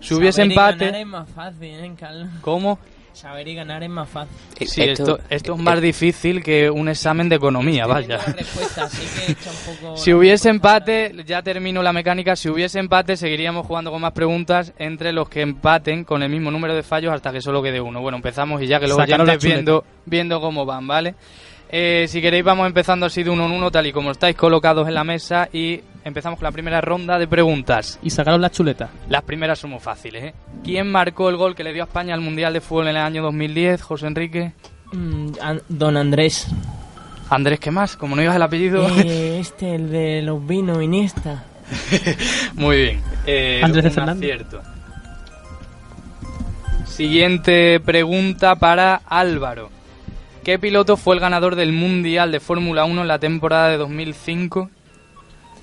Si 0.00 0.14
hubiese 0.14 0.42
Saber 0.42 0.52
empate, 0.52 1.00
es 1.00 1.06
más 1.06 1.28
fácil, 1.28 1.74
¿eh, 1.74 1.92
Carlos? 1.98 2.28
¿cómo? 2.40 2.78
Saber 3.12 3.46
y 3.46 3.54
ganar 3.54 3.82
es 3.82 3.90
más 3.90 4.08
fácil. 4.08 4.34
Eh, 4.58 4.66
Sí, 4.66 4.82
esto, 4.82 5.18
esto 5.28 5.54
es 5.54 5.60
más 5.60 5.80
difícil 5.80 6.42
que 6.42 6.70
un 6.70 6.88
examen 6.88 7.28
de 7.28 7.36
economía, 7.36 7.86
vaya. 7.86 8.16
Así 8.16 9.06
que 9.36 9.48
un 9.48 9.76
poco 9.76 9.96
Si 9.96 10.12
hubiese 10.12 10.48
empate, 10.48 11.14
ya 11.26 11.42
termino 11.42 11.82
la 11.82 11.92
mecánica, 11.92 12.36
si 12.36 12.48
hubiese 12.48 12.78
empate 12.78 13.16
seguiríamos 13.16 13.66
jugando 13.66 13.90
con 13.90 14.00
más 14.00 14.12
preguntas 14.12 14.72
entre 14.78 15.12
los 15.12 15.28
que 15.28 15.42
empaten 15.42 16.04
con 16.04 16.22
el 16.22 16.30
mismo 16.30 16.50
número 16.50 16.74
de 16.74 16.82
fallos 16.82 17.12
hasta 17.12 17.32
que 17.32 17.40
solo 17.40 17.62
quede 17.62 17.80
uno. 17.80 18.00
Bueno, 18.00 18.16
empezamos 18.16 18.62
y 18.62 18.66
ya 18.66 18.80
que 18.80 18.88
los 18.88 18.98
oyentes 18.98 19.42
viendo, 19.42 19.84
viendo 20.06 20.40
cómo 20.40 20.64
van, 20.64 20.86
¿vale? 20.86 21.14
Eh, 21.74 22.04
si 22.06 22.20
queréis 22.20 22.44
vamos 22.44 22.66
empezando 22.66 23.06
así 23.06 23.22
de 23.22 23.30
uno 23.30 23.46
en 23.46 23.52
uno, 23.52 23.70
tal 23.70 23.86
y 23.86 23.92
como 23.92 24.10
estáis 24.10 24.36
colocados 24.36 24.86
en 24.88 24.94
la 24.94 25.04
mesa 25.04 25.48
y 25.52 25.80
empezamos 26.04 26.38
con 26.38 26.44
la 26.44 26.52
primera 26.52 26.82
ronda 26.82 27.18
de 27.18 27.26
preguntas. 27.26 27.98
Y 28.02 28.10
sacaron 28.10 28.42
las 28.42 28.52
chuletas. 28.52 28.90
Las 29.08 29.22
primeras 29.22 29.58
son 29.58 29.70
muy 29.70 29.80
fáciles, 29.80 30.22
¿eh? 30.24 30.34
¿Quién 30.62 30.90
marcó 30.92 31.30
el 31.30 31.36
gol 31.36 31.54
que 31.54 31.64
le 31.64 31.72
dio 31.72 31.82
a 31.82 31.86
España 31.86 32.12
al 32.14 32.20
Mundial 32.20 32.52
de 32.52 32.60
Fútbol 32.60 32.88
en 32.88 32.96
el 32.96 33.02
año 33.02 33.22
2010, 33.22 33.80
José 33.80 34.06
Enrique? 34.06 34.52
Mm, 34.92 35.28
An- 35.40 35.62
Don 35.70 35.96
Andrés. 35.96 36.46
Andrés, 37.30 37.58
¿qué 37.58 37.70
más? 37.70 37.96
Como 37.96 38.14
no 38.16 38.20
digas 38.20 38.36
el 38.36 38.42
apellido... 38.42 38.86
Eh, 38.98 39.38
este, 39.40 39.74
el 39.74 39.90
de 39.90 40.20
los 40.20 40.46
vinos, 40.46 40.82
Iniesta. 40.82 41.44
Muy 42.54 42.76
bien. 42.76 43.00
Eh, 43.26 43.62
Andrés 43.64 43.84
de 43.84 43.90
Fernández. 43.90 44.30
acierto. 44.30 44.60
Siguiente 46.84 47.80
pregunta 47.80 48.56
para 48.56 48.96
Álvaro. 49.06 49.70
¿Qué 50.44 50.58
piloto 50.58 50.96
fue 50.96 51.14
el 51.14 51.20
ganador 51.20 51.54
del 51.54 51.72
Mundial 51.72 52.32
de 52.32 52.40
Fórmula 52.40 52.84
1 52.84 53.02
en 53.02 53.08
la 53.08 53.20
temporada 53.20 53.68
de 53.68 53.76
2005? 53.76 54.70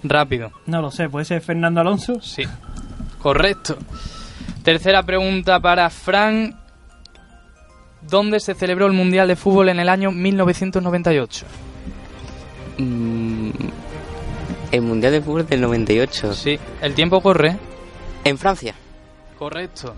Rápido. 0.04 0.52
No 0.66 0.82
lo 0.82 0.90
sé, 0.90 1.10
puede 1.10 1.26
ser 1.26 1.42
Fernando 1.42 1.82
Alonso. 1.82 2.22
Sí. 2.22 2.44
Correcto. 3.20 3.78
Tercera 4.64 5.04
pregunta 5.04 5.60
para 5.60 5.90
Fran. 5.90 6.58
¿Dónde 8.02 8.40
se 8.40 8.54
celebró 8.54 8.86
el 8.88 8.94
Mundial 8.94 9.28
de 9.28 9.36
Fútbol 9.36 9.68
en 9.68 9.80
el 9.80 9.90
año 9.90 10.12
1998? 10.12 11.46
Mm, 12.78 13.50
el 14.72 14.82
Mundial 14.82 15.12
de 15.12 15.22
Fútbol 15.22 15.46
del 15.46 15.60
98. 15.60 16.34
Sí, 16.34 16.58
el 16.82 16.94
tiempo 16.94 17.22
corre. 17.22 17.58
En 18.24 18.38
Francia. 18.38 18.74
Correcto. 19.38 19.96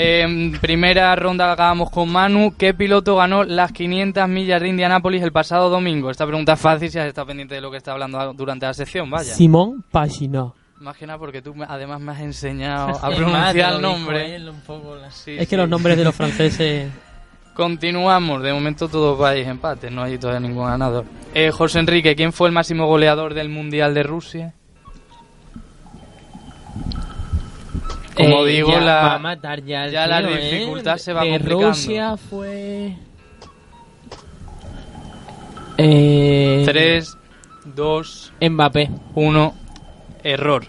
En 0.00 0.52
primera 0.60 1.16
ronda 1.16 1.46
la 1.48 1.54
acabamos 1.54 1.90
con 1.90 2.08
Manu. 2.08 2.54
¿Qué 2.56 2.72
piloto 2.72 3.16
ganó 3.16 3.42
las 3.42 3.72
500 3.72 4.28
millas 4.28 4.60
de 4.60 4.68
Indianápolis 4.68 5.22
el 5.24 5.32
pasado 5.32 5.68
domingo? 5.70 6.08
Esta 6.10 6.24
pregunta 6.24 6.52
es 6.52 6.60
fácil 6.60 6.88
si 6.88 6.98
has 7.00 7.06
estado 7.08 7.26
pendiente 7.26 7.56
de 7.56 7.60
lo 7.60 7.68
que 7.70 7.78
está 7.78 7.92
hablando 7.92 8.32
durante 8.34 8.64
la 8.66 8.74
sección, 8.74 9.10
vaya. 9.10 9.34
Simón 9.34 9.84
Pagina. 9.90 10.52
Más 10.78 10.96
que 10.96 11.04
nada 11.04 11.18
porque 11.18 11.42
tú 11.42 11.52
me- 11.52 11.66
además 11.68 12.00
me 12.00 12.12
has 12.12 12.20
enseñado 12.20 12.90
a 13.02 13.10
pronunciar 13.10 13.74
el 13.74 13.82
nombre. 13.82 14.36
él 14.36 14.48
un 14.48 14.60
poco 14.60 14.94
la- 14.94 15.10
Sí, 15.10 15.34
Es 15.36 15.48
que 15.48 15.56
los 15.56 15.68
nombres 15.68 15.96
de 15.96 16.04
los 16.04 16.14
franceses... 16.14 16.88
Continuamos. 17.54 18.40
De 18.44 18.52
momento 18.52 18.86
todos 18.88 19.18
vais 19.18 19.44
empates, 19.48 19.90
no 19.90 20.04
hay 20.04 20.16
todavía 20.16 20.46
ningún 20.48 20.64
ganador. 20.66 21.04
Eh, 21.34 21.50
José 21.50 21.80
Enrique, 21.80 22.14
¿quién 22.14 22.32
fue 22.32 22.46
el 22.46 22.54
máximo 22.54 22.86
goleador 22.86 23.34
del 23.34 23.48
Mundial 23.48 23.94
de 23.94 24.04
Rusia? 24.04 24.54
Como 28.18 28.44
Eh, 28.46 28.50
digo, 28.52 28.70
ya 28.72 28.80
la- 28.80 28.94
va 29.02 29.14
a 29.14 29.18
matar 29.18 29.62
ya, 29.64 29.86
la 29.86 30.20
¿eh? 30.20 30.50
dificultad 30.50 30.96
se 30.98 31.12
va 31.12 31.22
de 31.22 31.30
complicando. 31.30 31.68
Rusia 31.68 32.16
fue... 32.16 32.96
Eh, 35.76 36.62
3, 36.66 37.16
2, 37.76 38.32
Mbappé. 38.40 38.90
1, 39.14 39.54
error. 40.24 40.64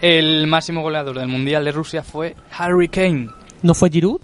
El 0.00 0.46
máximo 0.46 0.82
goleador 0.82 1.18
del 1.18 1.26
Mundial 1.28 1.64
de 1.64 1.72
Rusia 1.72 2.02
fue 2.04 2.36
Harry 2.56 2.88
Kane. 2.88 3.28
¿No 3.62 3.74
fue 3.74 3.90
Giroud? 3.90 4.20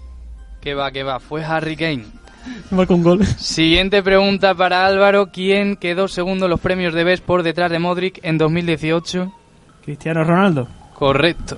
Que 0.61 0.73
va, 0.73 0.91
que 0.91 1.03
va, 1.03 1.19
fue 1.19 1.43
Harry 1.43 1.75
Kane. 1.75 2.05
Marcó 2.71 2.95
un 2.95 3.03
gol. 3.03 3.25
Siguiente 3.25 4.01
pregunta 4.01 4.55
para 4.55 4.85
Álvaro. 4.85 5.29
¿Quién 5.33 5.75
quedó 5.75 6.07
segundo 6.07 6.45
en 6.45 6.51
los 6.51 6.61
premios 6.61 6.93
de 6.93 7.03
BES 7.03 7.19
por 7.21 7.43
detrás 7.43 7.69
de 7.69 7.79
Modric 7.79 8.19
en 8.23 8.37
2018? 8.37 9.33
Cristiano 9.83 10.23
Ronaldo. 10.23 10.67
Correcto. 10.93 11.57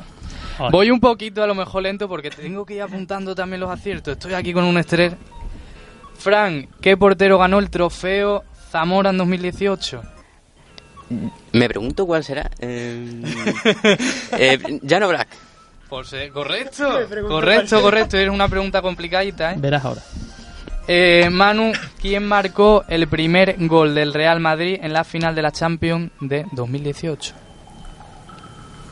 Voy 0.72 0.92
un 0.92 1.00
poquito 1.00 1.44
a 1.44 1.48
lo 1.48 1.56
mejor 1.56 1.84
lento 1.84 2.08
porque 2.08 2.30
tengo 2.30 2.66
que 2.66 2.76
ir 2.76 2.82
apuntando 2.82 3.36
también 3.36 3.60
los 3.60 3.70
aciertos. 3.70 4.14
Estoy 4.14 4.34
aquí 4.34 4.54
con 4.54 4.64
un 4.64 4.78
estrés. 4.78 5.14
Fran, 6.18 6.68
¿qué 6.82 6.98
portero 6.98 7.38
ganó 7.38 7.60
el 7.60 7.70
trofeo 7.70 8.44
Zamora 8.72 9.12
en 9.12 9.18
2018? 9.18 10.02
Me 11.54 11.68
pregunto 11.70 12.06
cuál 12.06 12.24
será. 12.24 12.50
Eh, 12.60 13.24
eh, 14.38 14.80
Jano 14.88 15.08
Black. 15.08 15.28
Pues 15.90 16.12
eh, 16.14 16.30
correcto, 16.34 16.84
correcto, 17.30 17.82
correcto. 17.82 18.18
Es 18.18 18.30
una 18.30 18.50
pregunta 18.50 18.82
complicadita, 18.82 19.54
¿eh? 19.54 19.56
Verás 19.58 19.86
ahora. 19.86 20.02
Eh, 20.90 21.30
Manu, 21.30 21.72
¿quién 22.02 22.26
marcó 22.26 22.84
el 22.88 23.08
primer 23.08 23.56
gol 23.68 23.96
del 23.96 24.14
Real 24.14 24.40
Madrid 24.40 24.80
en 24.82 24.94
la 24.94 25.04
final 25.04 25.36
de 25.36 25.42
la 25.42 25.52
Champions 25.52 26.12
de 26.20 26.46
2018? 26.52 27.34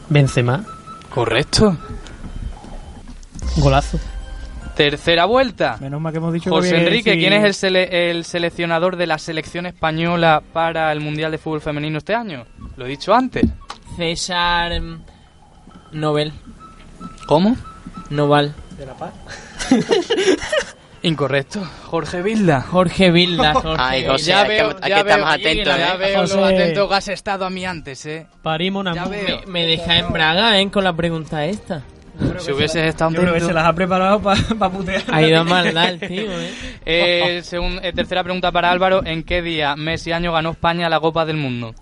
Benzema. 0.09 0.65
Correcto. 1.09 1.77
Golazo. 3.57 3.99
Tercera 4.75 5.23
vuelta. 5.25 5.77
Menos 5.79 6.01
mal 6.01 6.11
que 6.11 6.17
hemos 6.17 6.33
dicho 6.33 6.49
que 6.49 6.55
José 6.57 6.71
que 6.71 6.77
Enrique, 6.83 7.13
¿quién 7.17 7.31
es 7.31 7.43
el, 7.45 7.53
sele- 7.53 7.87
el 7.91 8.25
seleccionador 8.25 8.97
de 8.97 9.07
la 9.07 9.17
selección 9.17 9.65
española 9.65 10.43
para 10.51 10.91
el 10.91 10.99
Mundial 10.99 11.31
de 11.31 11.37
Fútbol 11.37 11.61
Femenino 11.61 11.97
este 11.99 12.13
año? 12.13 12.45
Lo 12.75 12.85
he 12.85 12.89
dicho 12.89 13.13
antes. 13.13 13.45
César 13.95 14.73
Nobel. 15.93 16.33
¿Cómo? 17.27 17.55
Noval. 18.09 18.53
Incorrecto. 21.05 21.61
Jorge 21.85 22.21
Vilda. 22.21 22.61
Jorge 22.61 23.11
Vilda. 23.11 23.53
Jorge. 23.61 23.75
Ay, 23.83 24.05
José, 24.05 24.25
ya 24.31 24.43
veo, 24.43 24.69
aquí 24.71 24.89
ya 24.89 24.97
estamos 24.99 25.17
veo, 25.25 25.27
atentos, 25.27 25.77
ya 25.77 25.93
¿eh? 25.93 25.97
veo 25.97 26.19
José. 26.21 26.35
lo 26.37 26.45
atento 26.45 26.89
que 26.89 26.95
has 26.95 27.07
estado 27.09 27.45
a 27.45 27.49
mí 27.49 27.65
antes, 27.65 28.05
¿eh? 28.05 28.25
Parimos 28.41 28.83
Ya 28.85 28.91
una... 28.91 29.05
veo. 29.05 29.39
Me, 29.45 29.51
me 29.51 29.65
deja 29.67 29.97
en 29.97 30.11
braga, 30.11 30.59
¿eh? 30.59 30.69
Con 30.71 30.83
la 30.83 30.93
pregunta 30.93 31.45
esta. 31.45 31.83
Si 32.39 32.51
hubieses 32.53 32.83
estado 32.83 33.11
Yo 33.11 33.21
creo 33.21 33.33
que 33.33 33.41
se 33.41 33.51
las 33.51 33.65
ha 33.65 33.73
preparado 33.73 34.21
para 34.21 34.39
putear. 34.71 35.03
Ha 35.11 35.21
ido 35.21 35.41
a 35.41 35.43
maldad 35.43 35.89
el 35.89 35.99
tío, 35.99 36.31
¿eh? 36.31 36.51
Eh, 36.85 37.41
segun- 37.43 37.79
eh, 37.83 37.91
tercera 37.93 38.23
pregunta 38.23 38.51
para 38.51 38.71
Álvaro. 38.71 39.05
¿En 39.05 39.23
qué 39.23 39.41
día, 39.41 39.75
mes 39.75 40.05
y 40.07 40.11
año 40.13 40.31
ganó 40.31 40.51
España 40.51 40.87
la 40.87 40.99
Copa 40.99 41.25
del 41.25 41.35
Mundo? 41.37 41.75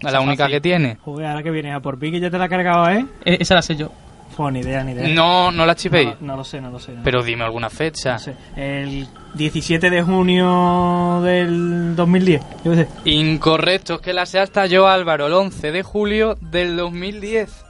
La 0.00 0.20
única 0.20 0.48
que 0.48 0.60
tiene. 0.60 0.98
Joder, 1.04 1.26
ahora 1.26 1.42
que 1.42 1.50
vienes 1.50 1.74
a 1.74 1.80
por 1.80 1.98
pi 1.98 2.10
que 2.10 2.20
ya 2.20 2.30
te 2.30 2.36
la 2.38 2.44
ha 2.44 2.48
cargado, 2.48 2.88
¿eh? 2.90 3.06
Eh, 3.24 3.38
Esa 3.40 3.54
la 3.54 3.62
sé 3.62 3.76
yo. 3.76 3.92
Pues 4.36 4.52
ni 4.52 4.60
idea, 4.60 4.82
ni 4.84 4.92
idea. 4.92 5.08
No, 5.08 5.50
no 5.50 5.66
la 5.66 5.74
chipéis. 5.74 6.08
No, 6.20 6.28
no 6.28 6.36
lo 6.36 6.44
sé, 6.44 6.60
no 6.60 6.70
lo 6.70 6.78
sé. 6.78 6.92
no. 6.92 7.02
Pero 7.02 7.22
dime 7.22 7.44
alguna 7.44 7.70
fecha. 7.70 8.14
No 8.14 8.18
sé. 8.18 8.34
El 8.56 9.06
17 9.34 9.90
de 9.90 10.02
junio 10.02 11.20
del 11.22 11.94
2010. 11.96 12.42
Yo 12.64 12.74
sé. 12.74 12.88
Incorrecto, 13.04 13.94
es 13.94 14.00
que 14.00 14.12
la 14.12 14.26
sé 14.26 14.38
hasta 14.38 14.66
yo, 14.66 14.88
Álvaro, 14.88 15.26
el 15.26 15.32
11 15.32 15.72
de 15.72 15.82
julio 15.82 16.36
del 16.40 16.76
2010. 16.76 17.64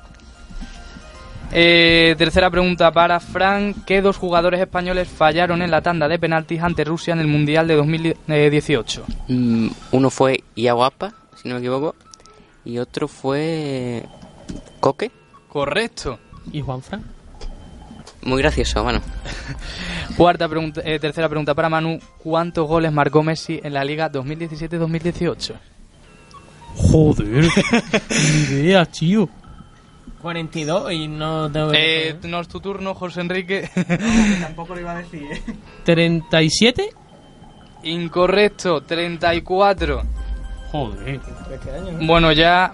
Eh, 1.55 2.15
tercera 2.17 2.51
pregunta 2.51 2.91
para 2.93 3.21
Fran. 3.21 3.75
¿Qué 3.87 4.01
dos 4.01 4.17
jugadores 4.17 4.59
españoles 4.61 5.09
fallaron 5.09 5.61
en 5.61 5.71
la 5.71 5.83
tanda 5.83 6.09
de 6.09 6.19
penaltis 6.19 6.63
ante 6.63 6.83
Rusia 6.85 7.13
en 7.13 7.21
el 7.21 7.27
Mundial 7.27 7.69
de 7.69 7.75
2018? 7.77 9.05
Mm, 9.29 9.69
uno 9.91 10.11
fue 10.11 10.43
Iaguapa, 10.55 11.13
si 11.35 11.49
no 11.49 11.55
me 11.57 11.61
equivoco. 11.61 11.95
Y 12.65 12.79
otro 12.79 13.07
fue. 13.07 14.05
Coque. 14.81 15.11
Correcto. 15.49 16.19
¿Y 16.53 16.61
Juanfran? 16.61 17.03
Muy 18.23 18.41
gracioso, 18.41 18.83
bueno. 18.85 19.01
Cuarta 20.17 20.49
pregunta, 20.49 20.81
eh, 20.85 20.99
tercera 21.01 21.29
pregunta 21.29 21.55
para 21.55 21.69
Manu. 21.69 21.99
¿Cuántos 22.19 22.69
goles 22.69 22.93
marcó 22.93 23.23
Messi 23.23 23.61
en 23.63 23.73
la 23.73 23.85
Liga 23.85 24.11
2017-2018? 24.13 25.55
Joder. 26.77 27.45
Ni 28.51 28.57
idea, 28.61 28.85
tío. 28.87 29.29
42 30.21 30.93
y 30.93 31.09
no 31.09 31.51
tengo 31.51 31.73
que... 31.73 32.11
Eh, 32.11 32.17
no 32.29 32.41
es 32.41 32.49
tu 32.49 32.61
turno, 32.61 32.95
José 32.95 33.23
Enrique. 33.23 33.69
tampoco 34.41 34.75
lo 34.75 34.81
iba 34.81 34.93
a 34.93 34.99
decir, 34.99 35.25
¿eh? 35.33 35.43
¿37? 35.85 36.91
Incorrecto, 37.83 38.83
34. 38.83 40.03
Joder. 40.71 41.21
Bueno, 42.07 42.31
ya 42.33 42.73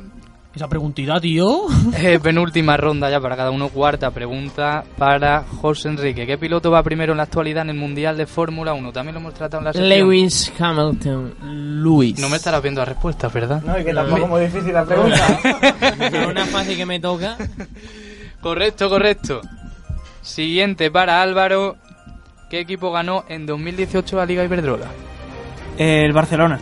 Esa 0.58 0.66
preguntita, 0.66 1.20
tío. 1.20 1.66
Eh, 1.98 2.18
penúltima 2.18 2.76
ronda 2.76 3.08
ya 3.08 3.20
para 3.20 3.36
cada 3.36 3.52
uno. 3.52 3.68
Cuarta 3.68 4.10
pregunta 4.10 4.82
para 4.96 5.44
José 5.44 5.88
Enrique. 5.88 6.26
¿Qué 6.26 6.36
piloto 6.36 6.70
va 6.70 6.82
primero 6.82 7.12
en 7.12 7.18
la 7.18 7.22
actualidad 7.24 7.62
en 7.62 7.70
el 7.70 7.76
Mundial 7.76 8.16
de 8.16 8.26
Fórmula 8.26 8.72
1? 8.72 8.92
También 8.92 9.14
lo 9.14 9.20
hemos 9.20 9.34
tratado 9.34 9.60
en 9.60 9.64
la 9.66 9.72
sección. 9.72 9.88
Lewis 9.88 10.52
Hamilton. 10.58 11.34
Luis. 11.80 12.18
No 12.18 12.28
me 12.28 12.36
estarás 12.36 12.60
viendo 12.60 12.80
las 12.80 12.88
respuestas, 12.88 13.32
¿verdad? 13.32 13.62
No, 13.62 13.78
y 13.78 13.84
que 13.84 13.94
tampoco 13.94 14.22
es 14.22 14.28
muy 14.28 14.40
difícil 14.40 14.72
la 14.72 14.84
pregunta. 14.84 15.40
Una 16.28 16.44
fácil 16.46 16.76
que 16.76 16.86
me 16.86 16.98
toca. 16.98 17.36
Correcto, 18.40 18.88
correcto. 18.88 19.40
Siguiente 20.22 20.90
para 20.90 21.22
Álvaro. 21.22 21.76
¿Qué 22.50 22.58
equipo 22.58 22.90
ganó 22.90 23.24
en 23.28 23.46
2018 23.46 24.16
la 24.16 24.26
Liga 24.26 24.42
Iberdrola? 24.42 24.86
El 25.76 26.12
Barcelona. 26.12 26.58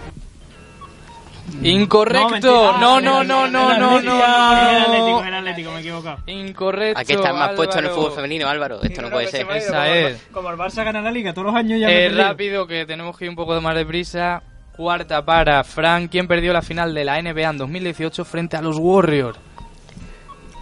Incorrecto. 1.63 2.77
No, 2.79 3.01
no, 3.01 3.23
no, 3.25 3.47
no, 3.47 3.79
no, 3.79 4.01
no. 4.01 4.17
Era 4.17 4.83
Atlético, 4.83 5.21
no. 5.21 5.25
era 5.25 5.39
Atlético, 5.39 5.71
me 5.71 5.77
he 5.77 5.81
equivocado. 5.81 6.19
Incorrecto. 6.27 6.99
Hay 7.01 7.07
que 7.07 7.13
estar 7.15 7.35
más 7.35 7.51
puesto 7.55 7.79
en 7.79 7.85
el 7.87 7.91
fútbol 7.91 8.13
femenino, 8.13 8.49
Álvaro. 8.49 8.83
Esto 8.83 9.03
no 9.03 9.11
puede 9.11 9.29
ser. 9.29 9.47
Esa 9.51 9.89
es. 9.95 10.27
Como 10.33 10.51
el 10.51 10.57
Barça 10.57 10.85
gana 10.85 11.01
la 11.01 11.11
Liga 11.11 11.33
todos 11.33 11.47
los 11.47 11.55
años 11.55 11.81
ya 11.81 11.87
perdido. 11.89 12.23
rápido, 12.23 12.67
que 12.67 12.85
tenemos 12.87 13.17
que 13.17 13.25
ir 13.25 13.31
un 13.31 13.37
poco 13.37 13.61
más 13.61 13.75
deprisa. 13.75 14.43
Cuarta 14.77 15.25
para 15.25 15.65
Frank, 15.65 16.11
quien 16.11 16.29
perdió 16.29 16.53
la 16.53 16.61
final 16.61 16.93
de 16.93 17.05
la 17.05 17.21
NBA 17.23 17.49
en 17.49 17.57
2018 17.59 18.25
frente 18.27 18.57
a 18.59 18.63
los 18.63 18.77
Warriors. 18.79 19.39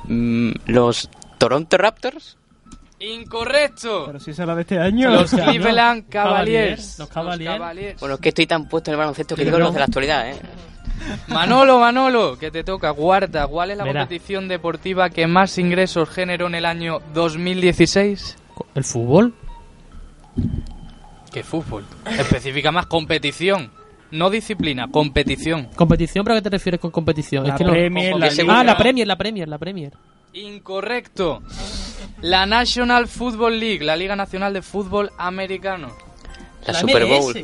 Mm, 0.05 0.51
Los 0.67 1.11
Toronto 1.39 1.77
Raptors. 1.77 2.37
Incorrecto. 3.01 4.05
Pero 4.07 4.21
si 4.21 4.31
es 4.31 4.39
la 4.39 4.55
de 4.55 4.61
este 4.63 4.79
año. 4.79 5.11
Los 5.11 5.33
Este 5.33 5.43
año. 5.43 5.51
Cleveland 5.53 6.09
Cavaliers. 6.09 6.97
Cavaliers. 6.97 6.99
Los 6.99 7.09
Cavaliers. 7.09 8.01
Bueno, 8.01 8.15
es 8.15 8.21
que 8.21 8.29
estoy 8.29 8.47
tan 8.47 8.69
puesto 8.69 8.91
en 8.91 8.95
el 8.95 8.99
baloncesto 8.99 9.35
que 9.35 9.45
digo 9.45 9.59
no. 9.59 9.65
los 9.65 9.75
de 9.75 9.81
la 9.81 9.87
actualidad, 9.87 10.31
¿eh? 10.31 10.37
Manolo, 11.29 11.79
Manolo, 11.81 12.39
que 12.39 12.51
te 12.51 12.65
toca. 12.65 12.93
Cuarta, 12.93 13.47
¿cuál 13.47 13.71
es 13.73 13.77
la 13.79 13.85
Verá. 13.85 14.01
competición 14.01 14.49
deportiva 14.49 15.11
que 15.11 15.27
más 15.27 15.59
ingresos 15.59 16.09
generó 16.09 16.47
en 16.47 16.55
el 16.55 16.65
año 16.67 17.01
2016? 17.13 18.37
¿El 18.75 18.85
fútbol? 18.85 19.35
¿Qué 21.33 21.43
fútbol? 21.43 21.85
Especifica 22.19 22.71
más 22.71 22.87
competición. 22.87 23.71
No 24.11 24.31
disciplina, 24.31 24.87
competición. 24.89 25.69
¿Competición? 25.75 26.25
¿Pero 26.25 26.37
a 26.37 26.39
qué 26.39 26.43
te 26.45 26.51
refieres 26.51 26.81
con 26.81 26.91
competición? 26.93 27.45
La 27.45 27.55
es 27.55 27.59
que 27.59 27.65
no- 27.65 27.73
Premier, 27.73 28.15
la 28.17 28.29
Liga. 28.31 28.61
Ah, 28.61 28.65
la 28.65 28.77
Premier, 28.77 29.07
la 29.07 29.17
Premier, 29.17 29.49
la 29.49 29.59
Premier. 29.59 29.93
Incorrecto. 30.35 31.43
La 32.21 32.47
National 32.47 33.09
Football 33.09 33.59
League, 33.59 33.85
la 33.85 33.97
Liga 33.97 34.15
Nacional 34.15 34.53
de 34.53 34.63
Fútbol 34.63 35.11
Americano. 35.19 35.89
La, 36.67 36.75
Super 36.75 37.07
Bowl. 37.07 37.35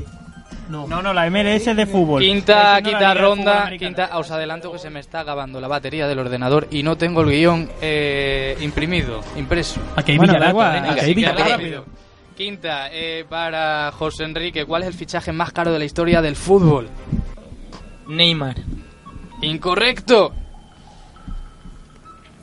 No. 0.68 0.86
No, 0.86 1.03
no, 1.03 1.12
la 1.12 1.28
MLS 1.28 1.66
es 1.66 1.76
de 1.76 1.86
fútbol. 1.86 2.22
Quinta, 2.22 2.80
no 2.80 2.88
quinta 2.88 3.14
ronda, 3.14 3.70
quinta. 3.76 4.18
Os 4.18 4.30
adelanto 4.30 4.70
que 4.70 4.78
se 4.78 4.88
me 4.88 5.01
está 5.01 5.20
acabando 5.20 5.61
la 5.61 5.68
batería 5.68 6.07
del 6.07 6.18
ordenador 6.20 6.68
y 6.70 6.82
no 6.82 6.96
tengo 6.96 7.22
el 7.22 7.30
guion 7.30 7.68
eh, 7.80 8.57
imprimido, 8.61 9.20
impreso. 9.36 9.80
Aquí 9.96 10.12
hay 10.12 10.18
Bueno, 10.18 10.34
venga, 10.34 10.92
Aquí 10.92 11.01
hay 11.01 11.24
rápido. 11.24 11.84
Quinta, 12.36 12.88
eh, 12.92 13.26
para 13.28 13.92
José 13.92 14.24
Enrique, 14.24 14.64
¿cuál 14.64 14.82
es 14.82 14.88
el 14.88 14.94
fichaje 14.94 15.32
más 15.32 15.53
caro 15.53 15.72
de 15.72 15.78
la 15.78 15.84
historia 15.84 16.22
del 16.22 16.36
fútbol? 16.36 16.88
Neymar. 18.09 18.57
Incorrecto. 19.42 20.32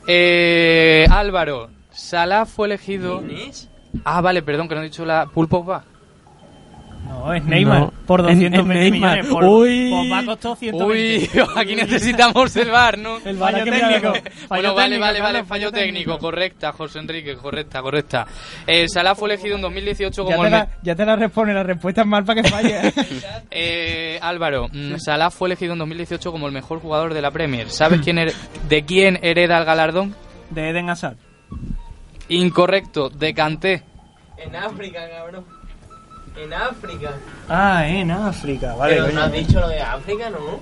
Eh, 0.06 1.06
Álvaro, 1.10 1.70
Salah 1.90 2.46
fue 2.46 2.68
elegido. 2.68 3.22
Ah, 4.04 4.20
vale, 4.20 4.42
perdón, 4.42 4.68
que 4.68 4.74
no 4.74 4.82
he 4.82 4.84
dicho 4.84 5.04
la 5.04 5.26
Pulpo 5.26 5.64
va. 5.64 5.84
No, 7.08 7.32
es 7.32 7.42
Neymar. 7.44 7.80
No, 7.80 7.92
por 8.06 8.20
es- 8.20 8.26
220 8.26 8.58
es 8.86 8.90
Neymar. 8.92 9.10
millones. 9.16 9.32
Por, 9.32 9.44
Uy. 9.44 9.90
Pogba 9.90 10.24
costó 10.24 10.54
120. 10.56 11.30
Uy, 11.42 11.46
aquí 11.56 11.74
necesitamos 11.76 12.54
el 12.56 12.70
bar, 12.70 12.98
¿no? 12.98 13.16
El 13.24 13.36
fallo 13.38 13.64
técnico. 13.64 14.10
Bueno, 14.10 14.22
Fallo 14.48 14.74
vale, 14.74 14.88
técnico, 14.96 15.00
vale, 15.00 15.20
vale, 15.20 15.44
fallo 15.44 15.72
técnico, 15.72 16.18
correcta, 16.18 16.72
José 16.72 16.98
Enrique, 16.98 17.34
correcta, 17.36 17.80
correcta. 17.82 18.26
Eh, 18.66 18.88
Salah 18.88 19.14
fue 19.14 19.30
elegido 19.30 19.56
en 19.56 19.62
2018 19.62 20.22
Ya 20.28 20.36
como 20.36 20.42
te, 20.42 20.46
el 20.46 20.52
la, 20.52 20.68
ya 20.82 20.94
te 20.94 21.06
la 21.06 21.16
responde, 21.16 21.54
la 21.54 21.62
respuesta 21.62 22.02
es 22.02 22.06
mal 22.06 22.24
para 22.24 22.42
que 22.42 22.48
falle. 22.48 22.92
Eh, 23.50 24.18
Álvaro, 24.22 24.68
mm, 24.72 24.96
Salah 24.98 25.30
fue 25.30 25.48
elegido 25.48 25.72
en 25.72 25.78
2018 25.80 26.30
como 26.30 26.46
el 26.46 26.52
mejor 26.52 26.80
jugador 26.80 27.14
de 27.14 27.22
la 27.22 27.30
Premier. 27.30 27.70
¿Sabes 27.70 28.00
quién 28.02 28.18
her- 28.18 28.34
de 28.68 28.84
quién 28.84 29.18
hereda 29.22 29.58
el 29.58 29.64
galardón? 29.64 30.14
de 30.50 30.70
Eden 30.70 30.88
Hazard. 30.90 31.16
Incorrecto, 32.28 33.08
de 33.10 33.34
Kanté. 33.34 33.82
En 34.36 34.54
África, 34.54 35.00
cabrón. 35.10 35.44
En 36.42 36.52
África. 36.54 37.10
Ah, 37.48 37.86
en 37.86 38.10
África. 38.10 38.74
Vale, 38.74 38.94
Pero 38.96 39.12
no 39.12 39.22
has 39.22 39.32
dicho 39.32 39.60
lo 39.60 39.68
de 39.68 39.80
África, 39.80 40.30
¿no? 40.30 40.60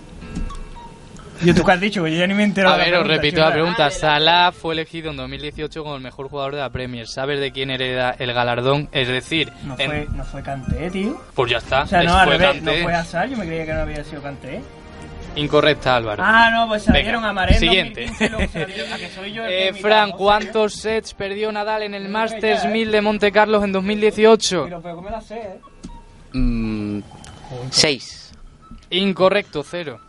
Yo 1.44 1.54
tú 1.54 1.64
qué 1.64 1.72
has 1.72 1.80
dicho, 1.80 2.06
yo 2.06 2.16
ya 2.16 2.26
ni 2.26 2.32
me 2.32 2.44
entero 2.44 2.70
A 2.70 2.72
de 2.72 2.78
la 2.78 2.84
ver, 2.84 2.94
os 2.94 3.00
pregunta, 3.00 3.22
repito 3.22 3.40
la 3.42 3.52
pregunta. 3.52 3.82
Ah, 3.84 3.88
la- 3.88 3.90
Salah 3.90 4.52
fue 4.52 4.72
elegido 4.72 5.10
en 5.10 5.18
2018 5.18 5.82
como 5.82 5.96
el 5.96 6.00
mejor 6.02 6.30
jugador 6.30 6.54
de 6.54 6.62
la 6.62 6.70
Premier. 6.70 7.06
¿Sabes 7.06 7.40
de 7.40 7.52
quién 7.52 7.70
hereda 7.70 8.16
el 8.18 8.32
galardón? 8.32 8.88
Es 8.90 9.06
decir, 9.08 9.52
No 9.64 9.74
en- 9.78 9.86
fue, 9.90 10.08
no 10.14 10.24
fue 10.24 10.42
Kanté, 10.42 10.90
tío. 10.90 11.20
pues 11.34 11.50
ya 11.50 11.58
está. 11.58 11.82
O 11.82 11.86
sea, 11.86 12.02
no, 12.04 12.16
al 12.16 12.26
fue 12.28 12.38
revés, 12.38 12.62
no 12.62 12.72
fue 12.72 12.94
Hazard, 12.94 13.28
yo 13.30 13.36
me 13.36 13.44
creía 13.46 13.66
que 13.66 13.74
no 13.74 13.80
había 13.82 14.02
sido 14.02 14.22
Kanté. 14.22 14.62
Incorrecta, 15.37 15.97
Álvaro. 15.97 16.22
Ah, 16.24 16.51
no, 16.51 16.66
pues 16.68 16.82
salieron 16.84 17.20
Venga, 17.22 17.28
a 17.28 17.32
Marén 17.32 17.59
siguiente. 17.61 18.07
2015 18.07 18.24
y 18.24 18.28
luego 18.30 18.53
se 18.53 18.59
la 18.61 18.66
dio- 18.66 18.95
a 18.95 18.99
que 18.99 19.09
soy 19.11 19.32
yo 19.32 19.45
el 19.45 19.49
que 19.51 19.68
Eh, 19.68 19.72
Fran, 19.74 20.12
¿cuántos 20.12 20.74
sets 20.74 21.14
perdió 21.14 21.53
Nadal 21.53 21.82
en 21.82 21.95
el 21.95 22.09
Masters 22.09 22.62
ya, 22.62 22.68
eh. 22.68 22.72
1000 22.72 22.91
de 22.93 23.01
Monte 23.03 23.30
Carlos 23.32 23.62
en 23.64 23.72
2018? 23.72 24.64
Pero, 24.64 24.80
pero 24.82 25.03
me 25.03 25.11
la 25.11 25.20
sé, 25.20 25.37
¿eh? 25.37 25.61
Mm, 26.32 27.01
seis. 27.70 28.32
Incorrecto, 28.91 29.62
cero. 29.62 30.01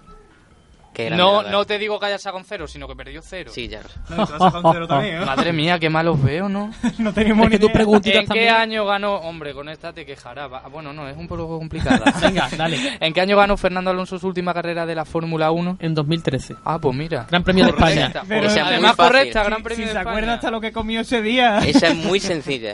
Qué 0.97 1.11
No, 1.11 1.37
Nadal. 1.43 1.51
no 1.51 1.65
te 1.65 1.77
digo 1.77 1.99
que 1.99 2.07
haya 2.07 2.17
sacado 2.17 2.39
un 2.39 2.43
cero, 2.43 2.67
sino 2.67 2.87
que 2.87 2.95
perdió 2.95 3.21
cero. 3.21 3.51
Sí, 3.53 3.67
ya. 3.67 3.81
No, 4.09 4.25
te 4.25 4.33
cero 4.73 4.87
también, 4.87 5.21
¿eh? 5.21 5.25
Madre 5.25 5.53
mía, 5.53 5.77
qué 5.77 5.91
malos 5.91 6.19
veo, 6.23 6.49
¿no? 6.49 6.71
No 6.97 7.13
tenemos 7.13 7.45
Es 7.45 7.51
que 7.51 7.59
ni 7.59 7.71
tus 7.71 7.71
idea. 8.07 8.15
¿En 8.21 8.21
qué 8.21 8.25
también. 8.27 8.49
año 8.55 8.83
ganó? 8.87 9.13
Hombre, 9.17 9.53
con 9.53 9.69
esta 9.69 9.93
te 9.93 10.07
quejará. 10.07 10.47
Va- 10.47 10.63
Bueno, 10.69 10.93
no, 10.93 11.07
es 11.07 11.15
un 11.15 11.27
poco 11.27 11.47
complicada. 11.59 12.01
Venga, 12.21 12.49
dale. 12.57 12.97
¿En 12.99 13.13
qué 13.13 13.21
año 13.21 13.37
ganó 13.37 13.57
Fernando 13.57 13.91
Alonso 13.91 14.17
su 14.17 14.25
última 14.27 14.55
carrera 14.55 14.87
de 14.87 14.95
la 14.95 15.05
Fórmula 15.05 15.51
1? 15.51 15.77
En 15.81 15.93
2013. 15.93 16.55
Ah, 16.65 16.79
pues 16.79 16.95
mira. 16.95 17.27
Gran 17.29 17.43
Premio 17.43 17.65
de. 17.65 17.69
España. 17.69 18.11
Pero- 18.27 18.47
Esa 18.47 18.61
es 18.61 18.65
Además, 18.65 18.95
correcta, 18.95 19.43
Gran 19.43 19.57
Si 19.59 19.63
Premio 19.65 19.85
se 19.87 19.93
de 19.93 19.99
acuerda 19.99 20.19
España. 20.19 20.33
hasta 20.33 20.49
lo 20.49 20.59
que 20.61 20.71
comió 20.71 21.01
ese 21.01 21.21
día. 21.21 21.59
Esa 21.59 21.89
es 21.89 21.95
muy 21.95 22.19
sencilla. 22.19 22.73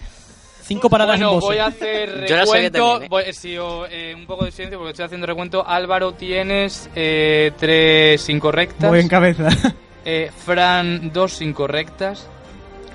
Cinco 0.63 0.89
paradas 0.89 1.17
Bueno, 1.19 1.33
en 1.33 1.39
voy 1.39 1.57
a 1.57 1.65
hacer 1.67 2.09
recuento. 2.29 2.79
también, 2.91 3.03
¿eh? 3.03 3.07
voy- 3.09 3.33
sí, 3.33 3.57
o, 3.57 3.85
eh, 3.85 4.13
un 4.15 4.25
poco 4.25 4.45
de 4.45 4.51
silencio 4.51 4.77
porque 4.79 4.91
estoy 4.91 5.05
haciendo 5.05 5.27
recuento. 5.27 5.63
Álvaro, 5.67 6.13
tienes 6.13 6.89
eh, 6.95 7.51
tres 7.57 8.27
incorrectas. 8.29 8.89
Muy 8.89 8.99
en 8.99 9.07
cabeza. 9.07 9.49
Eh, 10.05 10.31
Fran, 10.45 11.13
dos 11.13 11.41
incorrectas. 11.41 12.29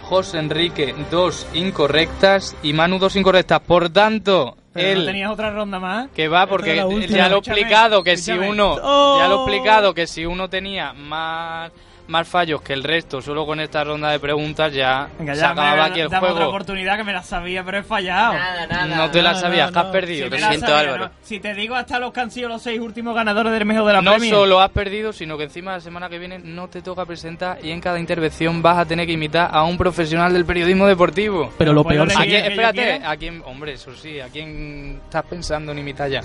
José 0.03 0.39
Enrique, 0.41 0.95
dos 1.11 1.47
incorrectas. 1.55 2.55
Y 2.63 2.75
Manu, 2.75 2.99
dos 2.99 3.17
incorrectas. 3.17 3.61
Por 3.61 3.89
tanto, 3.89 4.57
Pero 4.75 4.89
él 4.89 4.99
no 4.99 5.05
tenías 5.07 5.31
otra 5.31 5.51
ronda 5.51 5.79
más. 5.79 6.11
que 6.11 6.29
va 6.29 6.47
porque 6.47 6.77
ya 7.09 7.29
lo 7.31 7.37
he 7.37 7.39
explicado 7.39 8.03
que 8.03 8.19
si 8.19 8.33
uno 8.33 8.77
Oh. 8.83 9.19
ya 9.21 9.27
lo 9.29 9.37
he 9.37 9.43
explicado 9.45 9.95
que 9.95 10.07
si 10.07 10.27
uno 10.27 10.51
tenía 10.51 10.93
más 10.93 11.73
más 12.09 12.27
fallos 12.27 12.61
que 12.63 12.73
el 12.73 12.83
resto 12.83 13.21
solo 13.23 13.47
con 13.47 13.61
esta 13.61 13.85
ronda 13.85 14.11
de 14.11 14.19
preguntas 14.19 14.73
ya, 14.73 15.09
Venga, 15.19 15.35
se 15.35 15.45
acababa 15.45 15.77
me- 15.77 15.83
aquí 15.91 16.01
el 16.01 16.09
dame 16.09 16.27
otra 16.27 16.35
juego 16.37 16.49
oportunidad 16.51 16.97
que 16.97 17.05
me 17.05 17.13
la 17.13 17.23
sabía, 17.23 17.63
pero 17.65 17.79
he 17.79 17.83
fallado. 17.83 18.33
Nada, 18.35 18.67
nada. 18.67 18.97
no 18.97 19.11
te 19.11 19.23
la 19.23 19.33
no, 19.33 19.39
sabías 19.39 19.67
no, 19.69 19.73
que 19.75 19.79
has 19.79 19.85
no. 19.87 19.93
perdido 19.93 20.25
Si 20.27 20.31
Lo 20.31 20.39
siento, 20.39 20.67
sabía, 20.67 20.79
Álvaro. 20.81 21.05
¿no? 21.05 21.11
Si 21.23 21.39
te 21.41 21.55
digo 21.55 21.75
hasta 21.75 21.99
los 21.99 22.13
que 22.13 22.21
han 22.21 22.31
sido 22.31 22.49
los 22.49 22.63
seis 22.63 22.81
últimos 22.81 23.15
ganadores 23.15 23.53
del 23.53 23.65
mejor 23.67 23.87
de 23.87 23.93
la 23.93 24.03
No 24.03 24.13
Premier. 24.13 24.35
solo 24.35 24.61
has 24.61 24.71
perdido, 24.71 25.13
sino 25.13 25.37
que 25.39 25.45
encima 25.45 25.73
la 25.73 25.81
semana 25.81 26.09
que 26.09 26.19
viene 26.19 26.39
no 26.39 26.69
te 26.69 26.83
toca 26.83 27.05
presentar 27.07 27.59
y 27.63 27.71
en 27.71 27.81
cada 27.81 27.99
intervención 28.01 28.61
vas 28.63 28.79
a 28.79 28.85
tener 28.87 29.07
que 29.07 29.13
imitar 29.13 29.51
a 29.53 29.63
un 29.65 29.77
profesional 29.77 30.33
del 30.33 30.45
periodismo 30.45 30.87
deportivo. 30.87 31.53
Pero 31.59 31.73
lo 31.73 31.83
¿Puedo 31.85 32.07
peor 32.07 32.17
quién, 32.27 32.43
que 32.43 32.49
espérate, 32.49 33.01
a 33.05 33.17
quién, 33.17 33.43
hombre, 33.45 33.75
eso 33.75 33.95
sí, 33.95 34.19
¿a 34.21 34.29
quién 34.29 35.01
estás 35.05 35.25
pensando 35.25 35.73
en 35.73 35.79
imitar 35.79 36.09
ya? 36.11 36.23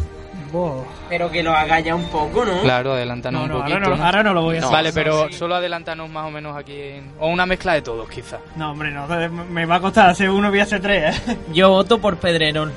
Pero 1.10 1.32
que 1.32 1.42
lo 1.42 1.52
haga 1.52 1.80
ya 1.80 1.96
un 1.96 2.06
poco, 2.10 2.46
¿no? 2.46 2.62
Claro, 2.62 2.94
adelantanos 2.94 3.48
No, 3.50 3.56
un 3.56 3.62
poquito. 3.62 3.78
ahora 3.78 3.90
no, 3.90 3.96
¿no? 3.98 4.06
ahora 4.06 4.24
no 4.24 4.34
lo 4.34 4.42
voy 4.44 4.58
a 4.58 4.60
No. 4.62 4.68
hacer. 4.68 4.76
Vale, 4.78 4.94
pero 4.94 5.28
sí. 5.28 5.34
solo 5.34 5.56
adelantanos 5.74 6.10
más 6.10 6.26
o 6.28 6.32
menos 6.32 6.56
aquí. 6.56 6.74
en- 6.80 7.12
O 7.20 7.30
una 7.30 7.46
mezcla 7.46 7.74
de 7.74 7.82
todos, 7.82 8.08
quizá. 8.10 8.38
No, 8.56 8.72
hombre, 8.72 8.92
no. 8.92 9.08
Me 9.50 9.66
va 9.66 9.76
a 9.76 9.80
costar 9.82 10.10
hacer 10.10 10.30
uno, 10.30 10.50
voy 10.50 10.60
a 10.60 10.64
hacer 10.64 10.82
tres, 10.82 11.18
¿eh? 11.28 11.38
Yo 11.54 11.70
voto 11.70 12.00
por 12.00 12.18
Pedrerol. 12.18 12.72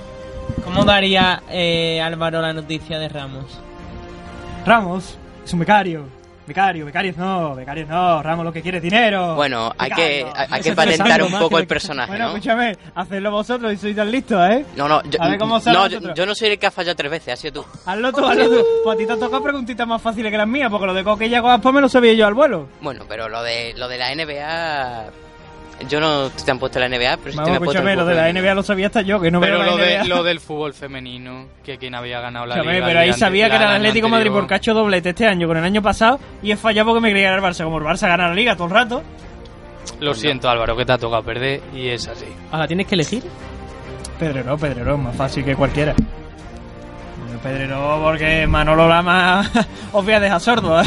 ¿Cómo 0.65 0.85
daría 0.85 1.43
eh, 1.51 2.01
Álvaro 2.01 2.41
la 2.41 2.53
noticia 2.53 2.99
de 2.99 3.09
Ramos? 3.09 3.61
Ramos, 4.65 5.19
es 5.45 5.53
un 5.53 5.59
becario. 5.61 6.05
Becario, 6.47 6.87
becarios 6.87 7.17
no, 7.17 7.57
becarios 7.57 7.89
no. 7.89 8.23
Ramos 8.23 8.45
lo 8.45 8.53
que 8.53 8.63
quiere 8.63 8.79
es 8.79 8.83
dinero. 8.83 9.35
Bueno, 9.35 9.73
hay 9.77 9.91
que, 9.91 10.27
hay, 10.35 10.63
que 10.63 10.73
patentar 10.73 11.23
un 11.23 11.33
poco 11.33 11.59
el 11.59 11.67
personaje, 11.67 12.11
Bueno, 12.11 12.27
¿no? 12.27 12.31
escúchame, 12.31 12.77
hacedlo 12.95 13.31
vosotros 13.33 13.73
y 13.73 13.77
sois 13.77 13.97
tan 13.97 14.11
listos, 14.11 14.39
¿eh? 14.51 14.65
No, 14.77 14.89
no, 14.89 15.03
yo, 15.05 15.21
A 15.21 15.29
ver 15.29 15.39
cómo 15.39 15.59
no, 15.59 15.89
yo, 15.89 16.27
no 16.27 16.35
soy 16.35 16.51
el 16.51 16.59
que 16.59 16.67
ha 16.67 16.71
fallado 16.71 16.95
tres 16.95 17.11
veces, 17.11 17.35
ha 17.35 17.37
sido 17.37 17.63
tú. 17.63 17.69
Hazlo 17.85 18.13
tú, 18.13 18.25
hazlo 18.25 18.49
tú. 18.49 18.65
Pues 18.85 18.95
a 18.95 18.99
ti 18.99 19.07
te 19.07 19.13
ha 19.15 19.17
tocado 19.17 19.43
preguntitas 19.43 19.87
más 19.87 20.01
fáciles 20.01 20.31
que 20.31 20.39
las 20.39 20.47
mías, 20.47 20.71
porque 20.71 20.87
lo 20.87 20.95
de 20.95 21.03
Coquilla 21.03 21.43
con 21.43 21.51
Aspa 21.51 21.73
me 21.73 21.81
lo 21.81 21.89
sabía 21.89 22.13
yo 22.13 22.27
al 22.27 22.35
vuelo. 22.35 22.69
Bueno, 22.81 23.05
pero 23.09 23.29
lo 23.29 23.43
de 23.43 23.75
lo 23.75 23.89
de 23.89 23.99
la 23.99 24.15
NBA 24.15 25.26
Yo 25.89 26.01
no 26.01 26.31
te 26.31 26.51
han 26.51 26.59
puesto 26.59 26.79
la 26.81 26.89
NBA, 26.89 27.19
pero 27.19 27.31
te 27.31 27.37
Vamos, 27.37 27.51
me 27.51 27.57
has 27.57 27.63
puesto 27.63 27.87
el 27.89 27.97
lo 27.99 28.07
de 28.07 28.15
la. 28.15 28.33
NBA 28.33 28.55
lo 28.55 28.63
sabía 28.63 28.87
hasta 28.87 29.03
yo, 29.03 29.21
que 29.21 29.31
no 29.31 29.41
pero 29.41 29.59
veo 29.59 29.67
la 29.67 29.71
lo, 29.73 29.77
de, 29.77 29.99
NBA. 29.99 30.05
lo 30.07 30.23
del 30.25 30.41
fútbol 30.41 30.73
femenino, 30.73 31.47
que 31.63 31.77
quien 31.77 31.95
había 31.95 32.21
ganado 32.21 32.47
la 32.47 32.57
liga. 32.63 32.87
pero 32.87 33.01
ahí 33.01 33.13
sabía 33.13 33.51
que 33.51 33.57
era 33.57 33.65
el 33.67 33.71
la- 33.71 33.77
Atlético 33.77 34.07
de 34.07 34.11
Madrid 34.13 34.31
ha 34.51 34.57
hecho 34.57 34.73
doblete 34.73 35.11
este 35.11 35.27
año 35.27 35.47
con 35.47 35.57
el 35.59 35.65
año 35.65 35.83
pasado 35.83 36.19
y 36.43 36.51
he 36.51 36.57
fallado 36.57 36.89
porque 36.89 37.01
me 37.03 37.11
creía 37.11 37.35
el 37.35 37.43
Barça. 37.43 37.65
Como 37.65 37.79
el 37.79 37.85
Barça 37.85 38.09
gana 38.09 38.29
la 38.29 38.35
liga 38.35 38.55
todo 38.57 38.69
el 38.69 38.73
rato. 38.73 39.03
Lo 40.01 40.15
siento, 40.15 40.49
Álvaro, 40.49 40.75
que 40.77 40.85
te 40.87 40.93
ha 40.93 40.99
tocado 40.99 41.23
perder 41.23 41.61
y 41.75 41.89
es 41.89 42.09
así. 42.09 42.25
Ahora 42.51 42.67
tienes 42.67 42.87
que 42.87 42.95
elegir. 42.95 43.23
Pedrero, 44.19 44.57
Pedrero, 44.57 44.97
más 44.97 45.15
fácil 45.15 45.45
que 45.45 45.55
cualquiera. 45.55 45.95
Pedrero 47.43 48.01
porque 48.03 48.47
Manolo 48.47 48.89
Lama 48.89 49.49
os 49.93 50.05
voy 50.05 50.15
a 50.15 50.21
dejar 50.21 50.41
sordo. 50.41 50.81
¿eh? 50.81 50.87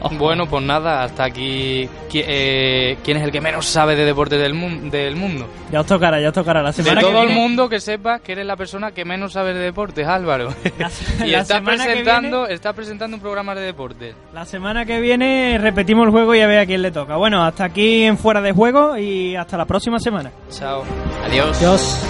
Bueno, 0.18 0.46
pues 0.46 0.64
nada, 0.64 1.02
hasta 1.02 1.24
aquí. 1.24 1.88
eh, 2.14 2.96
¿Quién 3.04 3.16
es 3.18 3.22
el 3.22 3.30
que 3.32 3.40
menos 3.40 3.66
sabe 3.66 3.96
de 3.96 4.04
deportes 4.04 4.40
del, 4.40 4.54
mun- 4.54 4.90
del 4.90 5.16
mundo? 5.16 5.46
Ya 5.70 5.80
os 5.80 5.86
tocará, 5.86 6.20
ya 6.20 6.28
os 6.28 6.34
tocará 6.34 6.62
la 6.62 6.70
De 6.72 6.82
semana 6.82 7.00
todo 7.00 7.12
que 7.12 7.20
el 7.20 7.26
viene. 7.26 7.40
mundo 7.40 7.68
que 7.68 7.80
sepas 7.80 8.20
que 8.22 8.32
eres 8.32 8.46
la 8.46 8.56
persona 8.56 8.92
que 8.92 9.04
menos 9.04 9.32
sabe 9.32 9.52
de 9.54 9.60
deportes, 9.60 10.06
Álvaro. 10.06 10.48
y 11.24 11.30
la 11.30 11.44
que 11.44 11.60
presentando, 11.62 12.46
estás 12.46 12.74
presentando 12.74 13.16
un 13.16 13.20
programa 13.22 13.54
de 13.54 13.62
deportes. 13.62 14.14
La 14.32 14.44
semana 14.44 14.84
que 14.84 15.00
viene 15.00 15.58
repetimos 15.58 16.06
el 16.06 16.10
juego 16.12 16.34
y 16.34 16.40
a 16.40 16.46
ver 16.46 16.58
a 16.60 16.66
quién 16.66 16.82
le 16.82 16.90
toca. 16.90 17.16
Bueno, 17.16 17.44
hasta 17.44 17.64
aquí 17.64 18.04
en 18.04 18.16
Fuera 18.18 18.40
de 18.40 18.52
Juego 18.52 18.96
y 18.96 19.36
hasta 19.36 19.56
la 19.56 19.64
próxima 19.66 19.98
semana. 19.98 20.30
Chao. 20.50 20.82
Adiós. 21.26 21.58
Dios. 21.60 22.02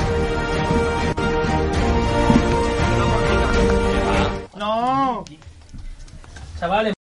No. 4.57 5.25
Chavales. 6.59 6.95